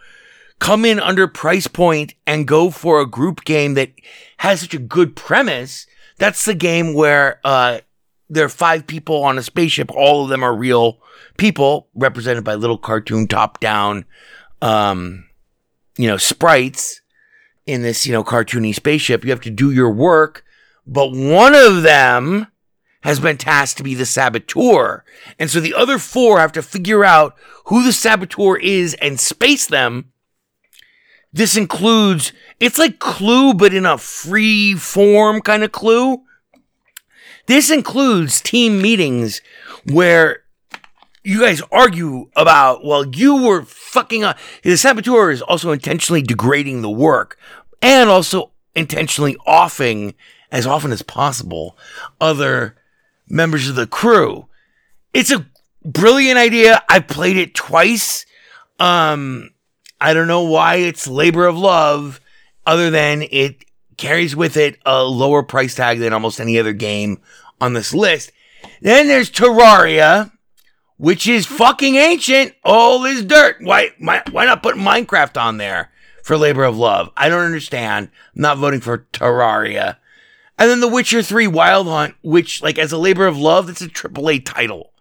Come 0.60 0.84
in 0.84 1.00
under 1.00 1.26
price 1.26 1.66
point 1.66 2.14
and 2.26 2.46
go 2.46 2.70
for 2.70 3.00
a 3.00 3.06
group 3.06 3.44
game 3.44 3.74
that 3.74 3.90
has 4.36 4.60
such 4.60 4.74
a 4.74 4.78
good 4.78 5.16
premise. 5.16 5.86
That's 6.18 6.44
the 6.44 6.54
game 6.54 6.94
where 6.94 7.40
uh, 7.42 7.80
there 8.28 8.44
are 8.44 8.50
five 8.50 8.86
people 8.86 9.24
on 9.24 9.36
a 9.38 9.42
spaceship. 9.42 9.90
All 9.90 10.22
of 10.22 10.30
them 10.30 10.44
are 10.44 10.54
real 10.54 11.00
people 11.36 11.88
represented 11.94 12.44
by 12.44 12.54
little 12.54 12.78
cartoon 12.78 13.26
top 13.26 13.58
down, 13.58 14.04
um, 14.62 15.26
you 15.96 16.06
know, 16.06 16.16
sprites 16.16 17.00
in 17.66 17.82
this, 17.82 18.06
you 18.06 18.12
know, 18.12 18.22
cartoony 18.22 18.74
spaceship. 18.74 19.24
You 19.24 19.30
have 19.30 19.40
to 19.42 19.50
do 19.50 19.70
your 19.70 19.90
work, 19.90 20.44
but 20.86 21.10
one 21.12 21.54
of 21.54 21.82
them 21.82 22.46
has 23.02 23.18
been 23.18 23.38
tasked 23.38 23.78
to 23.78 23.82
be 23.82 23.94
the 23.94 24.06
saboteur. 24.06 25.04
And 25.38 25.50
so 25.50 25.58
the 25.58 25.74
other 25.74 25.98
four 25.98 26.38
have 26.38 26.52
to 26.52 26.62
figure 26.62 27.04
out 27.04 27.34
who 27.66 27.82
the 27.82 27.92
saboteur 27.92 28.56
is 28.58 28.94
and 28.94 29.18
space 29.18 29.66
them. 29.66 30.12
This 31.32 31.56
includes, 31.56 32.32
it's 32.58 32.78
like 32.78 32.98
Clue, 32.98 33.54
but 33.54 33.72
in 33.72 33.86
a 33.86 33.98
free 33.98 34.74
form 34.74 35.40
kind 35.40 35.62
of 35.62 35.72
Clue. 35.72 36.22
This 37.46 37.70
includes 37.70 38.40
team 38.40 38.82
meetings 38.82 39.40
where 39.90 40.44
you 41.22 41.40
guys 41.40 41.62
argue 41.70 42.30
about, 42.36 42.84
well, 42.84 43.06
you 43.06 43.42
were 43.42 43.62
fucking 43.62 44.24
up. 44.24 44.38
The 44.62 44.76
saboteur 44.76 45.30
is 45.30 45.42
also 45.42 45.72
intentionally 45.72 46.22
degrading 46.22 46.82
the 46.82 46.90
work 46.90 47.38
and 47.82 48.08
also 48.08 48.52
intentionally 48.74 49.36
offing 49.46 50.14
as 50.50 50.66
often 50.66 50.92
as 50.92 51.02
possible 51.02 51.76
other 52.20 52.76
members 53.28 53.68
of 53.68 53.76
the 53.76 53.86
crew. 53.86 54.46
It's 55.14 55.30
a 55.30 55.46
brilliant 55.84 56.38
idea. 56.38 56.82
I 56.88 57.00
played 57.00 57.36
it 57.36 57.54
twice. 57.54 58.26
Um, 58.78 59.50
I 60.00 60.14
don't 60.14 60.28
know 60.28 60.42
why 60.42 60.76
it's 60.76 61.06
labor 61.06 61.46
of 61.46 61.58
love 61.58 62.20
other 62.66 62.90
than 62.90 63.22
it 63.30 63.64
carries 63.96 64.34
with 64.34 64.56
it 64.56 64.78
a 64.86 65.02
lower 65.04 65.42
price 65.42 65.74
tag 65.74 65.98
than 65.98 66.12
almost 66.12 66.40
any 66.40 66.58
other 66.58 66.72
game 66.72 67.20
on 67.60 67.74
this 67.74 67.92
list. 67.92 68.32
Then 68.80 69.08
there's 69.08 69.30
Terraria, 69.30 70.32
which 70.96 71.26
is 71.28 71.46
fucking 71.46 71.96
ancient. 71.96 72.54
All 72.64 73.04
is 73.04 73.24
dirt. 73.24 73.56
Why, 73.60 73.90
why, 73.98 74.22
why 74.30 74.46
not 74.46 74.62
put 74.62 74.76
Minecraft 74.76 75.40
on 75.40 75.58
there? 75.58 75.90
for 76.22 76.36
Labor 76.36 76.64
of 76.64 76.78
Love. 76.78 77.10
I 77.16 77.28
don't 77.28 77.44
understand. 77.44 78.08
I'm 78.36 78.42
not 78.42 78.58
voting 78.58 78.80
for 78.80 79.06
Terraria. 79.12 79.96
And 80.58 80.70
then 80.70 80.80
The 80.80 80.88
Witcher 80.88 81.22
3 81.22 81.46
Wild 81.46 81.86
Hunt, 81.86 82.14
which, 82.22 82.62
like, 82.62 82.78
as 82.78 82.92
a 82.92 82.98
labor 82.98 83.26
of 83.26 83.38
love, 83.38 83.66
that's 83.66 83.80
a 83.80 83.88
AAA 83.88 84.44
title. 84.44 84.92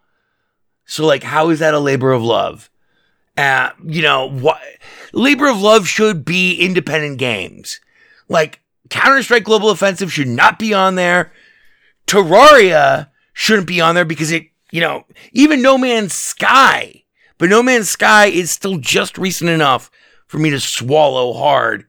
So, 0.86 1.06
like, 1.06 1.24
how 1.24 1.50
is 1.50 1.60
that 1.60 1.74
a 1.74 1.80
labor 1.80 2.12
of 2.14 2.24
love? 2.24 2.70
Uh, 3.40 3.72
you 3.86 4.02
know, 4.02 4.30
what 4.30 4.60
labor 5.14 5.48
of 5.48 5.62
love 5.62 5.88
should 5.88 6.26
be 6.26 6.56
independent 6.56 7.18
games. 7.18 7.80
Like, 8.28 8.60
Counter 8.90 9.24
Strike 9.24 9.44
Global 9.44 9.70
Offensive 9.70 10.12
should 10.12 10.28
not 10.28 10.60
be 10.60 10.74
on 10.74 10.96
there. 10.96 11.32
Terraria 12.06 13.10
shouldn't 13.34 13.68
be 13.68 13.80
on 13.80 13.96
there 13.96 14.06
because 14.06 14.32
it, 14.32 14.48
you 14.72 14.82
know, 14.82 15.06
even 15.32 15.62
No 15.62 15.78
Man's 15.78 16.14
Sky, 16.14 17.04
but 17.38 17.50
No 17.50 17.64
Man's 17.64 17.90
Sky 17.90 18.26
is 18.26 18.52
still 18.52 18.78
just 18.78 19.18
recent 19.18 19.50
enough 19.50 19.90
for 20.28 20.38
me 20.38 20.50
to 20.50 20.60
swallow 20.60 21.34
hard 21.34 21.86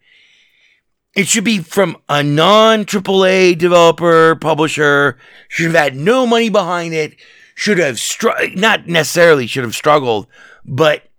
it 1.15 1.27
should 1.27 1.45
be 1.45 1.59
from 1.59 1.97
a 2.09 2.23
non 2.23 2.85
AAA 2.85 3.59
developer, 3.59 4.37
publisher, 4.37 5.19
should 5.49 5.67
have 5.67 5.75
had 5.75 5.97
no 5.97 6.27
money 6.27 6.49
behind 6.49 6.95
it, 6.95 7.17
should 7.55 7.79
have, 7.79 7.99
str- 7.99 8.31
not 8.55 8.87
necessarily 8.87 9.47
should 9.47 9.65
have 9.65 9.75
struggled, 9.75 10.27
but, 10.65 11.10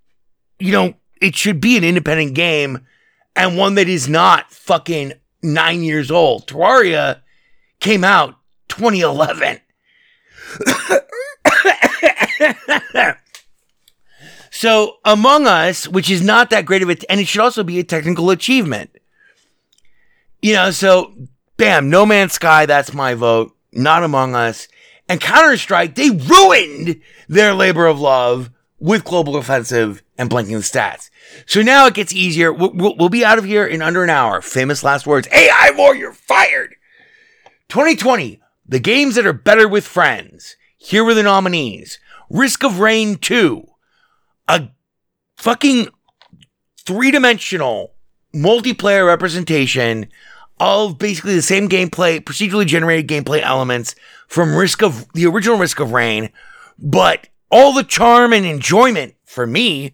you 0.62 0.72
know, 0.72 0.94
it 1.22 1.36
should 1.36 1.60
be 1.60 1.78
an 1.78 1.84
independent 1.84 2.34
game 2.34 2.86
and 3.36 3.58
one 3.58 3.76
that 3.76 3.90
is 3.90 4.08
not 4.10 4.52
fucking 4.52 5.14
nine 5.42 5.84
years 5.84 6.12
old. 6.12 6.48
Terraria 6.48 7.22
came 7.80 8.04
out 8.04 8.36
2011. 8.68 9.60
so, 14.52 14.98
Among 15.06 15.48
Us, 15.48 15.88
which 15.88 16.10
is 16.10 16.22
not 16.22 16.50
that 16.50 16.66
great 16.66 16.82
of 16.84 16.90
a, 16.90 16.98
and 17.10 17.20
it 17.20 17.28
should 17.28 17.42
also 17.42 17.64
be 17.64 17.80
a 17.80 17.84
technical 17.84 18.30
achievement. 18.30 18.92
You 20.42 20.54
know, 20.54 20.72
so 20.72 21.14
bam, 21.58 21.90
No 21.90 22.06
Man's 22.06 22.34
Sky, 22.34 22.66
that's 22.66 22.94
my 22.94 23.14
vote. 23.14 23.56
Not 23.72 24.04
Among 24.04 24.36
Us. 24.36 24.68
And 25.08 25.22
Counter 25.22 25.58
Strike, 25.58 25.96
they 25.96 26.10
ruined 26.10 27.02
their 27.28 27.54
labor 27.54 27.86
of 27.86 28.00
love 28.00 28.50
with 28.80 29.04
Global 29.04 29.36
Offensive 29.36 30.02
and 30.22 30.30
blanking 30.30 30.50
the 30.50 30.58
stats. 30.58 31.10
So 31.48 31.64
now 31.64 31.88
it 31.88 31.96
gets 31.96 32.14
easier. 32.14 32.54
We'll, 32.54 32.72
we'll, 32.76 32.96
we'll 32.96 33.10
be 33.10 33.26
out 33.26 33.40
of 33.40 33.44
here 33.44 33.66
in 33.66 33.82
under 33.82 34.04
an 34.04 34.12
hour. 34.12 34.40
Famous 34.40 34.84
last 34.84 35.08
words. 35.08 35.28
AI 35.34 35.72
Warrior 35.76 36.14
fired. 36.14 36.76
2020, 37.70 38.40
the 38.68 38.80
games 38.80 39.16
that 39.16 39.26
are 39.26 39.34
better 39.34 39.68
with 39.68 39.88
friends. 39.88 40.56
Here 40.78 41.04
were 41.04 41.16
the 41.16 41.24
nominees 41.24 42.00
Risk 42.30 42.64
of 42.64 42.80
Rain 42.80 43.16
2, 43.16 43.66
a 44.48 44.70
fucking 45.38 45.88
three 46.86 47.10
dimensional 47.10 47.94
multiplayer 48.34 49.08
representation 49.08 50.08
of 50.60 51.00
basically 51.00 51.34
the 51.34 51.42
same 51.42 51.68
gameplay, 51.68 52.20
procedurally 52.20 52.68
generated 52.68 53.08
gameplay 53.08 53.42
elements 53.42 53.96
from 54.28 54.56
Risk 54.56 54.84
of 54.84 55.12
the 55.14 55.26
original 55.26 55.58
Risk 55.58 55.80
of 55.80 55.92
Rain, 55.92 56.30
but 56.78 57.28
all 57.50 57.74
the 57.74 57.84
charm 57.84 58.34
and 58.34 58.46
enjoyment 58.46 59.16
for 59.26 59.48
me 59.48 59.94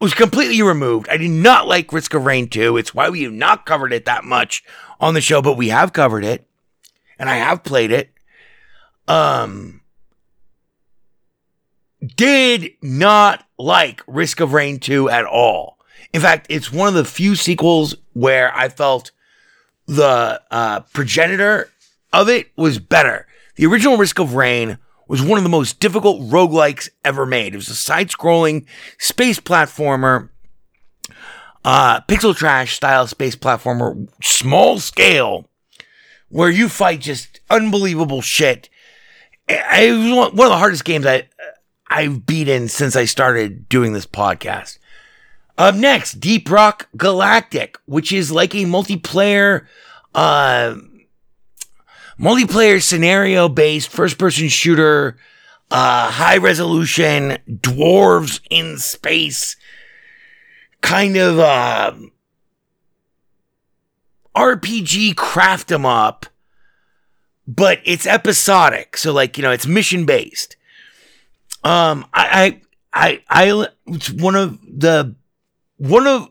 was 0.00 0.14
completely 0.14 0.62
removed. 0.62 1.08
I 1.08 1.18
did 1.18 1.30
not 1.30 1.68
like 1.68 1.92
Risk 1.92 2.14
of 2.14 2.24
Rain 2.24 2.48
2. 2.48 2.76
It's 2.78 2.94
why 2.94 3.10
we 3.10 3.22
have 3.22 3.32
not 3.32 3.66
covered 3.66 3.92
it 3.92 4.06
that 4.06 4.24
much 4.24 4.64
on 4.98 5.14
the 5.14 5.20
show, 5.20 5.42
but 5.42 5.56
we 5.56 5.68
have 5.68 5.92
covered 5.92 6.24
it 6.24 6.46
and 7.18 7.28
I 7.28 7.36
have 7.36 7.62
played 7.62 7.92
it. 7.92 8.10
Um 9.06 9.82
did 12.16 12.72
not 12.80 13.46
like 13.58 14.02
Risk 14.06 14.40
of 14.40 14.54
Rain 14.54 14.78
2 14.78 15.10
at 15.10 15.26
all. 15.26 15.78
In 16.14 16.20
fact, 16.20 16.46
it's 16.48 16.72
one 16.72 16.88
of 16.88 16.94
the 16.94 17.04
few 17.04 17.36
sequels 17.36 17.94
where 18.14 18.54
I 18.56 18.70
felt 18.70 19.10
the 19.86 20.40
uh, 20.50 20.80
progenitor 20.92 21.70
of 22.12 22.28
it 22.28 22.48
was 22.56 22.78
better. 22.78 23.26
The 23.56 23.66
original 23.66 23.98
Risk 23.98 24.18
of 24.18 24.34
Rain 24.34 24.78
was 25.10 25.22
one 25.22 25.38
of 25.38 25.42
the 25.42 25.50
most 25.50 25.80
difficult 25.80 26.22
roguelikes 26.30 26.88
ever 27.04 27.26
made. 27.26 27.52
It 27.52 27.56
was 27.56 27.68
a 27.68 27.74
side 27.74 28.10
scrolling 28.10 28.64
space 28.96 29.40
platformer, 29.40 30.28
uh, 31.64 32.00
pixel 32.02 32.34
trash 32.34 32.76
style 32.76 33.08
space 33.08 33.34
platformer, 33.34 34.08
small 34.22 34.78
scale, 34.78 35.48
where 36.28 36.48
you 36.48 36.68
fight 36.68 37.00
just 37.00 37.40
unbelievable 37.50 38.22
shit. 38.22 38.68
It 39.48 39.92
was 39.92 40.32
one 40.32 40.46
of 40.46 40.52
the 40.52 40.56
hardest 40.56 40.84
games 40.84 41.04
I, 41.04 41.28
I've 41.88 42.24
beaten 42.24 42.68
since 42.68 42.94
I 42.94 43.04
started 43.04 43.68
doing 43.68 43.94
this 43.94 44.06
podcast. 44.06 44.78
Up 45.58 45.74
next, 45.74 46.20
Deep 46.20 46.48
Rock 46.48 46.88
Galactic, 46.96 47.76
which 47.86 48.12
is 48.12 48.30
like 48.30 48.54
a 48.54 48.58
multiplayer, 48.58 49.66
uh, 50.14 50.76
multiplayer 52.20 52.82
scenario 52.82 53.48
based 53.48 53.88
first 53.88 54.18
person 54.18 54.48
shooter, 54.48 55.16
uh, 55.70 56.10
high 56.10 56.36
resolution, 56.36 57.38
dwarves 57.48 58.40
in 58.50 58.78
space, 58.78 59.56
kind 60.82 61.16
of, 61.16 61.38
uh, 61.38 61.92
RPG 64.36 65.14
craft 65.16 65.72
'em 65.72 65.84
up, 65.86 66.26
but 67.46 67.80
it's 67.84 68.06
episodic. 68.06 68.96
So 68.96 69.12
like, 69.12 69.36
you 69.36 69.42
know, 69.42 69.50
it's 69.50 69.66
mission 69.66 70.06
based. 70.06 70.56
Um, 71.64 72.06
I, 72.14 72.60
I, 72.92 73.22
I, 73.28 73.50
I, 73.50 73.66
it's 73.86 74.10
one 74.10 74.34
of 74.34 74.58
the 74.62 75.14
one 75.76 76.06
of 76.06 76.28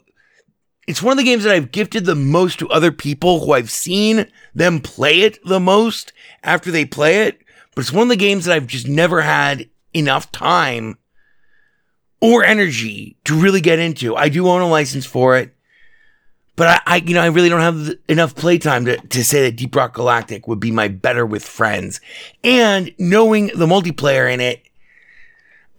it's 0.90 1.04
one 1.04 1.12
of 1.12 1.18
the 1.20 1.24
games 1.24 1.44
that 1.44 1.54
I've 1.54 1.72
gifted 1.72 2.06
the 2.06 2.16
most 2.16 2.58
to 2.58 2.70
other 2.70 2.92
people 2.92 3.46
who 3.46 3.52
I've 3.52 3.70
seen 3.70 4.26
them 4.56 4.80
play 4.80 5.22
it 5.22 5.38
the 5.46 5.60
most 5.60 6.14
after 6.44 6.72
they 6.72 6.84
play 6.84 7.28
it, 7.28 7.40
but 7.76 7.82
it's 7.82 7.94
one 7.94 8.02
of 8.02 8.10
the 8.10 8.16
games 8.16 8.46
that 8.46 8.56
I've 8.56 8.66
just 8.66 8.88
never 8.88 9.22
had 9.22 9.70
enough 9.94 10.32
time 10.32 10.98
or 12.20 12.44
energy 12.44 13.18
to 13.26 13.40
really 13.40 13.62
get 13.62 13.78
into. 13.78 14.16
I 14.16 14.30
do 14.30 14.48
own 14.48 14.62
a 14.62 14.68
license 14.68 15.06
for 15.06 15.38
it, 15.38 15.54
but 16.56 16.82
I, 16.88 16.96
I 16.96 16.96
you 16.96 17.14
know, 17.14 17.22
I 17.22 17.28
really 17.28 17.50
don't 17.50 17.62
have 17.62 17.96
enough 18.08 18.34
playtime 18.34 18.86
to, 18.86 18.98
to 18.98 19.24
say 19.24 19.44
that 19.44 19.58
Deep 19.58 19.76
Rock 19.76 19.94
Galactic 19.94 20.48
would 20.48 20.60
be 20.60 20.72
my 20.72 20.88
better 20.88 21.24
with 21.24 21.46
friends. 21.46 22.02
And 22.44 22.96
knowing 22.98 23.52
the 23.54 23.68
multiplayer 23.68 24.34
in 24.34 24.42
it, 24.42 24.64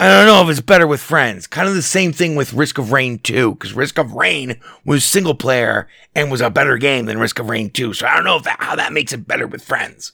I 0.01 0.09
don't 0.09 0.27
know 0.27 0.43
if 0.43 0.49
it's 0.49 0.67
better 0.67 0.87
with 0.87 1.03
friends. 1.03 1.47
Kind 1.47 1.69
of 1.69 1.75
the 1.75 1.83
same 1.83 2.15
thing 2.15 2.35
with 2.35 2.55
Risk 2.55 2.79
of 2.79 2.91
Rain 2.91 3.19
2, 3.19 3.53
because 3.53 3.75
Risk 3.75 3.99
of 3.99 4.15
Rain 4.15 4.59
was 4.83 5.05
single 5.05 5.35
player 5.35 5.89
and 6.15 6.31
was 6.31 6.41
a 6.41 6.49
better 6.49 6.79
game 6.79 7.05
than 7.05 7.19
Risk 7.19 7.39
of 7.39 7.51
Rain 7.51 7.69
2. 7.69 7.93
So 7.93 8.07
I 8.07 8.15
don't 8.15 8.25
know 8.25 8.37
if 8.37 8.45
that, 8.45 8.57
how 8.61 8.75
that 8.77 8.95
makes 8.95 9.13
it 9.13 9.29
better 9.29 9.47
with 9.47 9.63
friends. 9.63 10.13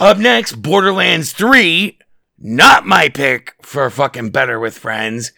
Up 0.00 0.18
next, 0.18 0.60
Borderlands 0.60 1.32
3. 1.32 1.96
Not 2.36 2.84
my 2.84 3.08
pick 3.08 3.54
for 3.62 3.88
fucking 3.90 4.30
better 4.30 4.58
with 4.58 4.76
friends. 4.76 5.30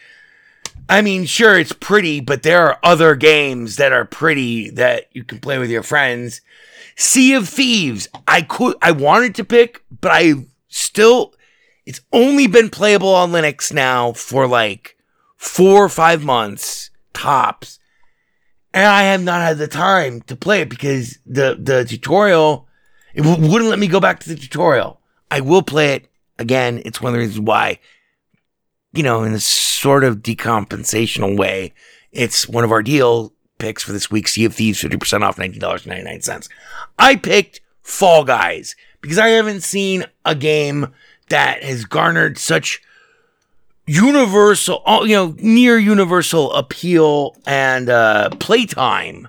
I 0.89 1.03
mean, 1.03 1.27
sure, 1.27 1.59
it's 1.59 1.75
pretty, 1.75 2.21
but 2.21 2.45
there 2.45 2.67
are 2.67 2.79
other 2.83 3.15
games 3.17 3.77
that 3.77 3.93
are 3.93 4.07
pretty 4.07 4.71
that 4.71 5.09
you 5.13 5.25
can 5.25 5.41
play 5.41 5.59
with 5.59 5.69
your 5.69 5.83
friends. 5.83 6.41
Sea 6.97 7.35
of 7.35 7.47
Thieves. 7.47 8.09
I 8.27 8.41
could, 8.41 8.77
I 8.81 8.93
wanted 8.93 9.35
to 9.35 9.45
pick, 9.45 9.85
but 10.01 10.11
I 10.11 10.47
still, 10.69 11.35
it's 11.89 12.03
only 12.13 12.47
been 12.47 12.69
playable 12.69 13.15
on 13.15 13.33
Linux 13.33 13.73
now 13.73 14.13
for 14.13 14.47
like 14.47 14.95
four 15.39 15.83
or 15.83 15.89
five 15.89 16.23
months 16.23 16.91
tops. 17.15 17.79
And 18.75 18.85
I 18.85 19.05
have 19.05 19.23
not 19.23 19.41
had 19.41 19.57
the 19.57 19.69
time 19.69 20.21
to 20.23 20.37
play 20.37 20.61
it 20.61 20.69
because 20.69 21.19
the, 21.25 21.57
the 21.59 21.87
tutorial, 21.87 22.69
it 23.15 23.23
w- 23.23 23.51
wouldn't 23.51 23.71
let 23.71 23.79
me 23.79 23.87
go 23.87 24.01
back 24.01 24.21
to 24.21 24.29
the 24.29 24.37
tutorial. 24.37 25.01
I 25.31 25.41
will 25.41 25.63
play 25.63 25.95
it 25.95 26.11
again. 26.39 26.83
It's 26.85 27.01
one 27.01 27.09
of 27.09 27.15
the 27.15 27.21
reasons 27.21 27.41
why, 27.41 27.79
you 28.93 29.03
know, 29.03 29.23
in 29.23 29.33
a 29.33 29.41
sort 29.41 30.05
of 30.05 30.19
decompensational 30.19 31.39
way, 31.39 31.73
it's 32.13 32.47
one 32.47 32.65
of 32.65 32.71
our 32.71 32.83
deal 32.83 33.33
picks 33.57 33.83
for 33.83 33.93
this 33.93 34.11
week. 34.11 34.29
Sea 34.29 34.45
of 34.45 34.55
Thieves, 34.55 34.83
50% 34.83 35.23
off, 35.23 35.39
$19.99. 35.39 36.49
I 36.99 37.17
picked 37.17 37.63
Fall 37.81 38.25
Guys 38.25 38.77
because 39.01 39.17
I 39.17 39.29
haven't 39.29 39.63
seen 39.63 40.05
a 40.27 40.35
game 40.35 40.89
that 41.31 41.63
has 41.63 41.85
garnered 41.85 42.39
such 42.39 42.83
universal, 43.87 44.83
you 45.03 45.15
know, 45.15 45.35
near 45.39 45.79
universal 45.79 46.53
appeal 46.53 47.37
and 47.47 47.89
uh, 47.89 48.31
playtime 48.39 49.29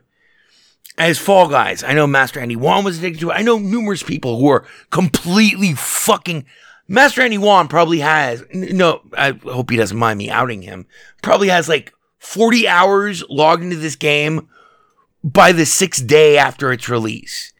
as 0.98 1.18
Fall 1.18 1.48
Guys. 1.48 1.84
I 1.84 1.94
know 1.94 2.06
Master 2.06 2.40
Andy 2.40 2.58
Wan 2.58 2.84
was 2.84 3.00
addicted 3.00 3.22
to 3.22 3.32
it. 3.32 3.36
I 3.36 3.42
know 3.42 3.58
numerous 3.58 4.04
people 4.04 4.40
who 4.40 4.50
are 4.50 4.66
completely 4.92 5.74
fucking. 5.74 6.46
Master 6.88 7.22
Andy 7.22 7.38
Wan 7.38 7.68
probably 7.68 8.00
has, 8.00 8.44
no, 8.54 9.02
I 9.14 9.32
hope 9.32 9.70
he 9.70 9.78
doesn't 9.78 9.98
mind 9.98 10.18
me 10.18 10.30
outing 10.30 10.62
him, 10.62 10.88
probably 11.22 11.48
has 11.48 11.70
like 11.70 11.94
40 12.18 12.68
hours 12.68 13.24
logged 13.30 13.64
into 13.64 13.78
this 13.78 13.96
game 13.96 14.50
by 15.24 15.52
the 15.52 15.66
sixth 15.66 16.06
day 16.06 16.38
after 16.38 16.72
its 16.72 16.90
release. 16.90 17.54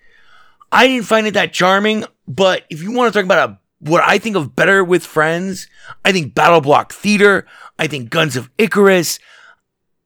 I 0.72 0.88
didn't 0.88 1.06
find 1.06 1.28
it 1.28 1.34
that 1.36 1.54
charming, 1.54 2.06
but 2.28 2.64
if 2.70 2.84
you 2.84 2.92
want 2.92 3.12
to 3.14 3.18
talk 3.18 3.26
about 3.26 3.50
a 3.50 3.60
what 3.80 4.04
I 4.06 4.18
think 4.18 4.36
of 4.36 4.56
better 4.56 4.84
with 4.84 5.06
friends, 5.06 5.68
I 6.04 6.12
think 6.12 6.36
Battle 6.36 6.62
Block 6.62 6.94
Theater, 6.94 7.46
I 7.78 7.88
think 7.88 8.10
Guns 8.10 8.36
of 8.36 8.50
Icarus, 8.58 9.20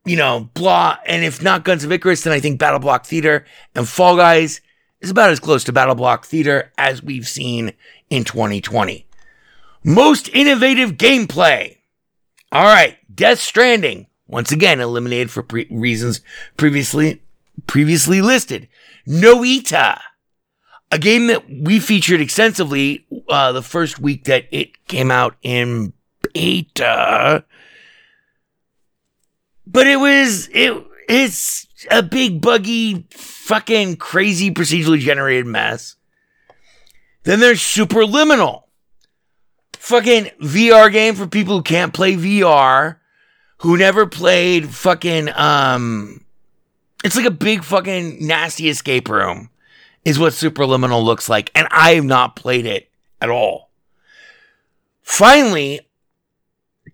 you 0.05 0.17
know, 0.17 0.49
blah. 0.53 0.97
And 1.05 1.23
if 1.23 1.41
not 1.41 1.63
Guns 1.63 1.83
of 1.83 1.91
Icarus, 1.91 2.21
then 2.23 2.33
I 2.33 2.39
think 2.39 2.59
Battle 2.59 2.79
Block 2.79 3.05
Theater 3.05 3.45
and 3.75 3.87
Fall 3.87 4.15
Guys 4.15 4.61
is 5.01 5.09
about 5.09 5.31
as 5.31 5.39
close 5.39 5.63
to 5.65 5.73
Battle 5.73 5.95
Block 5.95 6.25
Theater 6.25 6.71
as 6.77 7.03
we've 7.03 7.27
seen 7.27 7.73
in 8.09 8.23
2020. 8.23 9.05
Most 9.83 10.29
innovative 10.29 10.93
gameplay. 10.93 11.77
All 12.51 12.63
right, 12.63 12.97
Death 13.13 13.39
Stranding 13.39 14.07
once 14.27 14.51
again 14.51 14.79
eliminated 14.79 15.29
for 15.29 15.43
pre- 15.43 15.67
reasons 15.69 16.21
previously 16.57 17.21
previously 17.67 18.21
listed. 18.21 18.67
Noita, 19.07 19.99
a 20.93 20.99
game 20.99 21.25
that 21.25 21.49
we 21.49 21.79
featured 21.79 22.21
extensively 22.21 23.03
uh, 23.27 23.51
the 23.51 23.63
first 23.63 23.99
week 23.99 24.25
that 24.25 24.45
it 24.51 24.85
came 24.87 25.09
out 25.09 25.35
in 25.41 25.91
beta, 26.33 27.43
but 29.65 29.87
it 29.87 29.95
was 29.95 30.49
it 30.53 30.85
it's 31.09 31.65
a 31.89 32.03
big 32.03 32.41
buggy 32.41 33.07
fucking 33.09 33.95
crazy 33.95 34.51
procedurally 34.51 34.99
generated 34.99 35.47
mess. 35.47 35.95
Then 37.23 37.39
there's 37.39 37.59
Superliminal, 37.59 38.65
fucking 39.73 40.25
VR 40.41 40.91
game 40.91 41.15
for 41.15 41.25
people 41.25 41.57
who 41.57 41.63
can't 41.63 41.91
play 41.91 42.13
VR, 42.13 42.97
who 43.61 43.77
never 43.77 44.05
played 44.05 44.69
fucking 44.69 45.29
um 45.33 46.23
it's 47.03 47.15
like 47.15 47.25
a 47.25 47.31
big 47.31 47.63
fucking 47.63 48.25
nasty 48.25 48.69
escape 48.69 49.09
room 49.09 49.49
is 50.05 50.19
what 50.19 50.33
Superliminal 50.33 51.03
looks 51.03 51.29
like 51.29 51.51
and 51.55 51.67
I 51.71 51.95
have 51.95 52.05
not 52.05 52.35
played 52.35 52.65
it 52.65 52.89
at 53.21 53.29
all. 53.29 53.69
Finally, 55.01 55.81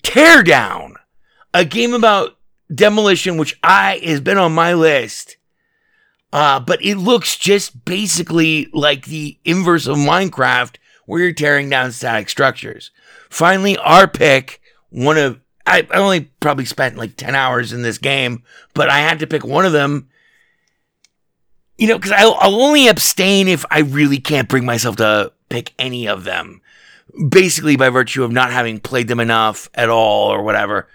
Teardown, 0.03 0.93
a 1.53 1.65
game 1.65 1.93
about 1.93 2.37
demolition 2.73 3.37
which 3.37 3.57
I 3.63 3.99
has 4.03 4.21
been 4.21 4.37
on 4.37 4.53
my 4.53 4.73
list. 4.73 5.37
Uh, 6.31 6.59
but 6.59 6.83
it 6.85 6.95
looks 6.95 7.37
just 7.37 7.85
basically 7.85 8.69
like 8.71 9.05
the 9.05 9.39
inverse 9.45 9.87
of 9.87 9.97
Minecraft 9.97 10.75
where 11.05 11.21
you're 11.21 11.33
tearing 11.33 11.69
down 11.69 11.91
static 11.91 12.29
structures. 12.29 12.91
Finally, 13.29 13.77
our 13.77 14.07
pick, 14.07 14.61
one 14.89 15.17
of 15.17 15.39
I, 15.65 15.87
I 15.91 15.97
only 15.97 16.31
probably 16.39 16.65
spent 16.65 16.97
like 16.97 17.15
10 17.15 17.35
hours 17.35 17.73
in 17.73 17.83
this 17.83 17.97
game, 17.97 18.43
but 18.73 18.89
I 18.89 18.99
had 18.99 19.19
to 19.19 19.27
pick 19.27 19.43
one 19.43 19.65
of 19.65 19.71
them. 19.71 20.08
You 21.79 21.87
know, 21.87 21.97
because 21.97 22.11
I'll, 22.11 22.35
I'll 22.39 22.61
only 22.61 22.89
abstain 22.89 23.47
if 23.47 23.65
I 23.71 23.79
really 23.79 24.19
can't 24.19 24.49
bring 24.49 24.65
myself 24.65 24.97
to 24.97 25.31
pick 25.47 25.73
any 25.79 26.09
of 26.09 26.25
them. 26.25 26.61
Basically, 27.29 27.77
by 27.77 27.87
virtue 27.87 28.25
of 28.25 28.33
not 28.33 28.51
having 28.51 28.81
played 28.81 29.07
them 29.07 29.21
enough 29.21 29.69
at 29.73 29.89
all 29.89 30.27
or 30.27 30.43
whatever. 30.43 30.89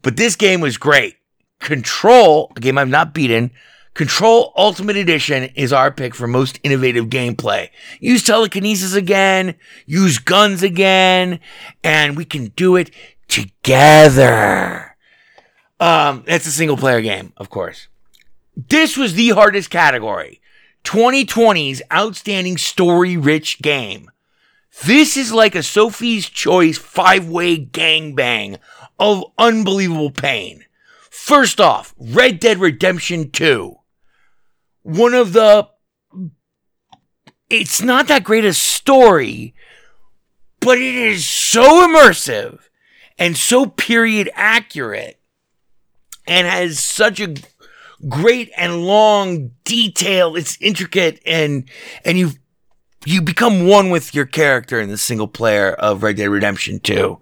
But 0.00 0.16
this 0.16 0.36
game 0.36 0.62
was 0.62 0.78
great. 0.78 1.16
Control, 1.58 2.50
a 2.56 2.60
game 2.60 2.78
I've 2.78 2.88
not 2.88 3.12
beaten. 3.12 3.50
Control 3.92 4.54
Ultimate 4.56 4.96
Edition 4.96 5.50
is 5.54 5.70
our 5.70 5.90
pick 5.90 6.14
for 6.14 6.26
most 6.26 6.58
innovative 6.62 7.06
gameplay. 7.06 7.68
Use 8.00 8.22
telekinesis 8.22 8.94
again, 8.94 9.54
use 9.84 10.18
guns 10.18 10.62
again, 10.62 11.40
and 11.84 12.16
we 12.16 12.24
can 12.24 12.46
do 12.56 12.76
it 12.76 12.90
together. 13.28 14.96
Um, 15.78 16.24
it's 16.26 16.46
a 16.46 16.52
single 16.52 16.78
player 16.78 17.02
game, 17.02 17.34
of 17.36 17.50
course. 17.50 17.88
This 18.68 18.96
was 18.96 19.14
the 19.14 19.30
hardest 19.30 19.70
category 19.70 20.40
2020's 20.84 21.82
outstanding 21.92 22.58
story 22.58 23.16
rich 23.16 23.62
game. 23.62 24.10
This 24.84 25.16
is 25.16 25.32
like 25.32 25.54
a 25.54 25.62
Sophie's 25.62 26.28
Choice 26.28 26.78
five 26.78 27.28
way 27.28 27.58
gangbang 27.58 28.58
of 28.98 29.24
unbelievable 29.38 30.10
pain. 30.10 30.64
First 31.10 31.60
off, 31.60 31.94
Red 31.98 32.40
Dead 32.40 32.58
Redemption 32.58 33.30
2. 33.30 33.76
One 34.82 35.14
of 35.14 35.32
the. 35.32 35.68
It's 37.48 37.82
not 37.82 38.06
that 38.08 38.24
great 38.24 38.44
a 38.44 38.54
story, 38.54 39.54
but 40.60 40.78
it 40.78 40.94
is 40.94 41.26
so 41.26 41.86
immersive 41.86 42.60
and 43.18 43.36
so 43.36 43.66
period 43.66 44.30
accurate 44.34 45.20
and 46.26 46.46
has 46.46 46.78
such 46.78 47.18
a 47.18 47.34
great 48.08 48.50
and 48.56 48.84
long 48.84 49.50
detail. 49.64 50.36
It's 50.36 50.56
intricate 50.60 51.20
and, 51.26 51.68
and 52.04 52.18
you 52.18 52.32
you 53.06 53.22
become 53.22 53.66
one 53.66 53.90
with 53.90 54.14
your 54.14 54.26
character 54.26 54.78
in 54.78 54.90
the 54.90 54.98
single 54.98 55.28
player 55.28 55.72
of 55.72 56.02
Red 56.02 56.16
Dead 56.16 56.28
Redemption 56.28 56.80
2. 56.80 57.18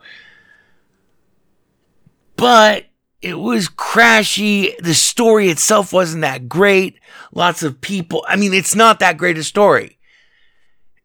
But 2.37 2.87
it 3.21 3.35
was 3.35 3.69
crashy. 3.69 4.77
The 4.79 4.95
story 4.95 5.49
itself 5.49 5.93
wasn't 5.93 6.23
that 6.23 6.49
great. 6.49 6.99
Lots 7.33 7.63
of 7.63 7.81
people. 7.81 8.25
I 8.29 8.37
mean, 8.37 8.55
it's 8.55 8.75
not 8.75 9.01
that 9.01 9.19
great 9.19 9.39
a 9.39 9.45
story. 9.45 9.99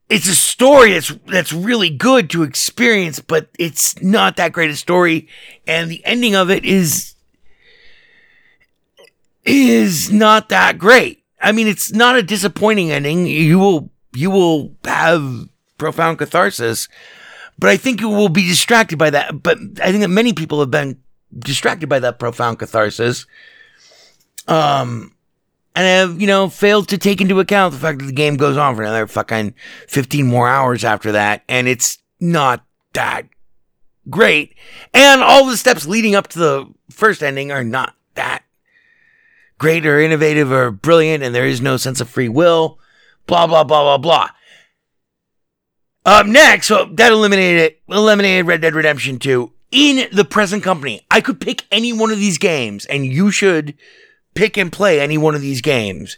It's 0.10 0.28
a 0.28 0.36
story 0.36 0.94
that's 0.94 1.12
that's 1.26 1.54
really 1.54 1.90
good 1.90 2.30
to 2.32 2.44
experience, 2.44 3.20
but 3.20 3.50
it's 3.58 4.00
not 4.02 4.36
that 4.36 4.52
great 4.52 4.70
a 4.70 4.76
story. 4.76 5.28
And 5.66 5.90
the 5.90 6.06
ending 6.06 6.36
of 6.36 6.52
it 6.52 6.66
is 6.66 7.13
is 9.46 10.12
not 10.12 10.50
that 10.50 10.78
great. 10.78 11.24
I 11.42 11.52
mean, 11.52 11.68
it's 11.68 11.92
not 11.92 12.16
a 12.16 12.24
disappointing 12.24 12.92
ending. 12.92 13.26
You 13.28 13.60
will 13.60 13.92
you 14.14 14.32
will 14.32 14.76
have 14.86 15.48
profound 15.78 16.20
catharsis, 16.20 16.88
but 17.60 17.70
I 17.70 17.78
think 17.78 18.00
you 18.00 18.10
will 18.10 18.30
be 18.30 18.48
distracted 18.48 18.98
by 18.98 19.10
that. 19.10 19.44
But 19.44 19.58
I 19.82 19.92
think 19.92 20.02
that 20.02 20.10
many 20.10 20.34
people 20.34 20.60
have 20.60 20.72
been 20.72 21.00
distracted 21.38 21.90
by 21.90 22.00
that 22.00 22.20
profound 22.20 22.60
catharsis. 22.60 23.26
Um, 24.48 25.14
and 25.76 25.86
have, 25.86 26.22
you 26.22 26.28
know, 26.28 26.50
failed 26.50 26.88
to 26.90 26.98
take 26.98 27.22
into 27.22 27.40
account 27.40 27.74
the 27.74 27.80
fact 27.80 28.00
that 28.00 28.06
the 28.06 28.12
game 28.12 28.36
goes 28.38 28.58
on 28.58 28.76
for 28.76 28.84
another 28.84 29.08
fucking 29.08 29.56
15 29.88 30.28
more 30.28 30.48
hours 30.48 30.84
after 30.84 31.14
that. 31.14 31.44
And 31.50 31.68
it's 31.68 31.98
not 32.20 32.64
that 32.94 33.26
great. 34.10 34.56
And 34.94 35.22
all 35.22 35.48
the 35.48 35.58
steps 35.58 35.88
leading 35.88 36.16
up 36.16 36.28
to 36.30 36.40
the 36.40 36.74
first 36.92 37.24
ending 37.24 37.52
are 37.52 37.64
not 37.64 37.96
that 38.16 38.43
great 39.64 39.86
or 39.86 39.98
innovative 39.98 40.52
or 40.52 40.72
brilliant. 40.72 41.24
And 41.24 41.34
there 41.34 41.46
is 41.46 41.62
no 41.62 41.78
sense 41.78 42.02
of 42.02 42.10
free 42.10 42.28
will. 42.28 42.80
Blah, 43.28 43.48
blah, 43.48 43.64
blah, 43.64 43.82
blah, 43.82 43.98
blah. 43.98 44.30
Up 46.06 46.26
next, 46.26 46.68
so 46.68 46.90
that 46.96 47.14
eliminated 47.14 47.62
it. 47.62 47.82
Eliminated 47.88 48.46
Red 48.46 48.60
Dead 48.60 48.76
Redemption 48.76 49.20
2 49.20 49.54
in 49.72 50.10
the 50.12 50.26
present 50.26 50.64
company. 50.64 51.06
I 51.10 51.22
could 51.22 51.40
pick 51.40 51.64
any 51.72 51.94
one 51.94 52.12
of 52.12 52.20
these 52.20 52.38
games, 52.38 52.86
and 52.88 53.06
you 53.06 53.32
should 53.32 53.76
pick 54.34 54.58
and 54.58 54.70
play 54.70 55.00
any 55.00 55.18
one 55.18 55.34
of 55.34 55.40
these 55.40 55.62
games. 55.62 56.18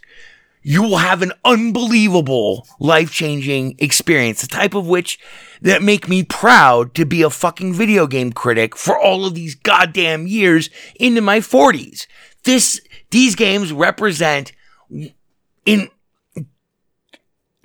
You 0.60 0.82
will 0.82 0.96
have 0.96 1.22
an 1.22 1.30
unbelievable, 1.44 2.66
life 2.80 3.12
changing 3.12 3.76
experience, 3.78 4.40
the 4.40 4.48
type 4.48 4.74
of 4.74 4.88
which 4.88 5.20
that 5.62 5.84
make 5.84 6.08
me 6.08 6.24
proud 6.24 6.96
to 6.96 7.04
be 7.04 7.22
a 7.22 7.30
fucking 7.30 7.74
video 7.74 8.08
game 8.08 8.32
critic 8.32 8.76
for 8.76 8.98
all 8.98 9.24
of 9.24 9.36
these 9.36 9.54
goddamn 9.54 10.26
years 10.26 10.68
into 10.96 11.20
my 11.20 11.38
40s. 11.38 12.08
This, 12.42 12.80
these 13.10 13.34
games 13.34 13.72
represent 13.72 14.52
in, 14.90 15.90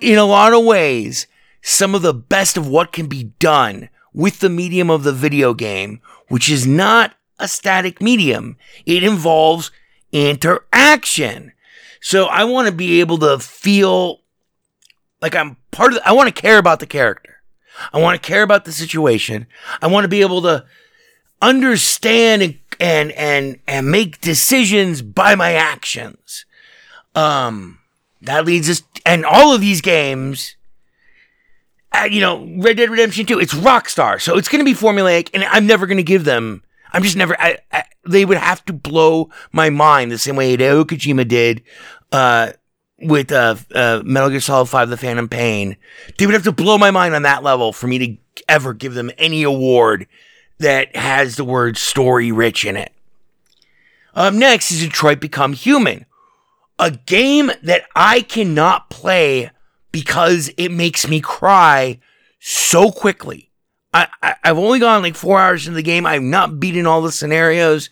in 0.00 0.18
a 0.18 0.24
lot 0.24 0.52
of 0.52 0.64
ways, 0.64 1.26
some 1.62 1.94
of 1.94 2.02
the 2.02 2.14
best 2.14 2.56
of 2.56 2.66
what 2.66 2.92
can 2.92 3.06
be 3.06 3.24
done 3.38 3.88
with 4.12 4.40
the 4.40 4.48
medium 4.48 4.90
of 4.90 5.04
the 5.04 5.12
video 5.12 5.54
game, 5.54 6.00
which 6.28 6.50
is 6.50 6.66
not 6.66 7.14
a 7.38 7.48
static 7.48 8.00
medium. 8.00 8.56
It 8.84 9.04
involves 9.04 9.70
interaction. 10.10 11.52
So 12.00 12.26
I 12.26 12.44
want 12.44 12.66
to 12.66 12.74
be 12.74 13.00
able 13.00 13.18
to 13.18 13.38
feel 13.38 14.20
like 15.20 15.36
I'm 15.36 15.56
part 15.70 15.92
of, 15.92 15.98
the, 15.98 16.08
I 16.08 16.12
want 16.12 16.34
to 16.34 16.40
care 16.40 16.58
about 16.58 16.80
the 16.80 16.86
character. 16.86 17.36
I 17.92 18.00
want 18.00 18.20
to 18.20 18.26
care 18.26 18.42
about 18.42 18.64
the 18.64 18.72
situation. 18.72 19.46
I 19.80 19.86
want 19.86 20.04
to 20.04 20.08
be 20.08 20.20
able 20.20 20.42
to 20.42 20.64
understand 21.40 22.42
and, 22.42 22.58
and, 22.82 23.12
and, 23.12 23.60
and 23.68 23.88
make 23.88 24.20
decisions 24.20 25.02
by 25.02 25.36
my 25.36 25.52
actions. 25.52 26.44
Um, 27.14 27.78
that 28.22 28.44
leads 28.44 28.68
us, 28.68 28.82
and 29.06 29.24
all 29.24 29.54
of 29.54 29.60
these 29.60 29.80
games, 29.80 30.56
uh, 31.92 32.08
you 32.10 32.20
know, 32.20 32.44
Red 32.58 32.78
Dead 32.78 32.90
Redemption 32.90 33.24
2, 33.24 33.38
it's 33.38 33.54
Rockstar. 33.54 34.20
So 34.20 34.36
it's 34.36 34.48
going 34.48 34.64
to 34.64 34.64
be 34.64 34.76
formulaic, 34.76 35.30
and 35.32 35.44
I'm 35.44 35.64
never 35.64 35.86
going 35.86 35.98
to 35.98 36.02
give 36.02 36.24
them. 36.24 36.64
I'm 36.92 37.04
just 37.04 37.16
never. 37.16 37.40
I, 37.40 37.58
I, 37.70 37.84
they 38.04 38.24
would 38.24 38.36
have 38.36 38.64
to 38.64 38.72
blow 38.72 39.30
my 39.52 39.70
mind 39.70 40.10
the 40.10 40.18
same 40.18 40.34
way 40.34 40.56
Hideo 40.56 40.84
Kojima 40.84 41.26
did 41.26 41.62
uh, 42.10 42.52
with 42.98 43.30
uh, 43.30 43.54
uh, 43.74 44.02
Metal 44.04 44.28
Gear 44.28 44.40
Solid 44.40 44.66
5 44.66 44.90
The 44.90 44.96
Phantom 44.96 45.28
Pain. 45.28 45.76
They 46.18 46.26
would 46.26 46.34
have 46.34 46.44
to 46.44 46.52
blow 46.52 46.78
my 46.78 46.90
mind 46.90 47.14
on 47.14 47.22
that 47.22 47.44
level 47.44 47.72
for 47.72 47.86
me 47.86 47.98
to 47.98 48.42
ever 48.48 48.74
give 48.74 48.94
them 48.94 49.12
any 49.18 49.44
award 49.44 50.08
that 50.62 50.96
has 50.96 51.36
the 51.36 51.44
word 51.44 51.76
story 51.76 52.32
rich 52.32 52.64
in 52.64 52.76
it. 52.76 52.92
Up 54.14 54.34
next 54.34 54.70
is 54.70 54.80
Detroit 54.80 55.20
Become 55.20 55.52
Human, 55.52 56.06
a 56.78 56.90
game 56.90 57.50
that 57.62 57.84
I 57.94 58.22
cannot 58.22 58.90
play 58.90 59.50
because 59.90 60.50
it 60.56 60.70
makes 60.70 61.06
me 61.06 61.20
cry 61.20 62.00
so 62.38 62.90
quickly. 62.90 63.50
I, 63.94 64.08
I, 64.22 64.36
have 64.44 64.58
only 64.58 64.78
gone 64.78 65.02
like 65.02 65.14
four 65.16 65.38
hours 65.38 65.66
into 65.66 65.76
the 65.76 65.82
game. 65.82 66.06
I've 66.06 66.22
not 66.22 66.58
beaten 66.58 66.86
all 66.86 67.02
the 67.02 67.12
scenarios. 67.12 67.90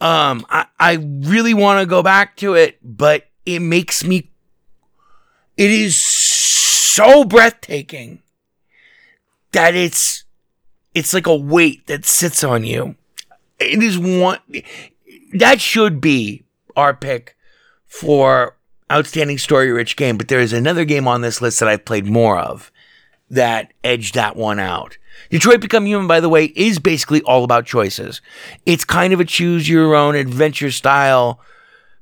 Um, 0.00 0.46
I, 0.50 0.66
I 0.78 0.94
really 0.94 1.54
want 1.54 1.80
to 1.80 1.86
go 1.86 2.02
back 2.02 2.36
to 2.38 2.54
it, 2.54 2.78
but 2.82 3.28
it 3.46 3.60
makes 3.60 4.04
me, 4.04 4.30
it 5.56 5.70
is 5.70 5.96
so 5.96 7.24
breathtaking 7.24 8.22
that 9.52 9.74
it's, 9.74 10.24
it's 10.98 11.14
like 11.14 11.26
a 11.26 11.36
weight 11.36 11.86
that 11.86 12.04
sits 12.04 12.42
on 12.42 12.64
you. 12.64 12.96
It 13.58 13.82
is 13.82 13.98
one, 13.98 14.38
that 15.34 15.60
should 15.60 16.00
be 16.00 16.44
our 16.76 16.94
pick 16.94 17.36
for 17.86 18.56
outstanding 18.90 19.38
story 19.38 19.70
rich 19.70 19.96
game, 19.96 20.16
but 20.16 20.28
there 20.28 20.40
is 20.40 20.52
another 20.52 20.84
game 20.84 21.06
on 21.06 21.20
this 21.20 21.40
list 21.40 21.60
that 21.60 21.68
I've 21.68 21.84
played 21.84 22.06
more 22.06 22.38
of 22.38 22.72
that 23.30 23.72
edged 23.84 24.14
that 24.14 24.36
one 24.36 24.58
out. 24.58 24.96
Detroit 25.30 25.60
Become 25.60 25.86
Human, 25.86 26.06
by 26.06 26.20
the 26.20 26.28
way, 26.28 26.46
is 26.56 26.78
basically 26.78 27.22
all 27.22 27.44
about 27.44 27.66
choices. 27.66 28.20
It's 28.66 28.84
kind 28.84 29.12
of 29.12 29.20
a 29.20 29.24
choose 29.24 29.68
your 29.68 29.94
own 29.94 30.14
adventure 30.14 30.70
style 30.70 31.40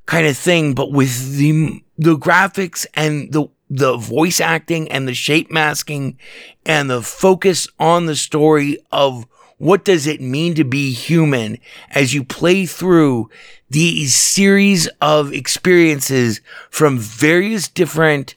kind 0.07 0.26
of 0.26 0.36
thing, 0.36 0.74
but 0.74 0.92
with 0.92 1.36
the 1.36 1.82
the 1.99 2.16
graphics 2.16 2.86
and 2.94 3.32
the 3.32 3.49
the 3.69 3.97
voice 3.97 4.41
acting 4.41 4.91
and 4.91 5.09
the 5.09 5.14
shape 5.14 5.51
masking 5.51 6.19
and 6.64 6.89
the 6.89 7.03
focus 7.03 7.67
on 7.79 8.07
the 8.07 8.17
story 8.17 8.79
of 8.93 9.27
what 9.59 9.85
does 9.85 10.07
it 10.07 10.21
mean 10.21 10.55
to 10.55 10.64
be 10.64 10.93
human 10.93 11.59
as 11.91 12.12
you 12.14 12.23
play 12.23 12.67
through 12.67 13.31
these 13.71 14.14
series 14.14 14.87
of 15.01 15.33
experiences 15.33 16.41
from 16.71 16.99
various 16.99 17.69
different 17.69 18.35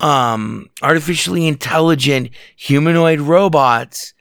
um, 0.00 0.70
artificially 0.82 1.46
intelligent 1.46 2.30
humanoid 2.56 3.20
robots. 3.20 4.14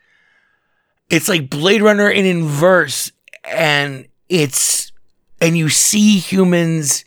It's 1.10 1.30
like 1.30 1.50
Blade 1.50 1.82
Runner 1.82 2.10
in 2.10 2.26
inverse, 2.26 3.12
and 3.44 4.08
it's 4.28 4.92
and 5.42 5.58
you 5.58 5.70
see 5.70 6.18
humans 6.18 7.06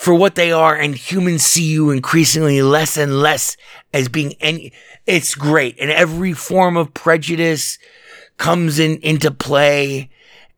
for 0.00 0.14
what 0.14 0.34
they 0.34 0.50
are, 0.50 0.74
and 0.74 0.94
humans 0.94 1.42
see 1.42 1.62
you 1.62 1.90
increasingly 1.90 2.62
less 2.62 2.96
and 2.96 3.20
less 3.20 3.54
as 3.92 4.08
being 4.08 4.32
any. 4.40 4.72
It's 5.06 5.34
great, 5.34 5.76
and 5.78 5.90
every 5.90 6.32
form 6.32 6.78
of 6.78 6.94
prejudice 6.94 7.78
comes 8.38 8.78
in 8.78 8.96
into 9.02 9.30
play, 9.30 10.08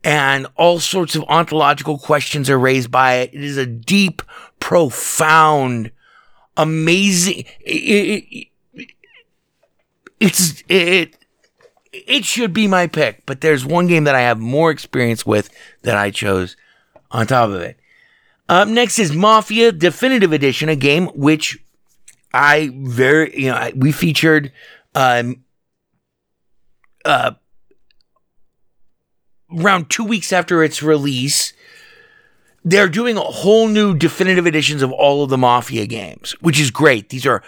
and 0.04 0.46
all 0.54 0.78
sorts 0.78 1.16
of 1.16 1.24
ontological 1.24 1.98
questions 1.98 2.48
are 2.48 2.58
raised 2.58 2.92
by 2.92 3.14
it. 3.14 3.34
It 3.34 3.42
is 3.42 3.56
a 3.56 3.66
deep, 3.66 4.22
profound 4.60 5.90
amazing. 6.56 7.44
It, 7.62 8.46
it, 8.72 8.88
it's 10.20 10.62
it 10.68 11.16
it 11.92 12.24
should 12.24 12.52
be 12.52 12.68
my 12.68 12.86
pick, 12.86 13.26
but 13.26 13.40
there's 13.40 13.66
one 13.66 13.88
game 13.88 14.04
that 14.04 14.14
I 14.14 14.20
have 14.20 14.38
more 14.38 14.70
experience 14.70 15.26
with 15.26 15.50
that 15.82 15.96
I 15.96 16.12
chose 16.12 16.56
on 17.10 17.26
top 17.26 17.48
of 17.48 17.60
it. 17.60 17.76
Up 18.52 18.68
next 18.68 18.98
is 18.98 19.14
Mafia 19.14 19.72
Definitive 19.72 20.30
Edition, 20.30 20.68
a 20.68 20.76
game 20.76 21.06
which 21.14 21.58
I 22.34 22.70
very 22.74 23.40
you 23.40 23.48
know 23.48 23.54
I, 23.56 23.72
we 23.74 23.92
featured 23.92 24.52
um 24.94 25.42
uh 27.02 27.30
around 29.58 29.88
two 29.88 30.04
weeks 30.04 30.34
after 30.34 30.62
its 30.62 30.82
release 30.82 31.54
they're 32.62 32.90
doing 32.90 33.16
a 33.16 33.22
whole 33.22 33.68
new 33.68 33.96
definitive 33.96 34.46
editions 34.46 34.82
of 34.82 34.92
all 34.92 35.24
of 35.24 35.30
the 35.30 35.38
Mafia 35.38 35.86
games, 35.86 36.32
which 36.42 36.60
is 36.60 36.70
great. 36.70 37.08
These 37.08 37.24
are, 37.24 37.42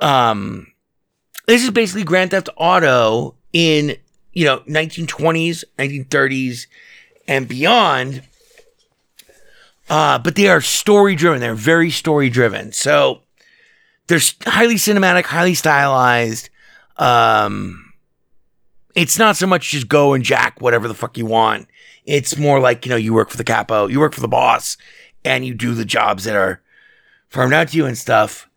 um, 0.00 0.68
this 1.46 1.62
is 1.62 1.70
basically 1.70 2.02
Grand 2.02 2.30
Theft 2.30 2.48
Auto 2.56 3.34
in, 3.52 3.94
you 4.32 4.46
know, 4.46 4.60
1920s, 4.60 5.64
1930s, 5.78 6.66
and 7.28 7.46
beyond. 7.46 8.22
Uh, 9.90 10.20
but 10.20 10.36
they 10.36 10.46
are 10.46 10.60
story 10.60 11.16
driven. 11.16 11.40
They're 11.40 11.54
very 11.54 11.90
story 11.90 12.30
driven. 12.30 12.70
So 12.70 13.22
they're 14.06 14.20
highly 14.46 14.76
cinematic, 14.76 15.24
highly 15.24 15.54
stylized. 15.54 16.48
Um, 16.96 17.92
it's 18.94 19.18
not 19.18 19.36
so 19.36 19.48
much 19.48 19.70
just 19.70 19.88
go 19.88 20.14
and 20.14 20.24
jack 20.24 20.60
whatever 20.60 20.86
the 20.86 20.94
fuck 20.94 21.18
you 21.18 21.26
want. 21.26 21.66
It's 22.04 22.36
more 22.36 22.60
like, 22.60 22.86
you 22.86 22.90
know, 22.90 22.96
you 22.96 23.12
work 23.12 23.30
for 23.30 23.36
the 23.36 23.44
capo, 23.44 23.88
you 23.88 23.98
work 23.98 24.14
for 24.14 24.20
the 24.20 24.28
boss, 24.28 24.76
and 25.24 25.44
you 25.44 25.54
do 25.54 25.74
the 25.74 25.84
jobs 25.84 26.24
that 26.24 26.36
are 26.36 26.62
farmed 27.28 27.52
out 27.52 27.68
to 27.68 27.76
you 27.76 27.86
and 27.86 27.98
stuff. 27.98 28.48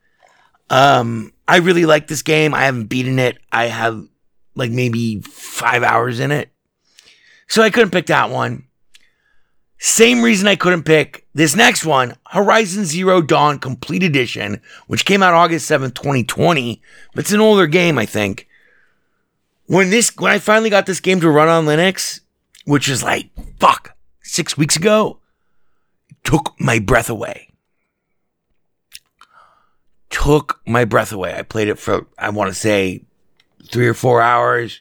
Um, 0.69 1.33
I 1.47 1.57
really 1.57 1.85
like 1.85 2.07
this 2.07 2.21
game. 2.21 2.53
I 2.53 2.65
haven't 2.65 2.85
beaten 2.85 3.17
it. 3.17 3.39
I 3.51 3.65
have 3.65 4.07
like 4.55 4.71
maybe 4.71 5.21
five 5.21 5.81
hours 5.81 6.19
in 6.19 6.31
it. 6.31 6.51
So 7.47 7.63
I 7.63 7.71
couldn't 7.71 7.91
pick 7.91 8.05
that 8.07 8.29
one. 8.29 8.67
Same 9.85 10.21
reason 10.21 10.47
I 10.47 10.55
couldn't 10.55 10.83
pick 10.83 11.27
this 11.33 11.57
next 11.57 11.83
one, 11.83 12.15
Horizon 12.29 12.85
Zero 12.85 13.21
Dawn 13.21 13.59
Complete 13.59 14.01
Edition, 14.01 14.61
which 14.87 15.03
came 15.03 15.21
out 15.21 15.33
August 15.33 15.69
7th, 15.69 15.93
2020. 15.95 16.81
But 17.13 17.25
it's 17.25 17.33
an 17.33 17.41
older 17.41 17.67
game, 17.67 17.97
I 17.97 18.05
think. 18.05 18.47
When 19.65 19.89
this 19.89 20.15
when 20.15 20.31
I 20.31 20.39
finally 20.39 20.69
got 20.69 20.85
this 20.85 21.01
game 21.01 21.19
to 21.19 21.29
run 21.29 21.49
on 21.49 21.65
Linux, 21.65 22.21
which 22.63 22.87
is 22.87 23.03
like, 23.03 23.29
fuck, 23.59 23.97
six 24.21 24.57
weeks 24.57 24.77
ago, 24.77 25.19
took 26.23 26.55
my 26.57 26.79
breath 26.79 27.09
away. 27.09 27.49
Took 30.09 30.61
my 30.65 30.85
breath 30.85 31.11
away. 31.11 31.35
I 31.37 31.41
played 31.41 31.67
it 31.67 31.77
for, 31.77 32.07
I 32.17 32.29
want 32.29 32.49
to 32.49 32.55
say, 32.55 33.03
three 33.69 33.89
or 33.89 33.93
four 33.93 34.21
hours. 34.21 34.79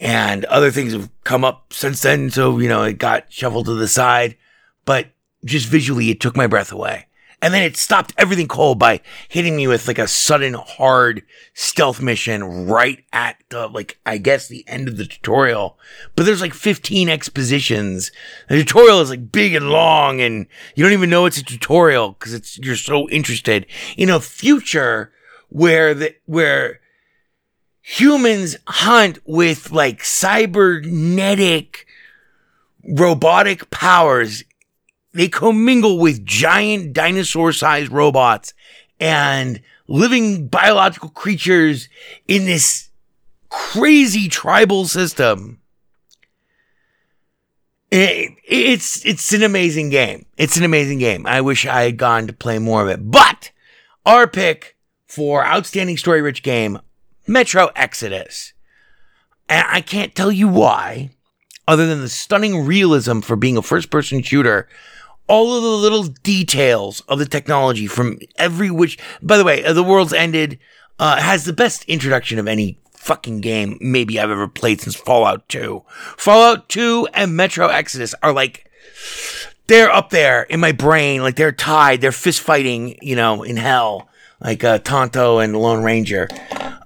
And 0.00 0.44
other 0.46 0.70
things 0.70 0.92
have 0.92 1.10
come 1.24 1.44
up 1.44 1.72
since 1.72 2.02
then. 2.02 2.30
So, 2.30 2.58
you 2.58 2.68
know, 2.68 2.84
it 2.84 2.98
got 2.98 3.32
shuffled 3.32 3.66
to 3.66 3.74
the 3.74 3.88
side. 3.88 4.36
But 4.84 5.08
just 5.44 5.66
visually, 5.66 6.10
it 6.10 6.20
took 6.20 6.36
my 6.36 6.46
breath 6.46 6.72
away. 6.72 7.06
And 7.40 7.54
then 7.54 7.62
it 7.62 7.76
stopped 7.76 8.12
everything 8.18 8.48
cold 8.48 8.80
by 8.80 9.00
hitting 9.28 9.54
me 9.54 9.68
with 9.68 9.86
like 9.86 9.98
a 9.98 10.08
sudden 10.08 10.54
hard 10.54 11.22
stealth 11.54 12.02
mission 12.02 12.66
right 12.66 13.04
at 13.12 13.36
the, 13.50 13.68
like, 13.68 14.00
I 14.04 14.18
guess 14.18 14.48
the 14.48 14.64
end 14.66 14.88
of 14.88 14.96
the 14.96 15.06
tutorial. 15.06 15.78
But 16.16 16.26
there's 16.26 16.40
like 16.40 16.54
15 16.54 17.08
expositions. 17.08 18.10
The 18.48 18.56
tutorial 18.56 19.00
is 19.00 19.10
like 19.10 19.30
big 19.30 19.54
and 19.54 19.70
long 19.70 20.20
and 20.20 20.48
you 20.74 20.82
don't 20.82 20.92
even 20.92 21.10
know 21.10 21.26
it's 21.26 21.38
a 21.38 21.44
tutorial 21.44 22.12
because 22.12 22.34
it's, 22.34 22.58
you're 22.58 22.74
so 22.74 23.08
interested 23.08 23.66
in 23.96 24.10
a 24.10 24.18
future 24.18 25.12
where 25.48 25.94
the, 25.94 26.16
where 26.26 26.80
humans 27.90 28.54
hunt 28.66 29.18
with 29.24 29.72
like 29.72 30.04
cybernetic 30.04 31.86
robotic 32.84 33.70
powers 33.70 34.44
they 35.14 35.26
commingle 35.26 35.98
with 35.98 36.22
giant 36.22 36.92
dinosaur 36.92 37.50
sized 37.50 37.90
robots 37.90 38.52
and 39.00 39.62
living 39.86 40.48
biological 40.48 41.08
creatures 41.08 41.88
in 42.26 42.44
this 42.44 42.90
crazy 43.48 44.28
tribal 44.28 44.84
system. 44.84 45.58
It, 47.90 48.32
it's 48.46 49.02
it's 49.06 49.32
an 49.32 49.42
amazing 49.42 49.88
game. 49.88 50.26
It's 50.36 50.58
an 50.58 50.64
amazing 50.64 50.98
game. 50.98 51.26
I 51.26 51.40
wish 51.40 51.64
I 51.64 51.84
had 51.84 51.96
gone 51.96 52.26
to 52.26 52.34
play 52.34 52.58
more 52.58 52.82
of 52.82 52.88
it. 52.88 53.10
But 53.10 53.50
our 54.04 54.26
pick 54.26 54.76
for 55.06 55.42
outstanding 55.42 55.96
story 55.96 56.20
rich 56.20 56.42
game, 56.42 56.80
Metro 57.28 57.70
Exodus. 57.76 58.52
And 59.48 59.64
I 59.68 59.80
can't 59.80 60.14
tell 60.14 60.32
you 60.32 60.48
why, 60.48 61.10
other 61.66 61.86
than 61.86 62.00
the 62.00 62.08
stunning 62.08 62.66
realism 62.66 63.20
for 63.20 63.36
being 63.36 63.56
a 63.56 63.62
first 63.62 63.90
person 63.90 64.22
shooter 64.22 64.68
all 65.28 65.54
of 65.54 65.62
the 65.62 65.68
little 65.68 66.04
details 66.04 67.00
of 67.02 67.18
the 67.18 67.26
technology 67.26 67.86
from 67.86 68.18
every 68.36 68.70
which, 68.70 68.98
by 69.22 69.36
the 69.36 69.44
way, 69.44 69.62
uh, 69.62 69.74
The 69.74 69.84
World's 69.84 70.14
Ended 70.14 70.58
uh, 70.98 71.20
has 71.20 71.44
the 71.44 71.52
best 71.52 71.84
introduction 71.84 72.38
of 72.38 72.48
any 72.48 72.80
fucking 72.92 73.42
game 73.42 73.78
maybe 73.80 74.18
I've 74.18 74.30
ever 74.30 74.48
played 74.48 74.80
since 74.80 74.96
Fallout 74.96 75.48
2. 75.48 75.84
Fallout 76.16 76.68
2 76.68 77.08
and 77.12 77.36
Metro 77.36 77.68
Exodus 77.68 78.14
are 78.22 78.32
like, 78.32 78.70
they're 79.66 79.90
up 79.90 80.10
there 80.10 80.42
in 80.44 80.60
my 80.60 80.72
brain. 80.72 81.22
Like 81.22 81.36
they're 81.36 81.52
tied. 81.52 82.00
They're 82.00 82.10
fist 82.10 82.40
fighting, 82.40 82.98
you 83.02 83.14
know, 83.14 83.42
in 83.42 83.56
hell. 83.56 84.08
Like 84.40 84.64
uh, 84.64 84.78
Tonto 84.78 85.38
and 85.38 85.56
Lone 85.56 85.84
Ranger. 85.84 86.28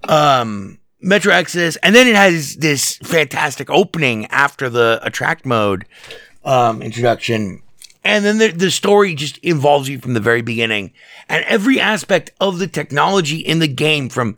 Um, 0.08 0.78
Metro 1.00 1.32
Exodus. 1.32 1.76
And 1.76 1.94
then 1.94 2.06
it 2.06 2.14
has 2.14 2.56
this 2.56 2.96
fantastic 2.98 3.70
opening 3.70 4.26
after 4.26 4.68
the 4.68 5.00
attract 5.02 5.44
mode 5.44 5.84
um, 6.44 6.82
introduction 6.82 7.62
and 8.04 8.24
then 8.24 8.38
the, 8.38 8.48
the 8.48 8.70
story 8.70 9.14
just 9.14 9.38
involves 9.38 9.88
you 9.88 9.98
from 9.98 10.14
the 10.14 10.20
very 10.20 10.42
beginning. 10.42 10.92
And 11.28 11.44
every 11.44 11.78
aspect 11.78 12.32
of 12.40 12.58
the 12.58 12.66
technology 12.66 13.38
in 13.38 13.60
the 13.60 13.68
game 13.68 14.08
from, 14.08 14.36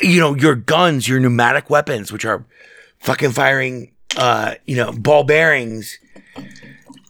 you 0.00 0.18
know, 0.20 0.34
your 0.34 0.56
guns, 0.56 1.06
your 1.06 1.20
pneumatic 1.20 1.70
weapons, 1.70 2.10
which 2.10 2.24
are 2.24 2.44
fucking 2.98 3.30
firing, 3.30 3.92
uh, 4.16 4.54
you 4.64 4.76
know, 4.76 4.90
ball 4.92 5.22
bearings, 5.22 5.98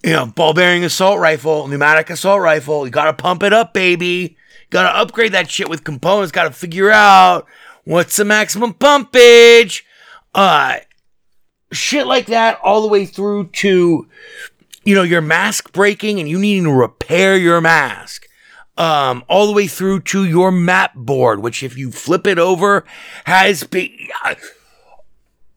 you 0.04 0.12
know, 0.12 0.26
ball 0.26 0.52
bearing 0.52 0.84
assault 0.84 1.18
rifle, 1.18 1.66
pneumatic 1.66 2.10
assault 2.10 2.42
rifle. 2.42 2.84
You 2.84 2.92
gotta 2.92 3.14
pump 3.14 3.42
it 3.42 3.54
up, 3.54 3.72
baby. 3.72 4.36
Gotta 4.68 4.94
upgrade 4.94 5.32
that 5.32 5.50
shit 5.50 5.70
with 5.70 5.82
components. 5.82 6.30
Gotta 6.30 6.50
figure 6.50 6.90
out 6.90 7.46
what's 7.86 8.16
the 8.16 8.24
maximum 8.24 8.74
pumpage. 8.74 9.82
Uh, 10.34 10.80
shit 11.72 12.06
like 12.06 12.26
that, 12.26 12.60
all 12.62 12.82
the 12.82 12.88
way 12.88 13.06
through 13.06 13.46
to, 13.48 14.06
you 14.84 14.94
know, 14.94 15.02
your 15.02 15.22
mask 15.22 15.72
breaking 15.72 16.20
and 16.20 16.28
you 16.28 16.38
needing 16.38 16.64
to 16.64 16.72
repair 16.72 17.38
your 17.38 17.62
mask. 17.62 18.26
Um, 18.76 19.24
all 19.26 19.46
the 19.46 19.54
way 19.54 19.68
through 19.68 20.00
to 20.00 20.26
your 20.26 20.50
map 20.52 20.94
board, 20.94 21.40
which 21.40 21.62
if 21.62 21.78
you 21.78 21.90
flip 21.90 22.26
it 22.26 22.38
over 22.38 22.84
has 23.24 23.64
been 23.64 23.90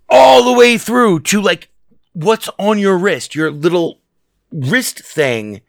all 0.07 0.45
the 0.45 0.57
way 0.57 0.77
through 0.77 1.19
to 1.19 1.41
like 1.41 1.67
what's 2.13 2.49
on 2.57 2.79
your 2.79 2.97
wrist, 2.97 3.35
your 3.35 3.51
little 3.51 3.99
wrist 4.53 4.99
thing. 4.99 5.59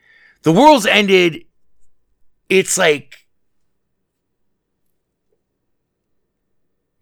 The 0.42 0.52
world's 0.52 0.86
ended. 0.86 1.44
It's 2.48 2.78
like 2.78 3.19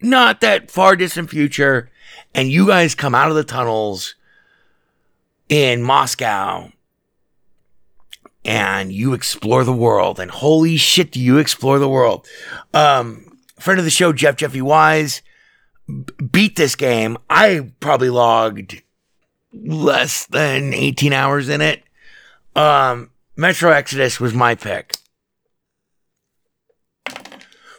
not 0.01 0.41
that 0.41 0.71
far 0.71 0.97
distant 0.97 1.31
future, 1.31 1.91
and 2.35 2.51
you 2.51 2.67
guys 2.67 2.95
come 2.95 3.15
out 3.15 3.31
of 3.31 3.37
the 3.37 3.45
tunnels 3.45 4.15
in 5.49 5.83
Moscow 5.83 6.71
and 8.45 8.93
you 8.93 9.13
explore 9.13 9.65
the 9.65 9.73
world. 9.73 10.21
And 10.21 10.31
holy 10.31 10.77
shit, 10.77 11.13
do 11.13 11.21
you 11.21 11.39
explore 11.39 11.79
the 11.79 11.89
world? 11.89 12.27
Um, 12.73 13.39
friend 13.59 13.79
of 13.79 13.85
the 13.85 13.91
show, 13.91 14.13
Jeff 14.13 14.37
Jeffy 14.37 14.63
Wise, 14.63 15.23
b- 15.87 16.13
beat 16.31 16.57
this 16.57 16.77
game. 16.77 17.19
I 17.29 17.73
probably 17.81 18.11
logged 18.11 18.83
less 19.53 20.27
than 20.27 20.73
18 20.73 21.13
hours 21.13 21.49
in 21.49 21.61
it. 21.61 21.83
Um, 22.55 23.11
Metro 23.37 23.71
Exodus 23.71 24.21
was 24.21 24.35
my 24.35 24.55
pick. 24.55 24.97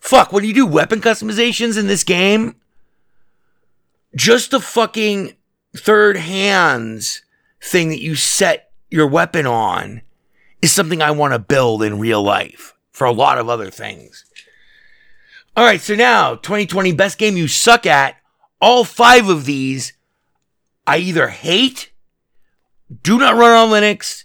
Fuck, 0.10 0.34
when 0.34 0.44
you 0.44 0.56
do 0.56 0.66
weapon 0.66 1.02
customizations 1.02 1.78
in 1.78 1.86
this 1.86 2.04
game, 2.04 2.56
just 4.16 4.50
the 4.50 4.60
fucking 4.60 5.36
third 5.78 6.18
hands 6.18 7.22
thing 7.62 7.90
that 7.90 8.02
you 8.02 8.16
set 8.16 8.72
your 8.90 9.06
weapon 9.06 9.46
on 9.46 10.02
is 10.64 10.74
something 10.74 11.00
I 11.00 11.12
want 11.12 11.34
to 11.34 11.38
build 11.38 11.84
in 11.84 12.00
real 12.00 12.24
life 12.24 12.74
for 12.92 13.06
a 13.06 13.12
lot 13.12 13.38
of 13.38 13.50
other 13.50 13.70
things. 13.70 14.26
All 15.56 15.64
right, 15.64 15.80
so 15.80 15.94
now 15.94 16.34
2020 16.34 16.92
best 16.94 17.20
game 17.20 17.38
you 17.38 17.48
suck 17.48 17.86
at. 17.86 18.16
All 18.60 18.84
five 18.84 19.30
of 19.30 19.46
these 19.46 19.94
I 20.88 20.98
either 20.98 21.28
hate, 21.28 21.92
do 23.04 23.20
not 23.20 23.36
run 23.36 23.52
on 23.52 23.70
Linux, 23.70 24.24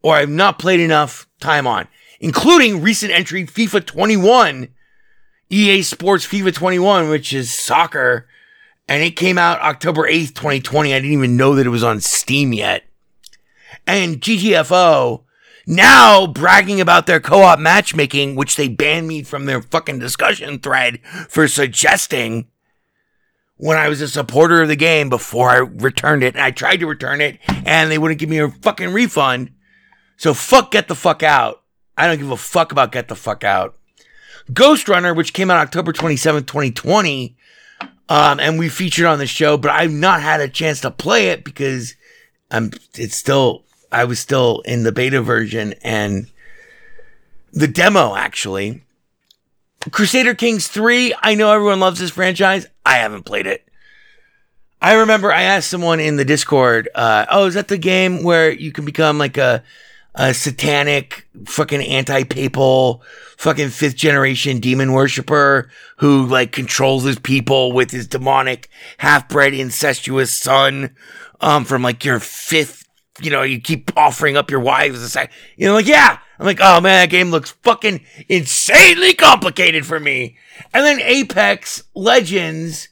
or 0.00 0.14
I've 0.14 0.30
not 0.30 0.58
played 0.58 0.80
enough 0.80 1.28
time 1.38 1.66
on, 1.66 1.86
including 2.18 2.80
recent 2.80 3.12
entry 3.12 3.44
FIFA 3.44 3.84
21, 3.84 4.68
EA 5.50 5.82
Sports 5.82 6.26
FIFA 6.26 6.54
21, 6.54 7.08
which 7.08 7.32
is 7.32 7.52
soccer, 7.52 8.28
and 8.86 9.02
it 9.02 9.16
came 9.16 9.38
out 9.38 9.60
October 9.60 10.02
8th, 10.02 10.34
2020. 10.34 10.92
I 10.92 10.98
didn't 10.98 11.12
even 11.12 11.36
know 11.36 11.54
that 11.54 11.66
it 11.66 11.70
was 11.70 11.84
on 11.84 12.00
Steam 12.00 12.52
yet. 12.52 12.84
And 13.86 14.20
GTFO, 14.20 15.24
now 15.66 16.26
bragging 16.26 16.80
about 16.80 17.06
their 17.06 17.20
co-op 17.20 17.58
matchmaking, 17.58 18.34
which 18.34 18.56
they 18.56 18.68
banned 18.68 19.08
me 19.08 19.22
from 19.22 19.46
their 19.46 19.62
fucking 19.62 19.98
discussion 19.98 20.58
thread 20.58 21.00
for 21.28 21.48
suggesting 21.48 22.48
when 23.56 23.76
I 23.76 23.88
was 23.88 24.00
a 24.00 24.08
supporter 24.08 24.62
of 24.62 24.68
the 24.68 24.76
game 24.76 25.08
before 25.08 25.50
I 25.50 25.58
returned 25.58 26.22
it. 26.22 26.34
And 26.34 26.42
I 26.42 26.50
tried 26.50 26.78
to 26.78 26.86
return 26.86 27.20
it 27.20 27.38
and 27.48 27.90
they 27.90 27.98
wouldn't 27.98 28.20
give 28.20 28.30
me 28.30 28.38
a 28.38 28.50
fucking 28.50 28.92
refund. 28.92 29.50
So 30.16 30.34
fuck 30.34 30.70
get 30.70 30.88
the 30.88 30.94
fuck 30.94 31.22
out. 31.22 31.62
I 31.96 32.06
don't 32.06 32.18
give 32.18 32.30
a 32.30 32.36
fuck 32.36 32.72
about 32.72 32.92
get 32.92 33.08
the 33.08 33.16
fuck 33.16 33.44
out. 33.44 33.77
Ghost 34.52 34.88
Runner, 34.88 35.12
which 35.12 35.32
came 35.32 35.50
out 35.50 35.58
October 35.58 35.92
27th, 35.92 36.46
2020, 36.46 37.36
um, 38.08 38.40
and 38.40 38.58
we 38.58 38.68
featured 38.68 39.06
on 39.06 39.18
the 39.18 39.26
show, 39.26 39.56
but 39.56 39.70
I've 39.70 39.92
not 39.92 40.22
had 40.22 40.40
a 40.40 40.48
chance 40.48 40.80
to 40.80 40.90
play 40.90 41.28
it 41.28 41.44
because 41.44 41.94
I'm 42.50 42.72
it's 42.94 43.16
still 43.16 43.64
I 43.92 44.04
was 44.04 44.18
still 44.18 44.62
in 44.64 44.82
the 44.82 44.92
beta 44.92 45.20
version 45.20 45.74
and 45.82 46.30
the 47.52 47.68
demo 47.68 48.14
actually. 48.16 48.82
Crusader 49.90 50.34
Kings 50.34 50.66
3, 50.68 51.14
I 51.22 51.34
know 51.34 51.52
everyone 51.52 51.80
loves 51.80 52.00
this 52.00 52.10
franchise. 52.10 52.66
I 52.84 52.96
haven't 52.96 53.22
played 53.22 53.46
it. 53.46 53.66
I 54.82 54.94
remember 54.94 55.32
I 55.32 55.42
asked 55.42 55.70
someone 55.70 56.00
in 56.00 56.16
the 56.16 56.24
Discord, 56.24 56.88
uh, 56.94 57.26
oh, 57.30 57.46
is 57.46 57.54
that 57.54 57.68
the 57.68 57.78
game 57.78 58.22
where 58.22 58.50
you 58.50 58.72
can 58.72 58.84
become 58.84 59.18
like 59.18 59.36
a, 59.36 59.62
a 60.18 60.34
satanic, 60.34 61.28
fucking 61.46 61.80
anti 61.80 62.24
papal, 62.24 63.02
fucking 63.36 63.68
fifth 63.68 63.94
generation 63.94 64.58
demon 64.58 64.92
worshiper 64.92 65.70
who 65.98 66.26
like 66.26 66.50
controls 66.50 67.04
his 67.04 67.18
people 67.20 67.72
with 67.72 67.92
his 67.92 68.08
demonic 68.08 68.68
half 68.98 69.28
bred 69.28 69.54
incestuous 69.54 70.36
son, 70.36 70.94
um, 71.40 71.64
from 71.64 71.82
like 71.82 72.04
your 72.04 72.18
fifth, 72.18 72.84
you 73.20 73.30
know, 73.30 73.42
you 73.42 73.60
keep 73.60 73.96
offering 73.96 74.36
up 74.36 74.50
your 74.50 74.60
wives 74.60 75.00
as 75.00 75.14
a, 75.14 75.28
you 75.56 75.66
know, 75.66 75.74
like, 75.74 75.86
yeah. 75.86 76.18
I'm 76.40 76.46
like, 76.46 76.60
oh 76.60 76.80
man, 76.80 77.02
that 77.02 77.10
game 77.10 77.30
looks 77.30 77.52
fucking 77.62 78.04
insanely 78.28 79.14
complicated 79.14 79.86
for 79.86 79.98
me. 79.98 80.36
And 80.74 80.84
then 80.84 81.00
Apex 81.00 81.84
Legends, 81.94 82.88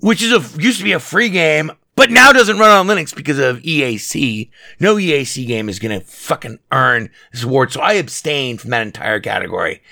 which 0.00 0.20
is 0.22 0.32
a 0.32 0.60
used 0.60 0.78
to 0.78 0.84
be 0.84 0.92
a 0.92 1.00
free 1.00 1.28
game, 1.28 1.70
but 1.96 2.10
now 2.10 2.30
doesn't 2.30 2.58
run 2.58 2.70
on 2.70 2.86
Linux 2.86 3.14
because 3.14 3.38
of 3.38 3.62
EAC. 3.62 4.50
No 4.78 4.96
EAC 4.96 5.46
game 5.46 5.68
is 5.68 5.78
gonna 5.78 6.00
fucking 6.00 6.60
earn 6.70 7.10
this 7.32 7.42
award, 7.42 7.72
so 7.72 7.80
I 7.80 7.94
abstain 7.94 8.58
from 8.58 8.70
that 8.70 8.86
entire 8.86 9.18
category. 9.18 9.82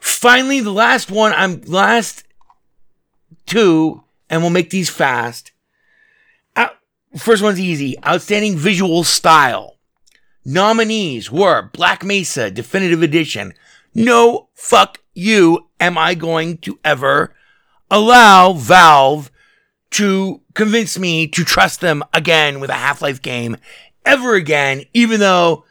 Finally, 0.00 0.60
the 0.60 0.72
last 0.72 1.10
one, 1.10 1.32
I'm 1.32 1.62
last 1.62 2.24
two, 3.46 4.02
and 4.28 4.42
we'll 4.42 4.50
make 4.50 4.70
these 4.70 4.90
fast. 4.90 5.52
Out, 6.54 6.76
first 7.16 7.42
one's 7.42 7.60
easy. 7.60 7.96
Outstanding 8.06 8.56
visual 8.56 9.04
style. 9.04 9.76
Nominees 10.44 11.30
were 11.32 11.70
Black 11.72 12.04
Mesa 12.04 12.50
Definitive 12.50 13.02
Edition. 13.02 13.52
No 13.94 14.48
fuck 14.54 14.98
you 15.14 15.68
am 15.80 15.98
I 15.98 16.14
going 16.14 16.58
to 16.58 16.78
ever 16.84 17.34
allow 17.90 18.52
Valve 18.52 19.30
to 19.96 20.42
convince 20.52 20.98
me 20.98 21.26
to 21.26 21.42
trust 21.42 21.80
them 21.80 22.04
again 22.12 22.60
with 22.60 22.68
a 22.68 22.74
Half-Life 22.74 23.22
game 23.22 23.56
ever 24.04 24.34
again, 24.34 24.84
even 24.92 25.20
though 25.20 25.64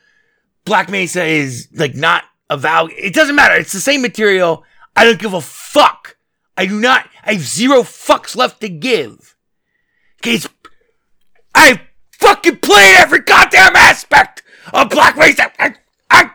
Black 0.66 0.90
Mesa 0.90 1.24
is 1.24 1.68
like 1.76 1.94
not 1.94 2.24
a 2.50 2.58
Valve. 2.58 2.90
It 2.98 3.14
doesn't 3.14 3.36
matter. 3.36 3.54
It's 3.54 3.72
the 3.72 3.80
same 3.80 4.02
material. 4.02 4.64
I 4.96 5.06
don't 5.06 5.20
give 5.20 5.34
a 5.34 5.42
fuck. 5.42 6.18
I 6.58 6.66
do 6.66 6.80
not. 6.80 7.08
I 7.24 7.34
have 7.34 7.42
zero 7.44 7.84
fucks 7.84 8.36
left 8.36 8.62
to 8.62 8.70
give. 8.70 9.36
Okay, 10.24 10.40
I 11.54 11.82
fucking 12.14 12.58
played 12.58 12.96
every 12.96 13.20
goddamn 13.20 13.76
aspect 13.76 14.42
of 14.74 14.90
Black 14.90 15.18
Mesa. 15.18 15.52
I, 15.62 15.76
I, 16.10 16.32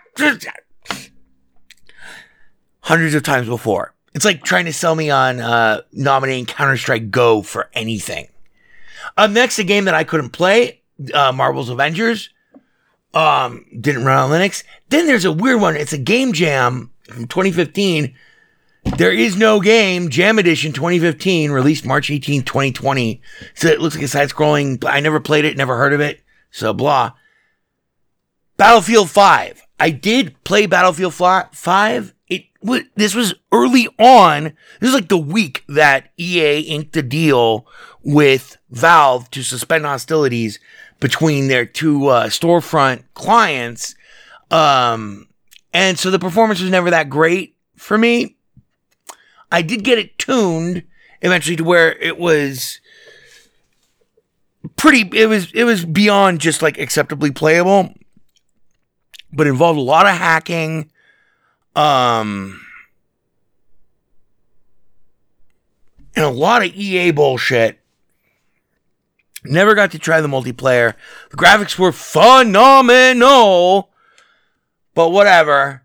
hundreds 2.82 3.14
of 3.14 3.24
times 3.24 3.48
before. 3.48 3.94
It's 4.14 4.24
like 4.24 4.42
trying 4.42 4.64
to 4.64 4.72
sell 4.72 4.94
me 4.94 5.10
on 5.10 5.40
uh, 5.40 5.82
nominating 5.92 6.46
Counter 6.46 6.76
Strike 6.76 7.10
Go 7.10 7.42
for 7.42 7.70
anything. 7.72 8.28
Up 9.16 9.30
next, 9.30 9.58
a 9.58 9.64
game 9.64 9.84
that 9.84 9.94
I 9.94 10.04
couldn't 10.04 10.30
play, 10.30 10.80
uh, 11.14 11.32
Marvel's 11.32 11.68
Avengers. 11.68 12.30
Um, 13.12 13.64
didn't 13.78 14.04
run 14.04 14.18
on 14.18 14.30
Linux. 14.30 14.62
Then 14.88 15.06
there's 15.06 15.24
a 15.24 15.32
weird 15.32 15.60
one. 15.60 15.76
It's 15.76 15.92
a 15.92 15.98
game 15.98 16.32
jam 16.32 16.90
from 17.02 17.26
2015. 17.26 18.14
There 18.96 19.12
is 19.12 19.36
no 19.36 19.60
game, 19.60 20.08
Jam 20.08 20.38
Edition 20.38 20.72
2015, 20.72 21.50
released 21.50 21.84
March 21.84 22.10
18, 22.10 22.42
2020. 22.42 23.20
So 23.54 23.68
it 23.68 23.80
looks 23.80 23.94
like 23.94 24.04
a 24.04 24.08
side 24.08 24.30
scrolling. 24.30 24.82
I 24.86 25.00
never 25.00 25.20
played 25.20 25.44
it, 25.44 25.56
never 25.56 25.76
heard 25.76 25.92
of 25.92 26.00
it. 26.00 26.20
So 26.50 26.72
blah. 26.72 27.12
Battlefield 28.56 29.10
5. 29.10 29.62
I 29.78 29.90
did 29.90 30.42
play 30.44 30.66
Battlefield 30.66 31.14
5. 31.14 32.14
This 32.62 33.14
was 33.14 33.34
early 33.52 33.88
on. 33.98 34.52
This 34.80 34.88
is 34.88 34.94
like 34.94 35.08
the 35.08 35.16
week 35.16 35.64
that 35.68 36.10
EA 36.18 36.60
inked 36.60 36.96
a 36.96 37.02
deal 37.02 37.66
with 38.02 38.58
Valve 38.70 39.30
to 39.30 39.42
suspend 39.42 39.84
hostilities 39.84 40.58
between 41.00 41.48
their 41.48 41.64
two 41.64 42.08
uh, 42.08 42.26
storefront 42.26 43.04
clients. 43.14 43.94
Um, 44.50 45.28
and 45.72 45.98
so 45.98 46.10
the 46.10 46.18
performance 46.18 46.60
was 46.60 46.70
never 46.70 46.90
that 46.90 47.08
great 47.08 47.56
for 47.76 47.96
me. 47.96 48.36
I 49.50 49.62
did 49.62 49.82
get 49.82 49.98
it 49.98 50.18
tuned 50.18 50.84
eventually 51.22 51.56
to 51.56 51.64
where 51.64 51.92
it 51.98 52.18
was 52.18 52.80
pretty 54.76 55.08
it 55.18 55.26
was 55.26 55.50
it 55.52 55.64
was 55.64 55.84
beyond 55.84 56.40
just 56.40 56.62
like 56.62 56.78
acceptably 56.78 57.30
playable 57.30 57.92
but 59.32 59.46
involved 59.46 59.78
a 59.78 59.82
lot 59.82 60.06
of 60.06 60.16
hacking 60.16 60.90
um 61.76 62.60
and 66.14 66.24
a 66.24 66.30
lot 66.30 66.62
of 66.64 66.74
EA 66.74 67.10
bullshit. 67.12 67.78
Never 69.44 69.74
got 69.74 69.92
to 69.92 69.98
try 69.98 70.20
the 70.20 70.28
multiplayer. 70.28 70.94
The 71.30 71.36
graphics 71.36 71.78
were 71.78 71.92
phenomenal. 71.92 73.90
But 74.94 75.10
whatever. 75.10 75.82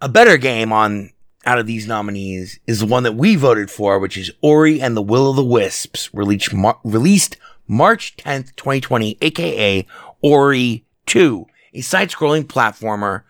A 0.00 0.08
better 0.08 0.36
game 0.36 0.72
on 0.72 1.10
out 1.46 1.58
of 1.58 1.66
these 1.66 1.86
nominees 1.86 2.58
is 2.66 2.80
the 2.80 2.86
one 2.86 3.02
that 3.04 3.14
we 3.14 3.36
voted 3.36 3.70
for, 3.70 3.98
which 3.98 4.16
is 4.18 4.30
Ori 4.42 4.80
and 4.80 4.96
the 4.96 5.02
Will 5.02 5.30
of 5.30 5.36
the 5.36 5.44
Wisps, 5.44 6.12
released, 6.12 6.52
Mar- 6.52 6.80
released 6.84 7.36
March 7.66 8.16
10th, 8.16 8.54
2020, 8.56 9.16
aka 9.20 9.86
Ori 10.20 10.84
2, 11.06 11.46
a 11.74 11.80
side 11.80 12.10
scrolling 12.10 12.44
platformer 12.44 13.22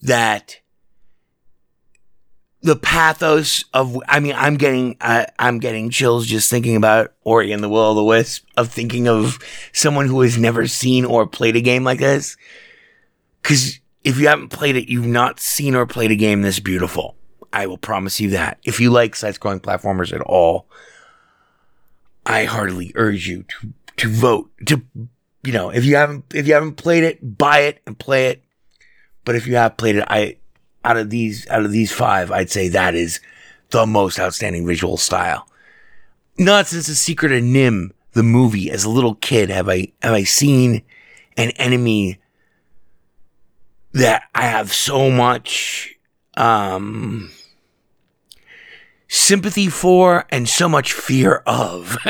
that 0.00 0.60
the 2.64 2.76
pathos 2.76 3.62
of 3.74 4.02
I 4.08 4.20
mean 4.20 4.34
I'm 4.34 4.56
getting 4.56 4.96
I, 4.98 5.26
I'm 5.38 5.58
getting 5.58 5.90
chills 5.90 6.26
just 6.26 6.48
thinking 6.48 6.76
about 6.76 7.12
Ori 7.22 7.52
and 7.52 7.62
the 7.62 7.68
Will 7.68 7.90
of 7.90 7.96
the 7.96 8.02
Wisp 8.02 8.46
of 8.56 8.70
thinking 8.70 9.06
of 9.06 9.38
someone 9.74 10.06
who 10.06 10.22
has 10.22 10.38
never 10.38 10.66
seen 10.66 11.04
or 11.04 11.26
played 11.26 11.56
a 11.56 11.60
game 11.60 11.84
like 11.84 11.98
this. 11.98 12.38
Cuz 13.42 13.80
if 14.02 14.18
you 14.18 14.28
haven't 14.28 14.48
played 14.48 14.76
it 14.76 14.88
you've 14.88 15.06
not 15.06 15.40
seen 15.40 15.74
or 15.74 15.84
played 15.84 16.10
a 16.10 16.16
game 16.16 16.40
this 16.40 16.58
beautiful. 16.58 17.16
I 17.52 17.66
will 17.66 17.76
promise 17.76 18.18
you 18.18 18.30
that. 18.30 18.58
If 18.64 18.80
you 18.80 18.90
like 18.90 19.14
side 19.14 19.34
scrolling 19.34 19.60
platformers 19.60 20.14
at 20.14 20.22
all 20.22 20.66
I 22.24 22.46
heartily 22.46 22.92
urge 22.94 23.28
you 23.28 23.42
to 23.42 23.74
to 23.98 24.08
vote 24.08 24.50
to 24.64 24.82
you 25.42 25.52
know 25.52 25.68
if 25.68 25.84
you 25.84 25.96
haven't 25.96 26.24
if 26.34 26.48
you 26.48 26.54
haven't 26.54 26.76
played 26.76 27.04
it 27.04 27.36
buy 27.36 27.60
it 27.60 27.82
and 27.86 27.98
play 27.98 28.28
it. 28.28 28.42
But 29.26 29.34
if 29.34 29.46
you 29.46 29.56
have 29.56 29.76
played 29.76 29.96
it 29.96 30.04
I 30.08 30.38
out 30.84 30.96
of 30.96 31.10
these 31.10 31.48
out 31.48 31.64
of 31.64 31.72
these 31.72 31.90
five, 31.92 32.30
I'd 32.30 32.50
say 32.50 32.68
that 32.68 32.94
is 32.94 33.20
the 33.70 33.86
most 33.86 34.18
outstanding 34.18 34.66
visual 34.66 34.96
style. 34.96 35.48
Not 36.38 36.66
since 36.66 36.86
the 36.86 36.94
Secret 36.94 37.32
of 37.32 37.42
NIMH, 37.42 37.92
the 38.12 38.22
movie, 38.22 38.70
as 38.70 38.84
a 38.84 38.90
little 38.90 39.14
kid, 39.16 39.50
have 39.50 39.68
I 39.68 39.92
have 40.02 40.14
I 40.14 40.24
seen 40.24 40.82
an 41.36 41.50
enemy 41.52 42.18
that 43.92 44.24
I 44.34 44.42
have 44.42 44.72
so 44.72 45.10
much 45.10 45.94
um 46.36 47.30
sympathy 49.08 49.68
for 49.68 50.26
and 50.30 50.48
so 50.48 50.68
much 50.68 50.92
fear 50.92 51.42
of. 51.46 51.96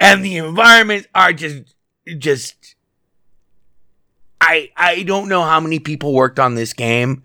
and 0.00 0.24
the 0.24 0.36
environments 0.36 1.06
are 1.14 1.32
just 1.32 1.74
just 2.18 2.74
I 4.40 4.70
I 4.76 5.02
don't 5.02 5.28
know 5.28 5.42
how 5.42 5.60
many 5.60 5.78
people 5.78 6.12
worked 6.12 6.38
on 6.38 6.54
this 6.54 6.72
game, 6.72 7.22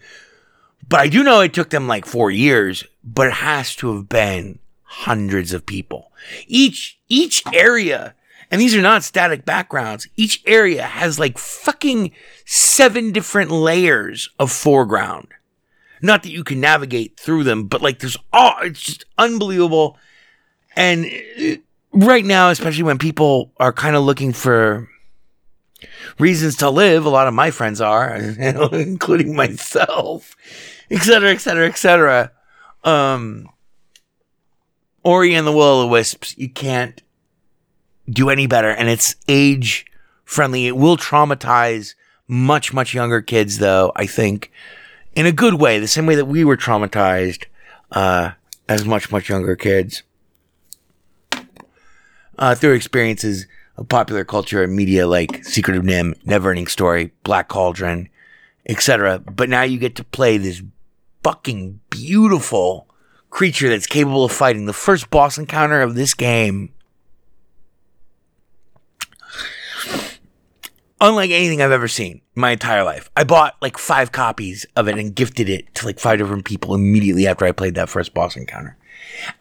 but 0.88 1.00
I 1.00 1.08
do 1.08 1.24
know 1.24 1.42
it 1.42 1.54
took 1.54 1.70
them 1.70 1.88
like 1.88 2.06
4 2.06 2.32
years, 2.32 2.84
but 3.04 3.28
it 3.28 3.34
has 3.34 3.76
to 3.78 3.96
have 3.96 4.10
been 4.10 4.60
hundreds 4.84 5.54
of 5.54 5.66
people. 5.66 6.12
Each 6.48 7.00
each 7.08 7.44
area 7.54 8.16
and 8.52 8.62
these 8.62 8.76
are 8.76 8.82
not 8.82 9.04
static 9.04 9.46
backgrounds. 9.46 10.08
Each 10.16 10.42
area 10.46 10.84
has 10.84 11.20
like 11.20 11.38
fucking 11.38 12.12
seven 12.46 13.12
different 13.12 13.52
layers 13.52 14.30
of 14.40 14.52
foreground. 14.52 15.28
Not 16.02 16.24
that 16.24 16.32
you 16.32 16.44
can 16.44 16.60
navigate 16.60 17.20
through 17.20 17.44
them, 17.44 17.68
but 17.68 17.82
like 17.82 18.00
there's 18.00 18.18
all, 18.32 18.56
it's 18.62 18.82
just 18.82 19.06
unbelievable. 19.18 19.98
And 20.76 21.06
uh, 21.06 21.56
right 21.92 22.24
now, 22.24 22.50
especially 22.50 22.84
when 22.84 22.98
people 22.98 23.52
are 23.58 23.74
kind 23.74 23.96
of 23.96 24.04
looking 24.04 24.34
for 24.34 24.90
reasons 26.20 26.56
to 26.58 26.70
live, 26.70 27.06
a 27.06 27.10
lot 27.10 27.28
of 27.28 27.34
my 27.34 27.52
friends 27.52 27.82
are, 27.82 28.16
including 28.74 29.36
myself, 29.36 30.36
et 30.90 31.02
cetera, 31.02 31.32
et 31.32 31.40
cetera, 31.40 31.68
et 31.68 31.78
cetera. 31.78 32.32
Um, 32.84 33.50
Ori 35.04 35.36
and 35.36 35.46
the 35.46 35.52
Will 35.52 35.82
of 35.82 35.88
the 35.88 35.92
Wisps, 35.92 36.38
you 36.38 36.50
can't 36.50 37.02
do 38.10 38.30
any 38.30 38.48
better. 38.48 38.70
And 38.70 38.90
it's 38.90 39.16
age 39.28 39.86
friendly. 40.24 40.68
It 40.68 40.78
will 40.78 40.98
traumatize 40.98 41.96
much, 42.28 42.74
much 42.74 42.94
younger 42.94 43.22
kids, 43.22 43.60
though, 43.60 43.92
I 43.96 44.08
think, 44.08 44.52
in 45.16 45.26
a 45.26 45.32
good 45.32 45.56
way, 45.56 45.80
the 45.80 45.88
same 45.88 46.06
way 46.06 46.16
that 46.16 46.26
we 46.26 46.44
were 46.44 46.58
traumatized 46.58 47.46
uh, 47.92 48.32
as 48.68 48.86
much, 48.86 49.12
much 49.12 49.30
younger 49.30 49.56
kids 49.56 50.04
uh, 52.38 52.56
through 52.56 52.74
experiences 52.74 53.48
of 53.78 53.88
popular 53.90 54.24
culture 54.24 54.64
and 54.64 54.76
media 54.76 55.08
like 55.08 55.44
Secret 55.44 55.78
of 55.78 55.84
NIMH, 55.84 56.24
Neverending 56.24 56.70
Story, 56.70 57.12
Black 57.24 57.48
Cauldron, 57.48 58.10
etc. 58.68 59.20
But 59.20 59.50
now 59.50 59.64
you 59.64 59.78
get 59.78 59.96
to 59.96 60.04
play 60.04 60.38
this 60.38 60.62
fucking 61.24 61.80
beautiful 61.90 62.88
creature 63.30 63.70
that's 63.70 63.88
capable 63.88 64.26
of 64.26 64.32
fighting. 64.32 64.66
The 64.66 64.74
first 64.74 65.10
boss 65.10 65.38
encounter 65.38 65.82
of 65.82 65.96
this 65.96 66.14
game 66.14 66.72
unlike 71.02 71.32
anything 71.32 71.62
I've 71.62 71.72
ever 71.72 71.88
seen 71.88 72.22
in 72.36 72.42
my 72.42 72.52
entire 72.52 72.84
life. 72.84 73.10
I 73.16 73.24
bought 73.24 73.56
like 73.62 73.78
five 73.78 74.12
copies 74.12 74.66
of 74.76 74.88
it 74.88 74.98
and 74.98 75.16
gifted 75.16 75.50
it 75.50 75.74
to 75.76 75.86
like 75.86 76.00
five 76.00 76.20
different 76.20 76.46
people 76.46 76.74
immediately 76.74 77.28
after 77.28 77.46
I 77.46 77.52
played 77.52 77.76
that 77.76 77.90
first 77.90 78.14
boss 78.14 78.36
encounter. 78.36 78.78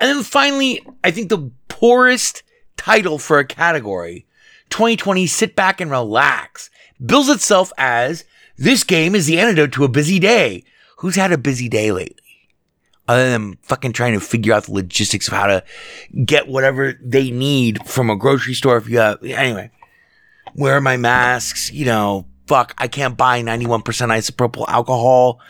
And 0.00 0.10
then 0.10 0.22
finally, 0.22 0.86
I 1.02 1.10
think 1.10 1.28
the 1.28 1.50
poorest 1.68 2.42
title 2.76 3.18
for 3.18 3.38
a 3.38 3.46
category, 3.46 4.26
2020 4.70 5.26
Sit 5.26 5.56
Back 5.56 5.80
and 5.80 5.90
Relax, 5.90 6.70
bills 7.04 7.28
itself 7.28 7.72
as 7.78 8.24
this 8.56 8.84
game 8.84 9.14
is 9.14 9.26
the 9.26 9.38
antidote 9.38 9.72
to 9.72 9.84
a 9.84 9.88
busy 9.88 10.18
day. 10.18 10.64
Who's 10.98 11.16
had 11.16 11.32
a 11.32 11.38
busy 11.38 11.68
day 11.68 11.92
lately? 11.92 12.16
Other 13.06 13.30
than 13.30 13.58
fucking 13.62 13.92
trying 13.92 14.14
to 14.14 14.20
figure 14.20 14.54
out 14.54 14.64
the 14.64 14.72
logistics 14.72 15.28
of 15.28 15.34
how 15.34 15.46
to 15.46 15.64
get 16.24 16.48
whatever 16.48 16.98
they 17.02 17.30
need 17.30 17.86
from 17.86 18.08
a 18.08 18.16
grocery 18.16 18.54
store 18.54 18.78
if 18.78 18.88
you 18.88 18.98
have, 18.98 19.22
anyway 19.22 19.70
wear 20.54 20.80
my 20.80 20.96
masks, 20.96 21.72
you 21.72 21.84
know, 21.84 22.26
fuck, 22.46 22.74
I 22.78 22.88
can't 22.88 23.16
buy 23.16 23.42
91% 23.42 23.82
isopropyl 23.82 24.68
alcohol, 24.68 25.40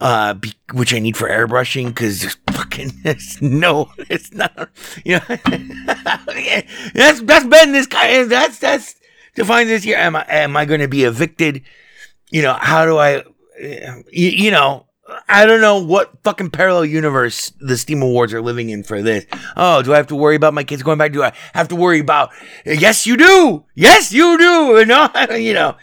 uh, 0.00 0.34
be, 0.34 0.52
which 0.72 0.92
I 0.94 0.98
need 0.98 1.16
for 1.16 1.28
airbrushing 1.28 1.88
because 1.88 2.20
there's 2.20 2.36
fucking, 2.50 2.92
there's 3.02 3.40
no, 3.40 3.90
it's 3.98 4.32
not, 4.32 4.70
you 5.04 5.18
know, 5.18 5.24
that's, 6.94 7.20
that's 7.22 7.46
been 7.46 7.72
this 7.72 7.86
kind, 7.86 8.30
that's, 8.30 8.58
that's 8.58 8.96
defined 9.34 9.68
this 9.68 9.84
year. 9.84 9.98
Am 9.98 10.16
I, 10.16 10.24
am 10.28 10.56
I 10.56 10.64
going 10.64 10.80
to 10.80 10.88
be 10.88 11.04
evicted? 11.04 11.62
You 12.30 12.42
know, 12.42 12.54
how 12.54 12.84
do 12.86 12.98
I, 12.98 13.22
you, 13.58 14.30
you 14.30 14.50
know, 14.50 14.86
I 15.28 15.44
don't 15.44 15.60
know 15.60 15.82
what 15.82 16.12
fucking 16.22 16.50
parallel 16.50 16.86
universe 16.86 17.52
the 17.60 17.76
Steam 17.76 18.02
Awards 18.02 18.32
are 18.32 18.40
living 18.40 18.70
in 18.70 18.82
for 18.82 19.02
this. 19.02 19.26
Oh, 19.56 19.82
do 19.82 19.92
I 19.92 19.96
have 19.98 20.06
to 20.08 20.16
worry 20.16 20.34
about 20.34 20.54
my 20.54 20.64
kids 20.64 20.82
going 20.82 20.98
back? 20.98 21.12
Do 21.12 21.22
I 21.22 21.32
have 21.52 21.68
to 21.68 21.76
worry 21.76 22.00
about? 22.00 22.30
Yes, 22.64 23.06
you 23.06 23.16
do. 23.16 23.64
Yes, 23.74 24.12
you 24.12 24.38
do. 24.38 24.84
No, 24.86 25.10
you 25.36 25.52
know. 25.52 25.76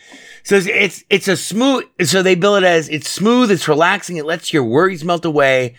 So 0.44 0.56
it's, 0.56 0.68
it's 0.68 1.04
it's 1.10 1.28
a 1.28 1.38
smooth. 1.38 1.86
So 2.04 2.24
they 2.24 2.36
bill 2.36 2.56
it 2.56 2.64
as 2.64 2.90
it's 2.90 3.10
smooth. 3.10 3.52
It's 3.52 3.68
relaxing. 3.68 4.18
It 4.18 4.26
lets 4.26 4.54
your 4.54 4.64
worries 4.64 5.04
melt 5.04 5.26
away. 5.26 5.76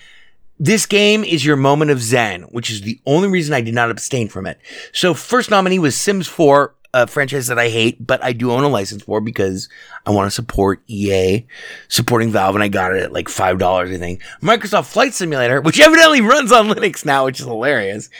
This 0.58 0.86
game 0.86 1.24
is 1.24 1.44
your 1.44 1.56
moment 1.56 1.90
of 1.90 2.00
zen, 2.00 2.42
which 2.42 2.70
is 2.70 2.82
the 2.82 3.00
only 3.04 3.28
reason 3.28 3.52
I 3.52 3.62
did 3.62 3.74
not 3.74 3.90
abstain 3.90 4.28
from 4.28 4.46
it. 4.46 4.60
So 4.92 5.12
first 5.12 5.50
nominee 5.50 5.80
was 5.80 5.96
Sims 5.96 6.28
4 6.28 6.74
a 6.94 7.06
franchise 7.06 7.46
that 7.46 7.58
I 7.58 7.68
hate, 7.68 8.06
but 8.06 8.22
I 8.22 8.32
do 8.32 8.52
own 8.52 8.64
a 8.64 8.68
license 8.68 9.02
for 9.02 9.20
because 9.20 9.68
I 10.04 10.10
want 10.10 10.26
to 10.26 10.30
support 10.30 10.82
EA 10.88 11.46
supporting 11.88 12.30
Valve, 12.30 12.54
and 12.54 12.62
I 12.62 12.68
got 12.68 12.94
it 12.94 13.02
at 13.02 13.12
like 13.12 13.28
five 13.28 13.58
dollars, 13.58 13.90
I 13.90 13.98
think. 13.98 14.22
Microsoft 14.42 14.86
Flight 14.86 15.14
Simulator, 15.14 15.60
which 15.60 15.80
evidently 15.80 16.20
runs 16.22 16.52
on 16.52 16.68
Linux 16.68 17.04
now, 17.04 17.24
which 17.24 17.40
is 17.40 17.46
hilarious. 17.46 18.10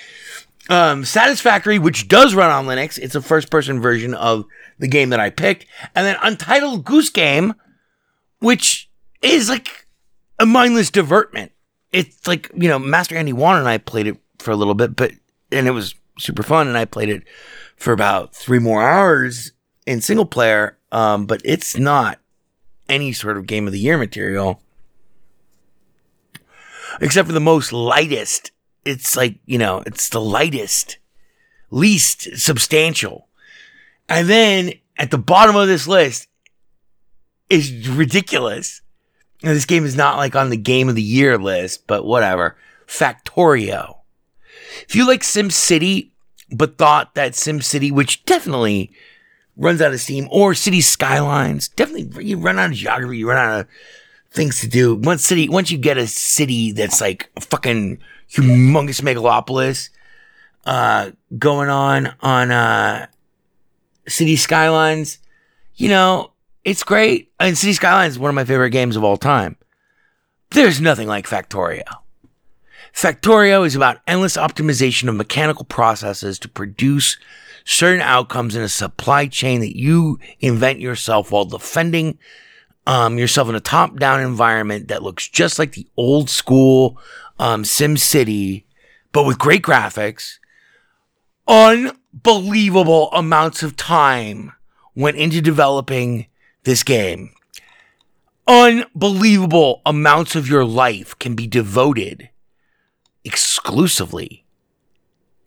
Um, 0.69 1.05
Satisfactory, 1.05 1.79
which 1.79 2.09
does 2.09 2.35
run 2.35 2.51
on 2.51 2.67
Linux. 2.67 2.99
It's 2.99 3.15
a 3.15 3.23
first-person 3.23 3.81
version 3.81 4.15
of 4.15 4.45
the 4.79 4.89
game 4.89 5.11
that 5.11 5.21
I 5.21 5.31
picked, 5.31 5.67
and 5.95 6.07
then 6.07 6.17
Untitled 6.23 6.85
Goose 6.85 7.11
Game, 7.11 7.55
which 8.39 8.89
is 9.23 9.49
like 9.49 9.87
a 10.39 10.47
mindless 10.47 10.91
divertment. 10.91 11.53
It's 11.91 12.27
like 12.27 12.51
you 12.55 12.69
know, 12.69 12.79
Master 12.79 13.17
Andy 13.17 13.33
Wan 13.33 13.59
and 13.59 13.69
I 13.69 13.79
played 13.79 14.07
it 14.07 14.19
for 14.39 14.51
a 14.51 14.57
little 14.57 14.75
bit, 14.75 14.97
but 14.97 15.13
and 15.51 15.67
it 15.67 15.73
was 15.73 15.95
super 16.19 16.43
fun, 16.43 16.69
and 16.69 16.79
I 16.79 16.85
played 16.85 17.09
it 17.09 17.25
for 17.77 17.93
about 17.93 18.35
three 18.35 18.59
more 18.59 18.83
hours 18.83 19.53
in 19.87 20.01
single 20.01 20.27
player, 20.27 20.79
um, 20.93 21.27
but 21.27 21.43
it's 21.45 21.77
not 21.77 22.19
any 22.89 23.13
sort 23.13 23.37
of 23.37 23.47
game 23.47 23.67
of 23.67 23.73
the 23.73 23.79
year 23.79 23.99
material. 23.99 24.61
Except 27.01 27.27
for 27.27 27.33
the 27.33 27.41
most 27.41 27.73
lightest. 27.73 28.53
It's 28.85 29.17
like, 29.17 29.39
you 29.47 29.59
know, 29.59 29.83
it's 29.87 30.09
the 30.09 30.21
lightest, 30.21 30.99
least 31.71 32.37
substantial. 32.37 33.29
And 34.09 34.29
then 34.29 34.73
at 34.97 35.11
the 35.11 35.19
bottom 35.19 35.57
of 35.57 35.69
this 35.69 35.87
list 35.87 36.29
is 37.49 37.89
ridiculous. 37.89 38.81
Now, 39.43 39.53
this 39.53 39.67
game 39.67 39.85
is 39.85 39.97
not 39.97 40.17
like 40.17 40.37
on 40.37 40.51
the 40.51 40.57
game 40.57 40.89
of 40.89 40.95
the 40.95 41.03
year 41.03 41.39
list, 41.39 41.87
but 41.87 42.05
whatever. 42.05 42.57
Factorio. 42.87 43.99
If 44.89 44.95
you 44.95 45.07
like 45.07 45.23
SimCity, 45.23 46.11
but 46.51 46.79
thought 46.79 47.15
that 47.15 47.33
SimCity, 47.33 47.91
which 47.91 48.25
definitely 48.25 48.93
runs 49.57 49.81
out 49.81 49.93
of 49.93 50.01
steam, 50.01 50.29
or 50.31 50.55
City 50.55 50.81
Skylines, 50.81 51.69
definitely 51.69 52.25
you 52.25 52.39
run 52.39 52.59
out 52.59 52.71
of 52.71 52.77
geography, 52.77 53.19
you 53.19 53.29
run 53.29 53.39
out 53.39 53.61
of 53.61 53.67
things 54.31 54.61
to 54.61 54.69
do. 54.69 54.95
Once 54.95 55.25
city, 55.25 55.49
once 55.49 55.71
you 55.71 55.79
get 55.79 55.99
a 55.99 56.07
city 56.07 56.73
that's 56.73 57.01
like 57.01 57.31
fucking 57.41 57.99
humongous 58.35 59.03
megalopolis, 59.03 59.91
uh, 60.65 61.11
going 61.39 61.69
on 61.69 62.15
on 62.21 62.51
uh, 62.51 63.07
City 64.09 64.37
Skylines, 64.37 65.19
you 65.75 65.89
know, 65.89 66.33
it's 66.65 66.85
great. 66.85 67.33
I 67.41 67.47
mean, 67.47 67.57
City 67.57 67.73
Skylines 67.73 68.15
is 68.15 68.19
one 68.19 68.29
of 68.29 68.35
my 68.35 68.45
favorite 68.45 68.71
games 68.71 68.97
of 68.97 69.05
all 69.05 69.17
time. 69.17 69.57
There's 70.51 70.81
nothing 70.81 71.09
like 71.09 71.27
Factorio. 71.27 71.83
Factorio 72.95 73.67
is 73.67 73.75
about 73.75 74.01
endless 74.07 74.37
optimization 74.37 75.09
of 75.09 75.15
mechanical 75.15 75.65
processes 75.65 76.39
to 76.41 76.49
produce 76.49 77.17
certain 77.65 78.03
outcomes 78.03 78.55
in 78.55 78.63
a 78.63 78.69
supply 78.69 79.27
chain 79.27 79.61
that 79.61 79.77
you 79.77 80.19
invent 80.41 80.81
yourself 80.81 81.31
while 81.31 81.45
defending 81.45 82.19
um, 82.87 83.19
yourself 83.19 83.49
in 83.49 83.55
a 83.55 83.61
top 83.61 83.99
down 83.99 84.21
environment 84.21 84.89
that 84.89 85.03
looks 85.03 85.29
just 85.29 85.59
like 85.59 85.73
the 85.73 85.87
old 85.97 86.29
school 86.29 86.99
um, 87.43 87.65
Sim 87.65 87.97
City, 87.97 88.65
but 89.11 89.27
with 89.27 89.37
great 89.37 89.63
graphics. 89.63 90.39
Unbelievable 91.49 93.11
amounts 93.11 93.65
of 93.65 93.77
time 93.77 94.53
went 94.95 95.17
into 95.17 95.41
developing 95.41 96.27
this 96.63 96.85
game. 96.85 97.35
Unbelievable 98.47 99.83
amounts 99.85 100.37
of 100.37 100.49
your 100.49 100.65
life 100.65 101.19
can 101.19 101.35
be 101.35 101.49
devoted 101.49 102.31
exclusively 103.25 104.45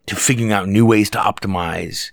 to 0.06 0.18
figuring 0.18 0.52
out 0.52 0.68
new 0.68 0.86
ways 0.86 1.10
to 1.12 1.18
optimize. 1.18 2.12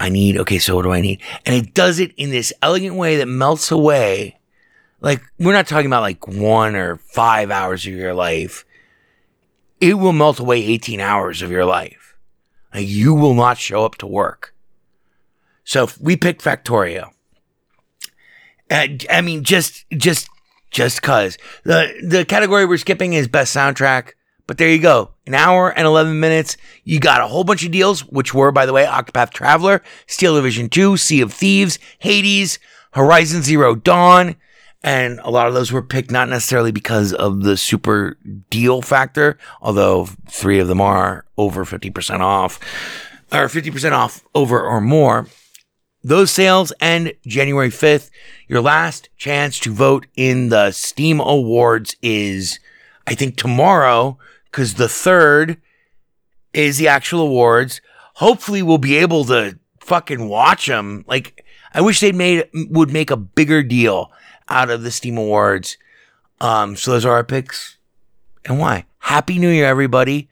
I 0.00 0.08
need, 0.08 0.38
okay, 0.38 0.58
so 0.58 0.74
what 0.74 0.82
do 0.82 0.92
I 0.92 1.00
need? 1.00 1.22
And 1.46 1.54
it 1.54 1.72
does 1.72 2.00
it 2.00 2.12
in 2.16 2.30
this 2.30 2.52
elegant 2.62 2.96
way 2.96 3.16
that 3.18 3.26
melts 3.26 3.70
away. 3.70 4.40
Like, 5.00 5.22
we're 5.38 5.52
not 5.52 5.68
talking 5.68 5.86
about 5.86 6.02
like 6.02 6.26
one 6.26 6.74
or 6.74 6.96
five 6.96 7.52
hours 7.52 7.86
of 7.86 7.92
your 7.92 8.14
life. 8.14 8.64
It 9.80 9.94
will 9.94 10.12
melt 10.12 10.40
away 10.40 10.62
18 10.62 11.00
hours 11.00 11.42
of 11.42 11.50
your 11.50 11.64
life. 11.64 12.16
You 12.74 13.14
will 13.14 13.34
not 13.34 13.58
show 13.58 13.84
up 13.84 13.96
to 13.96 14.06
work. 14.06 14.54
So 15.64 15.84
if 15.84 16.00
we 16.00 16.16
picked 16.16 16.42
Factorio. 16.42 17.10
I 18.70 19.22
mean, 19.22 19.44
just, 19.44 19.88
just, 19.90 20.28
just 20.70 21.00
cause 21.00 21.38
the, 21.64 21.94
the 22.06 22.24
category 22.24 22.66
we're 22.66 22.76
skipping 22.76 23.14
is 23.14 23.28
best 23.28 23.54
soundtrack. 23.56 24.12
But 24.46 24.56
there 24.56 24.70
you 24.70 24.78
go. 24.78 25.10
An 25.26 25.34
hour 25.34 25.70
and 25.70 25.86
11 25.86 26.18
minutes. 26.18 26.56
You 26.82 27.00
got 27.00 27.20
a 27.20 27.26
whole 27.26 27.44
bunch 27.44 27.64
of 27.64 27.70
deals, 27.70 28.00
which 28.06 28.32
were, 28.32 28.50
by 28.50 28.64
the 28.64 28.72
way, 28.72 28.86
Octopath 28.86 29.30
Traveler, 29.30 29.82
Steel 30.06 30.34
Division 30.36 30.70
2, 30.70 30.96
Sea 30.96 31.20
of 31.20 31.34
Thieves, 31.34 31.78
Hades, 31.98 32.58
Horizon 32.92 33.42
Zero 33.42 33.74
Dawn. 33.74 34.36
And 34.82 35.18
a 35.24 35.30
lot 35.30 35.48
of 35.48 35.54
those 35.54 35.72
were 35.72 35.82
picked 35.82 36.10
not 36.10 36.28
necessarily 36.28 36.70
because 36.70 37.12
of 37.12 37.42
the 37.42 37.56
super 37.56 38.16
deal 38.48 38.80
factor, 38.80 39.36
although 39.60 40.06
three 40.28 40.60
of 40.60 40.68
them 40.68 40.80
are 40.80 41.24
over 41.36 41.64
50% 41.64 42.20
off 42.20 42.60
or 43.32 43.46
50% 43.46 43.92
off 43.92 44.24
over 44.34 44.60
or 44.60 44.80
more. 44.80 45.26
Those 46.02 46.30
sales 46.30 46.72
end 46.80 47.12
January 47.26 47.70
5th. 47.70 48.10
Your 48.46 48.60
last 48.60 49.08
chance 49.16 49.58
to 49.60 49.72
vote 49.72 50.06
in 50.16 50.48
the 50.48 50.70
Steam 50.70 51.20
Awards 51.20 51.96
is, 52.02 52.60
I 53.06 53.14
think, 53.14 53.36
tomorrow, 53.36 54.16
because 54.44 54.74
the 54.74 54.88
third 54.88 55.60
is 56.54 56.78
the 56.78 56.88
actual 56.88 57.20
awards. 57.22 57.80
Hopefully, 58.14 58.62
we'll 58.62 58.78
be 58.78 58.96
able 58.96 59.24
to 59.24 59.58
fucking 59.80 60.28
watch 60.28 60.66
them. 60.66 61.04
Like, 61.08 61.44
I 61.74 61.80
wish 61.80 62.00
they'd 62.00 62.14
made 62.14 62.48
would 62.54 62.92
make 62.92 63.10
a 63.10 63.16
bigger 63.16 63.62
deal 63.62 64.12
out 64.48 64.70
of 64.70 64.82
the 64.82 64.90
Steam 64.90 65.18
Awards. 65.18 65.76
Um, 66.40 66.76
so 66.76 66.92
those 66.92 67.04
are 67.04 67.12
our 67.12 67.24
picks, 67.24 67.76
and 68.44 68.58
why? 68.58 68.84
Happy 68.98 69.38
New 69.38 69.50
Year, 69.50 69.66
everybody! 69.66 70.28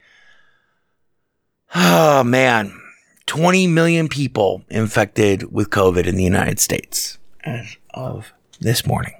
Oh 1.75 2.23
man, 2.23 2.79
20 3.25 3.67
million 3.67 4.07
people 4.07 4.63
infected 4.69 5.51
with 5.51 5.69
COVID 5.69 6.05
in 6.05 6.15
the 6.15 6.23
United 6.23 6.59
States 6.59 7.17
as 7.43 7.77
of 7.93 8.33
this 8.59 8.85
morning. 8.85 9.13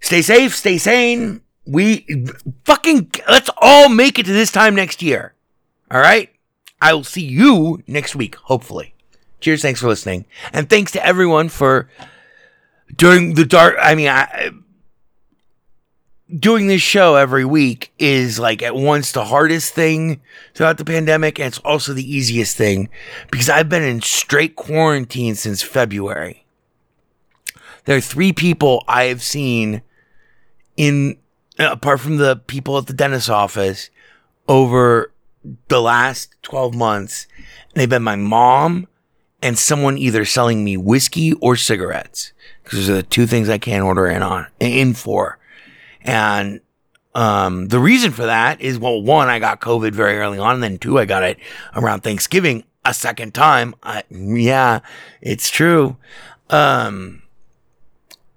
Stay 0.00 0.22
safe, 0.22 0.56
stay 0.56 0.78
sane. 0.78 1.42
We 1.66 2.26
fucking 2.64 3.12
let's 3.28 3.50
all 3.58 3.88
make 3.88 4.18
it 4.18 4.26
to 4.26 4.32
this 4.32 4.50
time 4.50 4.74
next 4.74 5.02
year. 5.02 5.34
All 5.90 6.00
right? 6.00 6.30
I 6.80 6.94
will 6.94 7.04
see 7.04 7.24
you 7.24 7.82
next 7.86 8.16
week, 8.16 8.36
hopefully. 8.36 8.94
Cheers, 9.40 9.62
thanks 9.62 9.80
for 9.80 9.88
listening. 9.88 10.24
And 10.52 10.68
thanks 10.68 10.92
to 10.92 11.04
everyone 11.04 11.50
for 11.50 11.88
during 12.96 13.34
the 13.34 13.44
dark 13.44 13.76
I 13.80 13.94
mean, 13.94 14.08
I 14.08 14.50
doing 16.38 16.68
this 16.68 16.82
show 16.82 17.16
every 17.16 17.44
week 17.44 17.92
is 17.98 18.38
like 18.38 18.62
at 18.62 18.74
once 18.74 19.12
the 19.12 19.24
hardest 19.24 19.74
thing 19.74 20.20
throughout 20.54 20.78
the 20.78 20.84
pandemic 20.84 21.38
and 21.38 21.48
it's 21.48 21.58
also 21.58 21.92
the 21.92 22.14
easiest 22.14 22.56
thing 22.56 22.88
because 23.30 23.48
I've 23.48 23.68
been 23.68 23.82
in 23.82 24.00
straight 24.00 24.54
quarantine 24.54 25.34
since 25.34 25.62
February. 25.62 26.46
There 27.84 27.96
are 27.96 28.02
three 28.02 28.32
people 28.32 28.84
I 28.86 29.04
have 29.04 29.22
seen 29.22 29.82
in 30.76 31.16
apart 31.58 32.00
from 32.00 32.16
the 32.16 32.36
people 32.36 32.78
at 32.78 32.86
the 32.86 32.92
dentist's 32.92 33.28
office 33.28 33.90
over 34.48 35.12
the 35.68 35.80
last 35.80 36.34
12 36.42 36.74
months. 36.74 37.26
And 37.72 37.80
they've 37.80 37.88
been 37.88 38.02
my 38.02 38.16
mom 38.16 38.86
and 39.42 39.58
someone 39.58 39.98
either 39.98 40.24
selling 40.24 40.64
me 40.64 40.76
whiskey 40.76 41.32
or 41.34 41.56
cigarettes 41.56 42.32
because 42.70 42.86
those 42.86 42.90
are 42.90 43.02
the 43.02 43.08
two 43.08 43.26
things 43.26 43.48
I 43.48 43.58
can't 43.58 43.82
order 43.82 44.06
in 44.06 44.22
on 44.22 44.46
in 44.60 44.94
for. 44.94 45.38
And 46.02 46.60
um, 47.16 47.66
the 47.66 47.80
reason 47.80 48.12
for 48.12 48.26
that 48.26 48.60
is, 48.60 48.78
well, 48.78 49.02
one, 49.02 49.28
I 49.28 49.40
got 49.40 49.60
COVID 49.60 49.90
very 49.90 50.18
early 50.18 50.38
on. 50.38 50.54
And 50.54 50.62
then 50.62 50.78
two, 50.78 50.96
I 50.96 51.04
got 51.04 51.24
it 51.24 51.38
around 51.74 52.02
Thanksgiving 52.02 52.62
a 52.84 52.94
second 52.94 53.34
time. 53.34 53.74
I, 53.82 54.04
yeah, 54.08 54.80
it's 55.20 55.50
true. 55.50 55.96
Um, 56.48 57.22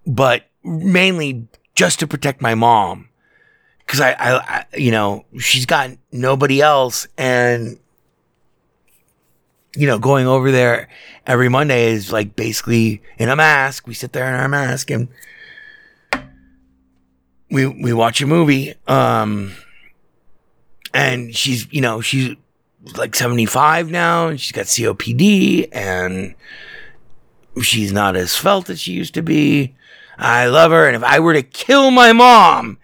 but 0.07 0.45
mainly 0.63 1.47
just 1.75 1.99
to 1.99 2.07
protect 2.07 2.41
my 2.41 2.55
mom. 2.55 3.09
Cause 3.85 4.01
I, 4.01 4.13
I, 4.13 4.37
I, 4.39 4.65
you 4.75 4.89
know, 4.89 5.25
she's 5.37 5.67
got 5.67 5.91
nobody 6.11 6.59
else. 6.59 7.05
And, 7.19 7.77
you 9.75 9.87
know, 9.87 9.99
going 9.99 10.27
over 10.27 10.51
there 10.51 10.87
every 11.25 11.49
Monday 11.49 11.91
is 11.91 12.11
like 12.11 12.35
basically 12.35 13.01
in 13.17 13.29
a 13.29 13.35
mask. 13.35 13.87
We 13.87 13.93
sit 13.93 14.13
there 14.13 14.27
in 14.27 14.39
our 14.39 14.47
mask 14.47 14.91
and, 14.91 15.07
we 17.53 17.67
we 17.67 17.93
watch 17.93 18.19
a 18.19 18.25
movie 18.25 18.73
um 18.87 19.53
and 20.91 21.35
she's 21.35 21.71
you 21.71 21.81
know 21.81 22.01
she's 22.01 22.35
like 22.97 23.15
75 23.15 23.91
now 23.91 24.27
and 24.27 24.41
she's 24.41 24.51
got 24.51 24.65
COPD 24.65 25.69
and 25.71 26.33
she's 27.61 27.93
not 27.93 28.15
as 28.15 28.35
felt 28.35 28.71
as 28.71 28.81
she 28.81 28.93
used 28.93 29.13
to 29.13 29.21
be 29.21 29.75
I 30.17 30.47
love 30.47 30.71
her 30.71 30.87
and 30.87 30.95
if 30.95 31.03
I 31.03 31.19
were 31.19 31.33
to 31.33 31.43
kill 31.43 31.91
my 31.91 32.11
mom 32.11 32.79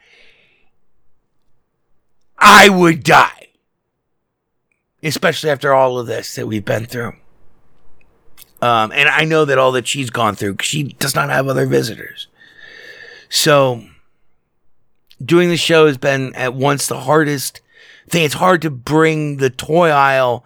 I 2.38 2.70
would 2.70 3.03
die 3.03 3.39
especially 5.03 5.49
after 5.49 5.73
all 5.73 5.99
of 5.99 6.07
this 6.07 6.35
that 6.35 6.47
we've 6.47 6.65
been 6.65 6.85
through 6.85 7.13
um 8.61 8.91
and 8.91 9.07
I 9.09 9.23
know 9.26 9.45
that 9.45 9.57
all 9.57 9.71
that 9.73 9.88
she's 9.88 10.09
gone 10.09 10.35
through 10.35 10.57
she 10.61 10.84
does 10.84 11.15
not 11.15 11.30
have 11.30 11.47
other 11.47 11.65
visitors 11.65 12.27
so 13.30 13.84
doing 15.23 15.49
the 15.49 15.57
show 15.57 15.88
has 15.88 15.97
been 15.97 16.34
at 16.35 16.53
once 16.53 16.88
the 16.88 17.01
hardest 17.01 17.61
thing. 18.07 18.26
It's 18.26 18.35
hard 18.35 18.61
to 18.63 18.69
bring 18.69 19.38
the 19.38 19.49
toy 19.49 19.89
aisle 19.89 20.43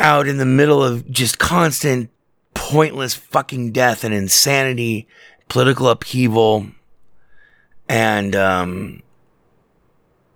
out 0.00 0.28
in 0.28 0.38
the 0.38 0.46
middle 0.46 0.82
of 0.82 1.10
just 1.10 1.38
constant 1.38 2.10
pointless 2.54 3.14
fucking 3.14 3.72
death 3.72 4.04
and 4.04 4.14
insanity, 4.14 5.08
political 5.48 5.88
upheaval, 5.88 6.66
and 7.88 8.36
um, 8.36 9.02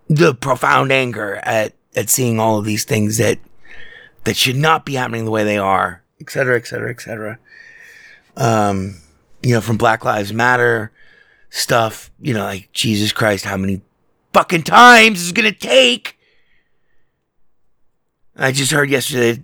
the 0.08 0.34
profound 0.34 0.90
anger 0.90 1.36
at 1.36 1.74
at 1.94 2.08
seeing 2.08 2.40
all 2.40 2.58
of 2.58 2.64
these 2.64 2.84
things 2.84 3.18
that 3.18 3.38
that 4.24 4.36
should 4.36 4.56
not 4.56 4.84
be 4.84 4.94
happening 4.94 5.24
the 5.24 5.30
way 5.30 5.44
they 5.44 5.58
are, 5.58 6.02
et 6.20 6.30
cetera, 6.30 6.56
et 6.56 6.66
cetera, 6.66 6.90
et 6.90 7.00
cetera. 7.00 7.38
Um, 8.36 8.96
you 9.42 9.54
know, 9.54 9.60
from 9.60 9.76
Black 9.76 10.04
Lives 10.04 10.32
Matter 10.32 10.92
stuff, 11.50 12.10
you 12.20 12.32
know, 12.32 12.44
like 12.44 12.70
Jesus 12.72 13.12
Christ, 13.12 13.44
how 13.44 13.56
many 13.56 13.82
fucking 14.32 14.62
times 14.62 15.20
is 15.20 15.30
it 15.30 15.34
gonna 15.34 15.52
take? 15.52 16.18
I 18.36 18.52
just 18.52 18.72
heard 18.72 18.88
yesterday 18.88 19.42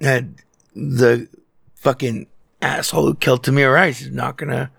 that 0.00 0.24
the 0.74 1.28
fucking 1.76 2.26
asshole 2.60 3.06
who 3.06 3.14
killed 3.14 3.44
Tamir 3.44 3.72
Rice 3.72 4.00
is 4.00 4.10
not 4.10 4.36
gonna. 4.36 4.70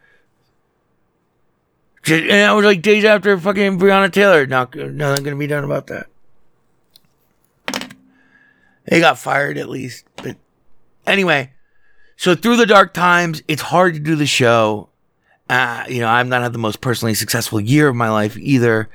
And 2.06 2.30
that 2.30 2.52
was 2.52 2.66
like 2.66 2.82
days 2.82 3.06
after 3.06 3.38
fucking 3.40 3.80
Breonna 3.80 4.12
Taylor. 4.12 4.46
Not 4.46 4.76
nothing 4.76 5.24
gonna 5.24 5.38
be 5.38 5.48
done 5.48 5.64
about 5.64 5.88
that. 5.88 6.08
They 8.86 9.00
got 9.00 9.18
fired 9.18 9.58
at 9.58 9.70
least, 9.70 10.06
but 10.18 10.36
anyway. 11.08 11.52
So 12.18 12.36
through 12.36 12.58
the 12.58 12.66
dark 12.66 12.94
times, 12.94 13.42
it's 13.48 13.62
hard 13.62 13.94
to 13.94 14.00
do 14.00 14.16
the 14.16 14.26
show. 14.26 14.90
Uh, 15.50 15.86
you 15.88 16.00
know, 16.02 16.10
I've 16.10 16.28
not 16.28 16.42
had 16.42 16.54
the 16.54 16.60
most 16.60 16.82
personally 16.82 17.14
successful 17.14 17.60
year 17.60 17.88
of 17.88 17.96
my 17.96 18.10
life 18.10 18.38
either. 18.38 18.90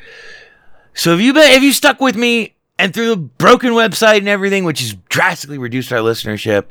So 0.95 1.15
if 1.15 1.21
you 1.21 1.33
been, 1.33 1.53
if 1.53 1.63
you 1.63 1.73
stuck 1.73 2.01
with 2.01 2.17
me 2.17 2.57
and 2.79 2.93
through 2.93 3.09
the 3.09 3.17
broken 3.17 3.73
website 3.73 4.19
and 4.19 4.29
everything, 4.29 4.65
which 4.65 4.81
has 4.81 4.95
drastically 5.09 5.59
reduced 5.59 5.93
our 5.93 6.01
listenership, 6.01 6.71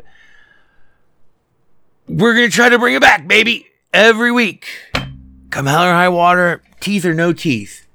we're 2.07 2.33
gonna 2.33 2.49
try 2.49 2.69
to 2.69 2.79
bring 2.79 2.95
it 2.95 3.01
back, 3.01 3.27
baby, 3.27 3.67
every 3.93 4.31
week. 4.31 4.67
Come 5.49 5.65
hell 5.65 5.83
or 5.83 5.91
high 5.91 6.09
water, 6.09 6.61
teeth 6.79 7.05
or 7.05 7.13
no 7.13 7.33
teeth, 7.33 7.87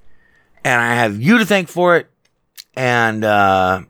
and 0.64 0.80
I 0.80 0.94
have 0.94 1.20
you 1.20 1.38
to 1.38 1.46
thank 1.46 1.68
for 1.68 1.96
it. 1.96 2.08
And 2.74 3.24
uh, 3.24 3.82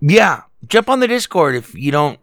yeah, 0.00 0.42
jump 0.66 0.88
on 0.88 1.00
the 1.00 1.08
Discord 1.08 1.54
if 1.54 1.74
you 1.74 1.90
don't. 1.90 2.18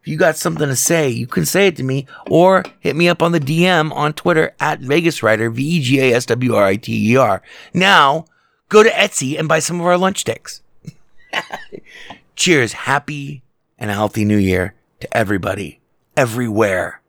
If 0.00 0.08
you 0.08 0.16
got 0.16 0.36
something 0.36 0.66
to 0.66 0.74
say, 0.74 1.08
you 1.10 1.28
can 1.28 1.46
say 1.46 1.68
it 1.68 1.76
to 1.76 1.84
me 1.84 2.06
or 2.28 2.64
hit 2.80 2.96
me 2.96 3.08
up 3.08 3.22
on 3.22 3.30
the 3.30 3.38
DM 3.38 3.92
on 3.92 4.12
Twitter 4.12 4.52
at 4.58 4.80
Vegas 4.80 5.22
Writer, 5.22 5.48
V 5.48 5.62
E 5.62 5.80
G 5.80 6.00
A 6.00 6.14
S 6.14 6.26
W 6.26 6.56
R 6.56 6.64
I 6.64 6.76
T 6.76 7.12
E 7.12 7.16
R. 7.16 7.40
Now, 7.72 8.24
go 8.68 8.82
to 8.82 8.90
Etsy 8.90 9.38
and 9.38 9.48
buy 9.48 9.60
some 9.60 9.78
of 9.78 9.86
our 9.86 9.96
lunch 9.96 10.20
sticks. 10.20 10.60
Cheers. 12.36 12.72
Happy 12.72 13.42
and 13.78 13.90
a 13.90 13.94
healthy 13.94 14.24
new 14.24 14.36
year 14.36 14.74
to 15.00 15.16
everybody, 15.16 15.80
everywhere, 16.16 17.01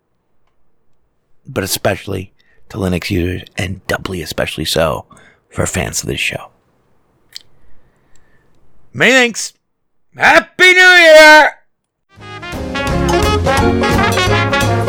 but 1.48 1.64
especially 1.64 2.34
to 2.70 2.78
Linux 2.78 3.10
users 3.10 3.44
and 3.58 3.86
doubly 3.88 4.22
especially 4.22 4.66
so 4.66 5.06
for 5.50 5.66
fans 5.66 6.02
of 6.02 6.08
this 6.08 6.20
show. 6.20 6.50
Many 8.94 9.12
thanks. 9.12 9.54
Happy 10.16 10.74
New 10.74 10.80
Year! 10.80 11.54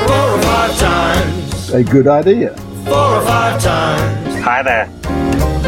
Four 0.06 0.30
or 0.30 0.42
five 0.42 0.78
times, 0.78 1.70
A 1.70 1.82
good 1.82 2.06
idea. 2.06 2.54
four 2.84 2.94
or 3.16 3.22
five 3.24 3.60
times. 3.62 4.34
Hi 4.44 4.62
there. 4.62 4.86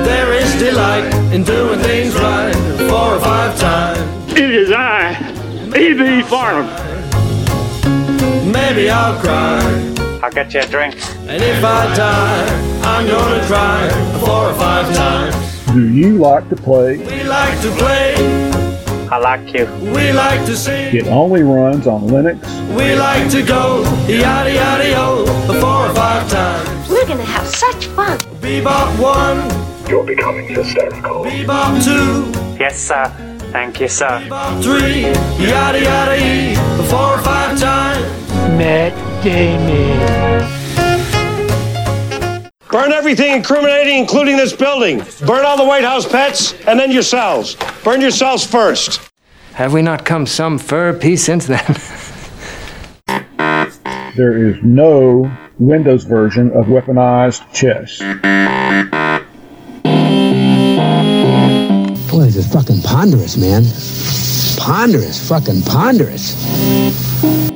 There 0.04 0.32
is 0.34 0.54
delight 0.58 1.12
in 1.32 1.42
doing 1.42 1.80
things 1.80 2.14
right. 2.14 2.54
Four 2.90 3.14
or 3.16 3.20
five 3.20 3.58
times. 3.58 4.32
It 4.32 4.50
is 4.50 4.70
I, 4.70 5.14
E.B. 5.74 6.22
Farnham. 6.28 6.66
Maybe 8.52 8.90
I'll 8.90 9.18
cry. 9.20 9.94
I'll 10.27 10.32
get 10.32 10.53
you 10.55 10.59
a 10.59 10.66
drink. 10.66 10.97
And 11.28 11.40
if 11.40 11.62
I 11.62 11.94
die, 11.94 12.81
I'm 12.82 13.07
gonna 13.07 13.47
cry. 13.47 13.89
Four 14.19 14.51
or 14.51 14.55
five 14.55 14.93
times. 14.93 15.65
Do 15.73 15.89
you 15.89 16.19
like 16.19 16.48
to 16.48 16.57
play? 16.57 16.97
We 16.97 17.23
like 17.23 17.61
to 17.61 17.70
play. 17.77 18.16
I 19.09 19.19
like 19.19 19.55
you. 19.55 19.66
We 19.94 20.11
like 20.11 20.44
to 20.47 20.57
sing. 20.57 20.97
It 20.97 21.07
only 21.07 21.44
runs 21.44 21.86
on 21.86 22.09
Linux. 22.09 22.40
We 22.77 22.97
like 22.97 23.31
to 23.31 23.43
go. 23.44 23.85
Yada 24.09 24.53
yada 24.53 24.90
yo. 24.90 25.27
Four 25.61 25.86
or 25.86 25.94
five 25.94 26.28
times. 26.28 26.90
We're 26.90 27.07
gonna 27.07 27.23
have 27.23 27.47
such 27.47 27.86
fun. 27.86 28.19
Bebop 28.43 28.98
one. 28.98 29.39
You're 29.89 30.05
becoming 30.05 30.48
hysterical. 30.48 31.24
Bebop 31.24 31.85
two. 31.85 32.59
Yes, 32.59 32.77
sir. 32.77 33.05
Thank 33.53 33.81
you, 33.81 33.86
sir. 33.86 34.19
Bebop 34.27 34.61
three. 34.61 35.03
Yada 35.47 35.81
yada 35.81 36.16
e. 36.19 36.57
Four 36.90 37.15
or 37.15 37.19
five 37.19 37.57
times. 37.61 38.26
Burn 42.70 42.93
everything 42.93 43.33
incriminating, 43.35 43.99
including 43.99 44.37
this 44.37 44.53
building. 44.53 45.03
Burn 45.27 45.45
all 45.45 45.57
the 45.57 45.65
White 45.65 45.85
House 45.85 46.07
pets, 46.07 46.55
and 46.66 46.78
then 46.78 46.91
yourselves. 46.91 47.57
Burn 47.85 48.01
yourselves 48.01 48.47
first. 48.47 49.11
Have 49.55 49.73
we 49.73 49.83
not 49.83 50.05
come 50.05 50.27
some 50.27 50.59
fur 50.59 50.93
piece 50.93 51.24
since 51.24 51.47
then? 51.47 51.77
There 54.16 54.49
is 54.49 54.57
no 54.62 55.31
Windows 55.59 56.05
version 56.05 56.51
of 56.53 56.66
weaponized 56.66 57.53
chess. 57.53 57.99
Boy, 62.11 62.24
this 62.24 62.37
is 62.37 62.51
fucking 62.51 62.81
ponderous, 62.81 63.37
man. 63.37 63.65
Ponderous, 64.59 65.28
fucking 65.28 65.61
ponderous. 65.65 67.56